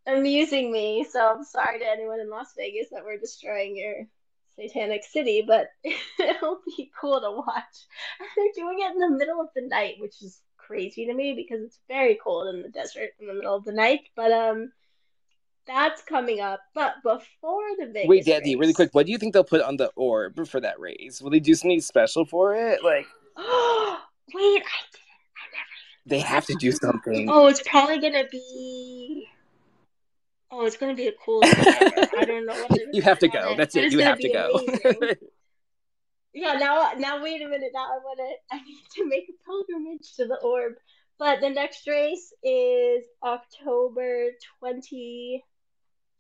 [0.07, 1.05] amusing me.
[1.11, 4.07] So I'm sorry to anyone in Las Vegas that we're destroying your
[4.57, 7.75] Satanic City, but it'll be cool to watch.
[8.37, 11.65] They're doing it in the middle of the night, which is crazy to me because
[11.65, 14.01] it's very cold in the desert in the middle of the night.
[14.17, 14.73] But um,
[15.67, 16.61] that's coming up.
[16.75, 19.63] But before the Vegas wait, Detty, race, really quick, what do you think they'll put
[19.63, 21.21] on the orb for that race?
[21.21, 22.83] Will they do something special for it?
[22.83, 23.07] Like,
[23.37, 23.97] wait, I
[24.35, 24.67] didn't.
[25.37, 26.07] I never.
[26.07, 27.29] They have to do something.
[27.31, 29.27] Oh, it's probably gonna be
[30.57, 31.41] Oh, it's gonna be a cool.
[31.43, 32.67] I don't know.
[32.93, 33.51] you have to go.
[33.51, 33.57] It.
[33.57, 33.91] That's it.
[33.91, 34.61] You have to go.
[36.33, 36.53] yeah.
[36.53, 37.73] Now, now, wait a minute.
[37.75, 38.57] Now I want to.
[38.57, 40.75] I need to make a pilgrimage to the orb.
[41.19, 45.43] But the next race is October 20,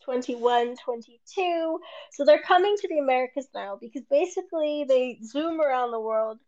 [0.04, 1.80] 21, 22.
[2.10, 6.38] So they're coming to the Americas now because basically they zoom around the world.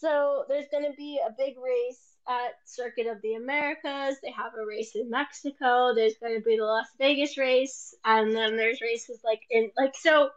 [0.00, 4.16] So there's going to be a big race at Circuit of the Americas.
[4.22, 5.94] They have a race in Mexico.
[5.94, 9.94] There's going to be the Las Vegas race, and then there's races like in like
[9.94, 10.30] so.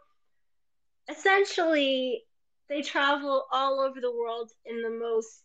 [1.08, 2.24] Essentially,
[2.68, 5.42] they travel all over the world in the most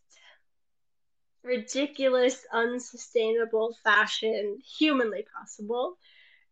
[1.43, 5.97] ridiculous, unsustainable fashion humanly possible.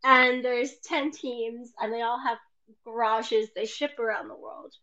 [0.03, 2.37] And there's 10 teams, and they all have
[2.85, 4.73] garages they ship around the world.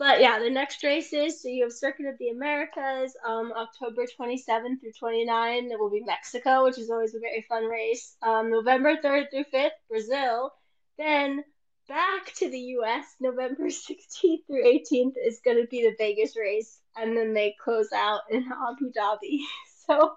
[0.00, 4.80] But yeah, the next races, so you have Circuit of the Americas, um, October 27th
[4.80, 5.70] through 29.
[5.70, 8.16] It will be Mexico, which is always a very fun race.
[8.22, 10.54] Um, November 3rd through 5th, Brazil.
[10.96, 11.44] Then
[11.86, 16.80] back to the US, November 16th through 18th is going to be the Vegas race.
[16.96, 19.40] And then they close out in Abu Dhabi.
[19.86, 20.12] So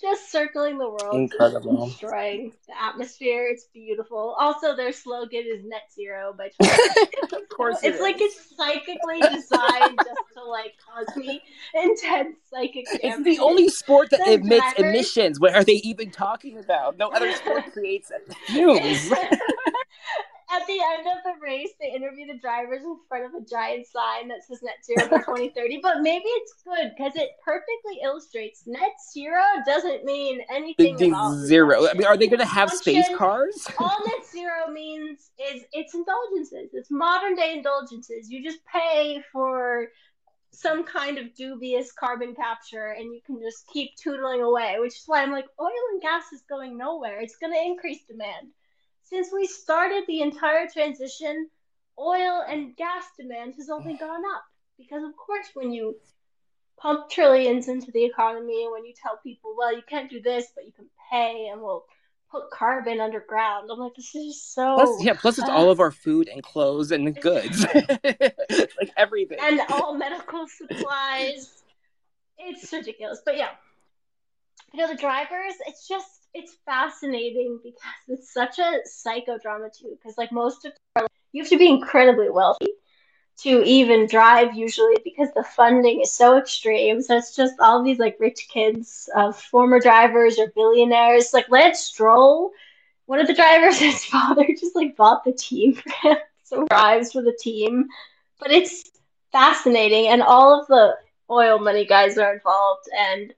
[0.00, 3.48] just circling the world, incredible, destroying the atmosphere.
[3.48, 4.36] It's beautiful.
[4.38, 7.42] Also, their slogan is "Net Zero by 20.
[7.42, 11.42] of course, it's like it's psychically designed just to like cause me
[11.74, 13.00] intense psychic damage.
[13.02, 14.94] It's the only sport that the emits drivers...
[14.94, 15.40] emissions.
[15.40, 16.98] What are they even talking about?
[16.98, 18.10] No other sport creates
[18.46, 19.12] fumes.
[20.50, 23.86] At the end of the race, they interview the drivers in front of a giant
[23.86, 25.80] sign that says net zero by 2030.
[25.82, 30.96] but maybe it's good because it perfectly illustrates net zero doesn't mean anything
[31.44, 31.88] zero.
[31.88, 33.66] I mean, are they going to have space cars?
[33.78, 36.70] all net zero means is it's indulgences.
[36.74, 38.30] It's modern day indulgences.
[38.30, 39.88] You just pay for
[40.52, 45.02] some kind of dubious carbon capture and you can just keep tootling away, which is
[45.06, 47.20] why I'm like, oil and gas is going nowhere.
[47.20, 48.48] It's going to increase demand
[49.08, 51.48] since we started the entire transition,
[51.98, 54.44] oil and gas demand has only gone up.
[54.78, 55.96] Because, of course, when you
[56.78, 60.46] pump trillions into the economy and when you tell people, well, you can't do this,
[60.54, 61.84] but you can pay and we'll
[62.30, 64.74] put carbon underground, I'm like, this is so.
[64.74, 67.64] Plus, yeah, plus it's uh, all of our food and clothes and goods.
[68.04, 69.38] like everything.
[69.40, 71.62] And all medical supplies.
[72.38, 73.22] It's ridiculous.
[73.24, 73.50] But yeah.
[74.74, 79.96] You know, the drivers, it's just it's fascinating because it's such a psychodrama too.
[79.98, 80.72] Because like most of
[81.32, 82.68] you have to be incredibly wealthy
[83.38, 87.02] to even drive usually because the funding is so extreme.
[87.02, 91.32] So it's just all these like rich kids of former drivers or billionaires.
[91.32, 92.52] Like Lance Stroll,
[93.06, 97.12] one of the drivers, his father just like bought the team for him, so drives
[97.12, 97.88] for the team.
[98.40, 98.90] But it's
[99.32, 100.96] fascinating, and all of the
[101.30, 102.88] oil money guys are involved.
[102.98, 103.32] And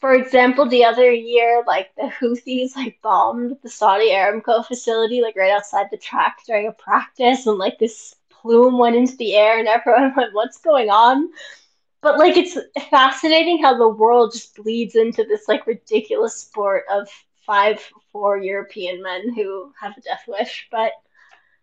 [0.00, 5.36] for example, the other year, like the Houthis like bombed the Saudi Aramco facility like
[5.36, 9.58] right outside the track during a practice, and like this plume went into the air,
[9.58, 11.30] and everyone went, "What's going on?"
[12.02, 12.58] But like it's
[12.90, 17.08] fascinating how the world just bleeds into this like ridiculous sport of
[17.46, 17.80] five
[18.12, 20.92] four European men who have a death wish, but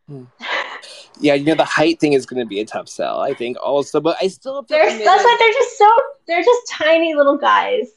[0.07, 0.23] hmm.
[1.19, 3.19] yeah, you know the height thing is going to be a tough sell.
[3.19, 4.63] I think also, but I still.
[4.63, 7.91] They're, that's why they're just so they're just tiny little guys.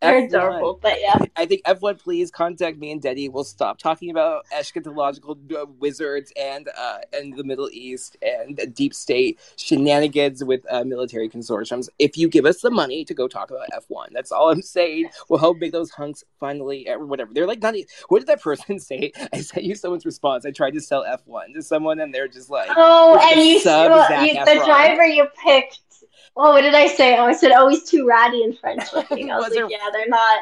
[0.00, 0.28] They're F1.
[0.28, 1.16] adorable, but yeah.
[1.36, 3.30] I think everyone, please contact me and Detty.
[3.30, 8.94] We'll stop talking about eschatological uh, wizards and uh, and the Middle East and deep
[8.94, 11.88] state shenanigans with uh, military consortiums.
[11.98, 14.62] If you give us the money to go talk about F one, that's all I'm
[14.62, 15.10] saying.
[15.28, 17.32] We'll help make those hunks finally, or whatever.
[17.32, 17.74] They're like not.
[18.08, 19.12] What did that person say?
[19.32, 20.44] I sent you someone's response.
[20.46, 23.60] I tried to sell F one to someone, and they're just like, oh, and you,
[23.64, 25.80] well, you the driver you picked
[26.36, 27.16] Oh, what did I say?
[27.18, 29.30] Oh, I said, oh, he's too ratty and French looking.
[29.30, 29.70] I was, was like, there...
[29.70, 30.40] yeah, they're not.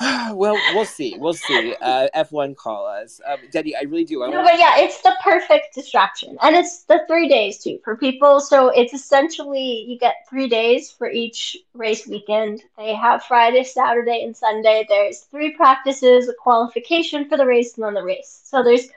[0.34, 1.16] well, we'll see.
[1.18, 1.74] We'll see.
[1.80, 3.20] Uh, F1 call us.
[3.26, 4.22] Um, I really do.
[4.22, 6.36] I no, but yeah, it's the perfect distraction.
[6.42, 8.40] And it's the three days too for people.
[8.40, 12.62] So it's essentially you get three days for each race weekend.
[12.76, 14.86] They have Friday, Saturday, and Sunday.
[14.88, 18.40] There's three practices, a qualification for the race, and then the race.
[18.44, 18.88] So there's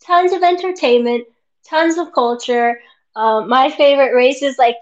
[0.00, 1.26] tons of entertainment,
[1.64, 2.80] tons of culture.
[3.16, 4.76] Um, my favorite race is like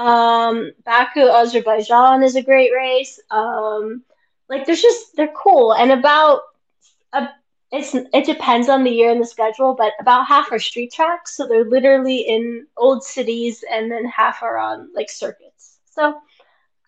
[0.00, 3.20] um, Baku, Azerbaijan is a great race.
[3.30, 4.02] Um,
[4.48, 6.40] like there's just they're cool and about
[7.12, 7.28] a,
[7.72, 11.36] it's it depends on the year and the schedule, but about half are street tracks,
[11.36, 15.78] so they're literally in old cities, and then half are on like circuits.
[15.86, 16.20] So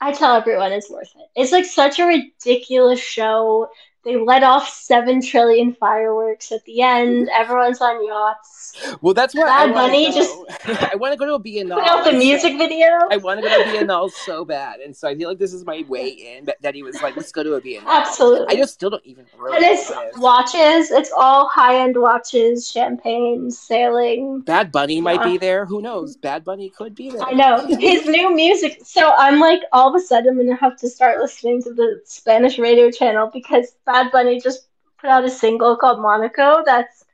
[0.01, 1.29] I tell everyone it's worth it.
[1.41, 3.69] It's like such a ridiculous show.
[4.05, 7.29] They let off seven trillion fireworks at the end.
[7.33, 8.97] Everyone's on yachts.
[9.01, 10.35] Well, that's what Bad I Bunny just.
[10.93, 11.75] I want to go to a Biennale.
[11.75, 12.89] Put out the music video.
[13.11, 15.53] I want to go to a Biennale so bad, and so I feel like this
[15.53, 16.47] is my way in.
[16.47, 18.47] But that he was like, "Let's go to a Biennale." Absolutely.
[18.49, 19.25] I just still don't even.
[19.39, 20.91] and it's watches.
[20.91, 24.41] It's all high end watches, champagne, sailing.
[24.41, 25.65] Bad Bunny might be there.
[25.65, 26.17] Who knows?
[26.17, 27.23] Bad Bunny could be there.
[27.23, 28.81] I know his new music.
[28.85, 32.01] So I'm like, all of a sudden, I'm gonna have to start listening to the
[32.05, 33.75] Spanish radio channel because.
[33.93, 37.05] Bad Bunny just put out a single called Monaco that's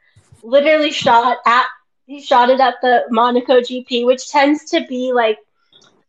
[0.43, 1.67] literally shot at
[2.07, 5.39] he shot it at the Monaco GP, which tends to be like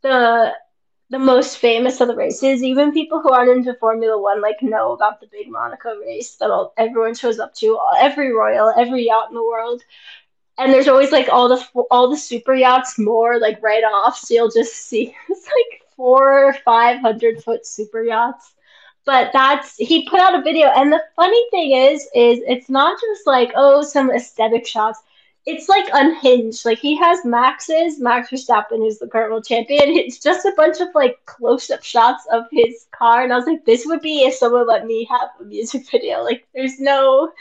[0.01, 0.53] the
[1.09, 2.61] the most famous of the races.
[2.63, 6.51] Even people who aren't into Formula One like know about the big Monaco race that
[6.51, 7.77] all, everyone shows up to.
[7.99, 9.81] Every royal, every yacht in the world,
[10.59, 14.35] and there's always like all the all the super yachts more like right off, so
[14.35, 18.53] you'll just see it's like four or five hundred foot super yachts
[19.09, 23.01] but that's he put out a video and the funny thing is is it's not
[23.01, 24.99] just like oh some aesthetic shots.
[25.47, 26.63] It's like unhinged.
[26.63, 29.85] Like he has max's max verstappen who's the current world champion.
[30.01, 33.65] It's just a bunch of like close-up shots of his car and i was like
[33.65, 36.21] this would be if someone let me have a music video.
[36.21, 37.31] Like there's no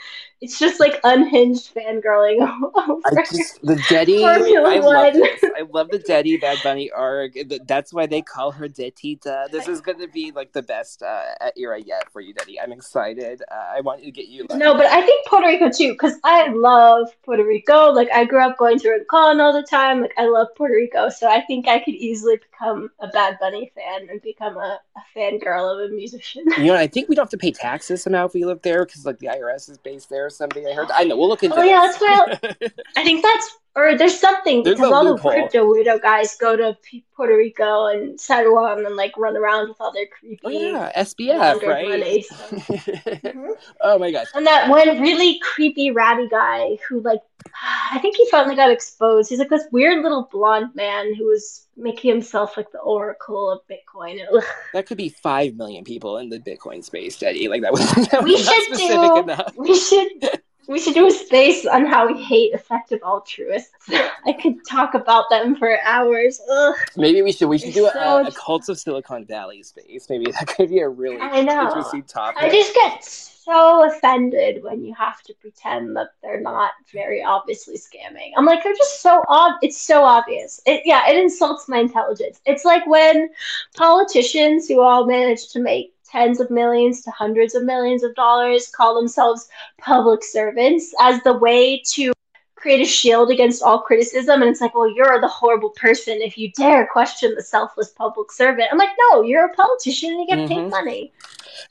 [0.41, 2.39] it's just like unhinged fangirling
[3.05, 4.23] I just, the Detty.
[4.25, 5.15] I love,
[5.57, 7.33] I love the Detty Bad Bunny arc.
[7.67, 9.51] That's why they call her Detita.
[9.51, 11.23] This is going to be like the best uh,
[11.57, 12.55] era yet for you, Detty.
[12.61, 13.41] I'm excited.
[13.51, 14.45] Uh, I want to get you.
[14.49, 17.91] Like, no, but I think Puerto Rico too, because I love Puerto Rico.
[17.91, 20.01] Like I grew up going to Rincon all the time.
[20.01, 23.71] Like I love Puerto Rico, so I think I could easily become a Bad Bunny
[23.75, 26.45] fan and become a, a fangirl of a musician.
[26.57, 28.85] You know, I think we don't have to pay taxes somehow if we live there,
[28.85, 30.65] because like the IRS is based there something.
[30.67, 30.89] I heard.
[30.91, 31.17] I know.
[31.17, 31.57] We'll look into.
[31.57, 32.39] Oh yeah, that's why.
[32.97, 36.77] I think that's or there's something there's because all the crypto weirdo guys go to
[37.15, 40.39] Puerto Rico and San Juan and like run around with all their creepy.
[40.43, 42.25] Oh yeah, SBF, right?
[42.49, 43.51] Mm-hmm.
[43.81, 44.27] Oh my gosh.
[44.33, 47.19] And that one really creepy ratty guy who like
[47.91, 49.29] I think he finally got exposed.
[49.29, 53.61] He's like this weird little blonde man who was making himself like the oracle of
[53.67, 54.19] Bitcoin.
[54.73, 57.49] That could be five million people in the Bitcoin space, Detty.
[57.49, 57.81] Like that was,
[58.11, 59.53] that we was should do, enough.
[59.57, 63.71] We should we should do a space on how we hate effective altruists.
[63.89, 66.39] I could talk about them for hours.
[66.49, 66.75] Ugh.
[66.95, 67.49] Maybe we should.
[67.49, 67.99] We should do so...
[67.99, 70.05] a, a Cults of Silicon Valley space.
[70.09, 71.65] Maybe that could be a really I know.
[71.67, 72.43] interesting topic.
[72.43, 73.03] I just get
[73.49, 78.31] so offended when you have to pretend that they're not very obviously scamming.
[78.37, 79.53] I'm like, they're just so ob.
[79.61, 80.61] It's so obvious.
[80.65, 82.41] It yeah, it insults my intelligence.
[82.45, 83.29] It's like when
[83.75, 88.67] politicians who all manage to make tens of millions to hundreds of millions of dollars,
[88.67, 89.47] call themselves
[89.79, 92.11] public servants as the way to
[92.59, 94.41] create a shield against all criticism.
[94.41, 98.31] And it's like, well, you're the horrible person if you dare question the selfless public
[98.31, 98.69] servant.
[98.71, 100.53] I'm like, no, you're a politician and you get mm-hmm.
[100.53, 101.13] paid money.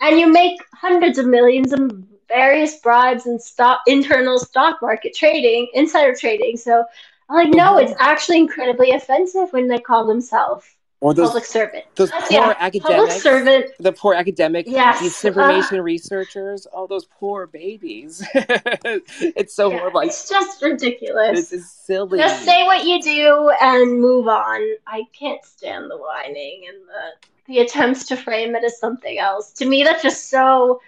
[0.01, 5.69] And you make hundreds of millions in various bribes and stock internal stock market trading,
[5.74, 6.56] insider trading.
[6.56, 6.85] So
[7.28, 10.66] I'm like, no, it's actually incredibly offensive when they call themselves
[11.00, 11.84] Or those public servant.
[11.94, 13.70] those poor yeah, academics, servant.
[13.78, 18.26] the poor academic Yes, disinformation uh, researchers, all those poor babies.
[18.34, 20.00] it's so Yeah, horrible.
[20.00, 21.50] It's just ridiculous.
[21.50, 22.18] This is silly.
[22.18, 24.60] Just say what you do and move on.
[24.88, 29.52] I can't stand the whining and the the attempts to frame it as something else.
[29.52, 30.80] To me, that's just so.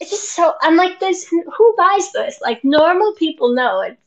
[0.00, 0.54] It's just so.
[0.62, 1.28] I'm like, this.
[1.28, 2.40] Who buys this?
[2.42, 4.00] Like normal people know it's.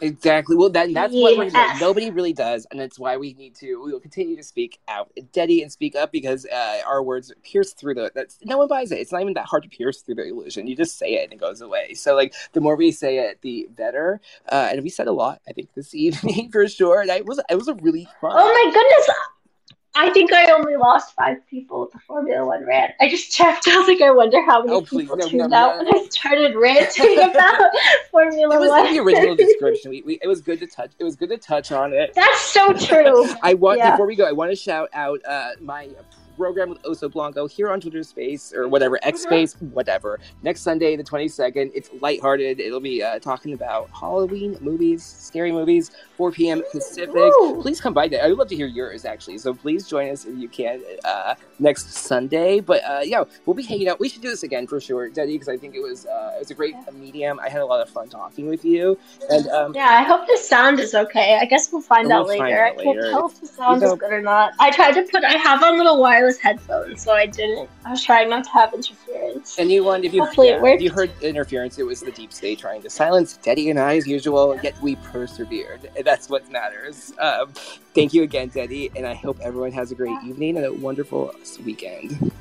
[0.00, 0.56] Exactly.
[0.56, 1.80] Well, that, that's what we're Yes.
[1.80, 3.82] nobody really does, and that's why we need to.
[3.82, 7.72] We will continue to speak out, Detty, and speak up because uh, our words pierce
[7.72, 8.12] through the.
[8.14, 8.98] That's no one buys it.
[8.98, 10.66] It's not even that hard to pierce through the illusion.
[10.66, 11.94] You just say it and it goes away.
[11.94, 14.20] So, like, the more we say it, the better.
[14.50, 17.00] Uh, and we said a lot, I think, this evening for sure.
[17.00, 18.32] And I was, it was a really fun.
[18.34, 19.10] Oh my goodness!
[20.00, 22.92] I think I only lost five people with the Formula One rant.
[23.00, 23.66] I just checked.
[23.68, 25.84] I was like, I wonder how many Oh, people no, tuned no, out no.
[25.84, 27.60] when I started ranting about
[28.12, 28.56] Formula One.
[28.56, 28.92] It was One.
[28.94, 29.90] the original description.
[29.90, 30.92] We, we, it was good to touch.
[31.00, 32.14] It was good to touch on it.
[32.14, 33.26] That's so true.
[33.42, 33.90] I want Yeah.
[33.92, 35.88] before we go, I want to shout out uh, my
[36.38, 39.22] program with Oso Blanco here on Twitter Space or whatever X Mhm.
[39.24, 40.18] Space, whatever.
[40.42, 41.72] Next Sunday, the twenty second.
[41.74, 42.60] It's lighthearted.
[42.60, 46.62] It'll be uh, talking about Halloween movies, scary movies, four p.m.
[46.72, 47.14] Pacific.
[47.14, 47.60] Woo.
[47.60, 48.24] Please come by there.
[48.24, 49.38] I would love to hear yours actually.
[49.38, 52.60] So please join us if you can uh, next Sunday.
[52.60, 53.98] But uh, yeah, we'll be hanging out.
[54.00, 56.38] We should do this again for sure, Detty, because I think it was uh, it
[56.40, 57.40] was a great medium.
[57.40, 58.96] I had a lot of fun talking with you,
[59.30, 61.38] and um, Yeah, I hope the sound is okay.
[61.40, 62.44] I guess we'll find We'll out later.
[62.44, 64.52] find I can't tell if the sound You is good or not.
[64.60, 65.24] I tried to put.
[65.24, 67.70] I have on little wireless headphones, so I didn't.
[67.86, 69.58] I was trying not to have interference.
[69.58, 70.76] Anyone, if you Hopefully it worked.
[70.76, 73.96] if you heard interference, it was the deep state trying to silence Detty and I
[73.96, 74.58] as usual.
[74.62, 75.88] Yet we persevered.
[75.96, 77.12] And That's what matters.
[77.18, 77.52] Um,
[77.94, 81.32] thank you again, Detty, and I hope everyone has a great evening and a wonderful
[81.64, 82.32] weekend.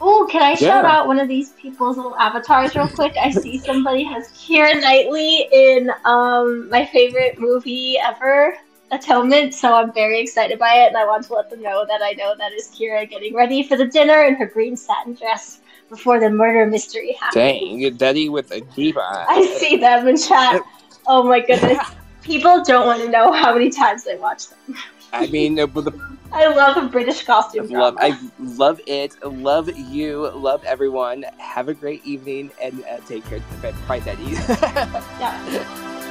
[0.00, 3.14] Oh, can I shout out one of these people's little avatars real quick?
[3.18, 8.58] I see somebody has Keira Knightley in um my favorite movie ever,
[8.90, 9.54] Atonement.
[9.54, 12.12] So I'm very excited by it, and I want to let them know that I
[12.12, 16.20] know that is Keira getting ready for the dinner in her green satin dress before
[16.20, 17.34] the murder mystery happens.
[17.34, 19.26] Dang, Detty with a deep eye.
[19.28, 20.62] I see them in chat.
[21.06, 21.78] Oh my goodness.
[22.22, 24.76] People don't want to know how many times they watch them.
[25.12, 27.96] I mean, uh, but the I love a British costume love.
[28.00, 29.16] I love it.
[29.24, 30.28] Love you.
[30.30, 31.24] Love everyone.
[31.38, 33.40] Have a great evening and uh, take care.
[33.86, 34.34] Bye, Detty.
[35.20, 36.02] Yeah.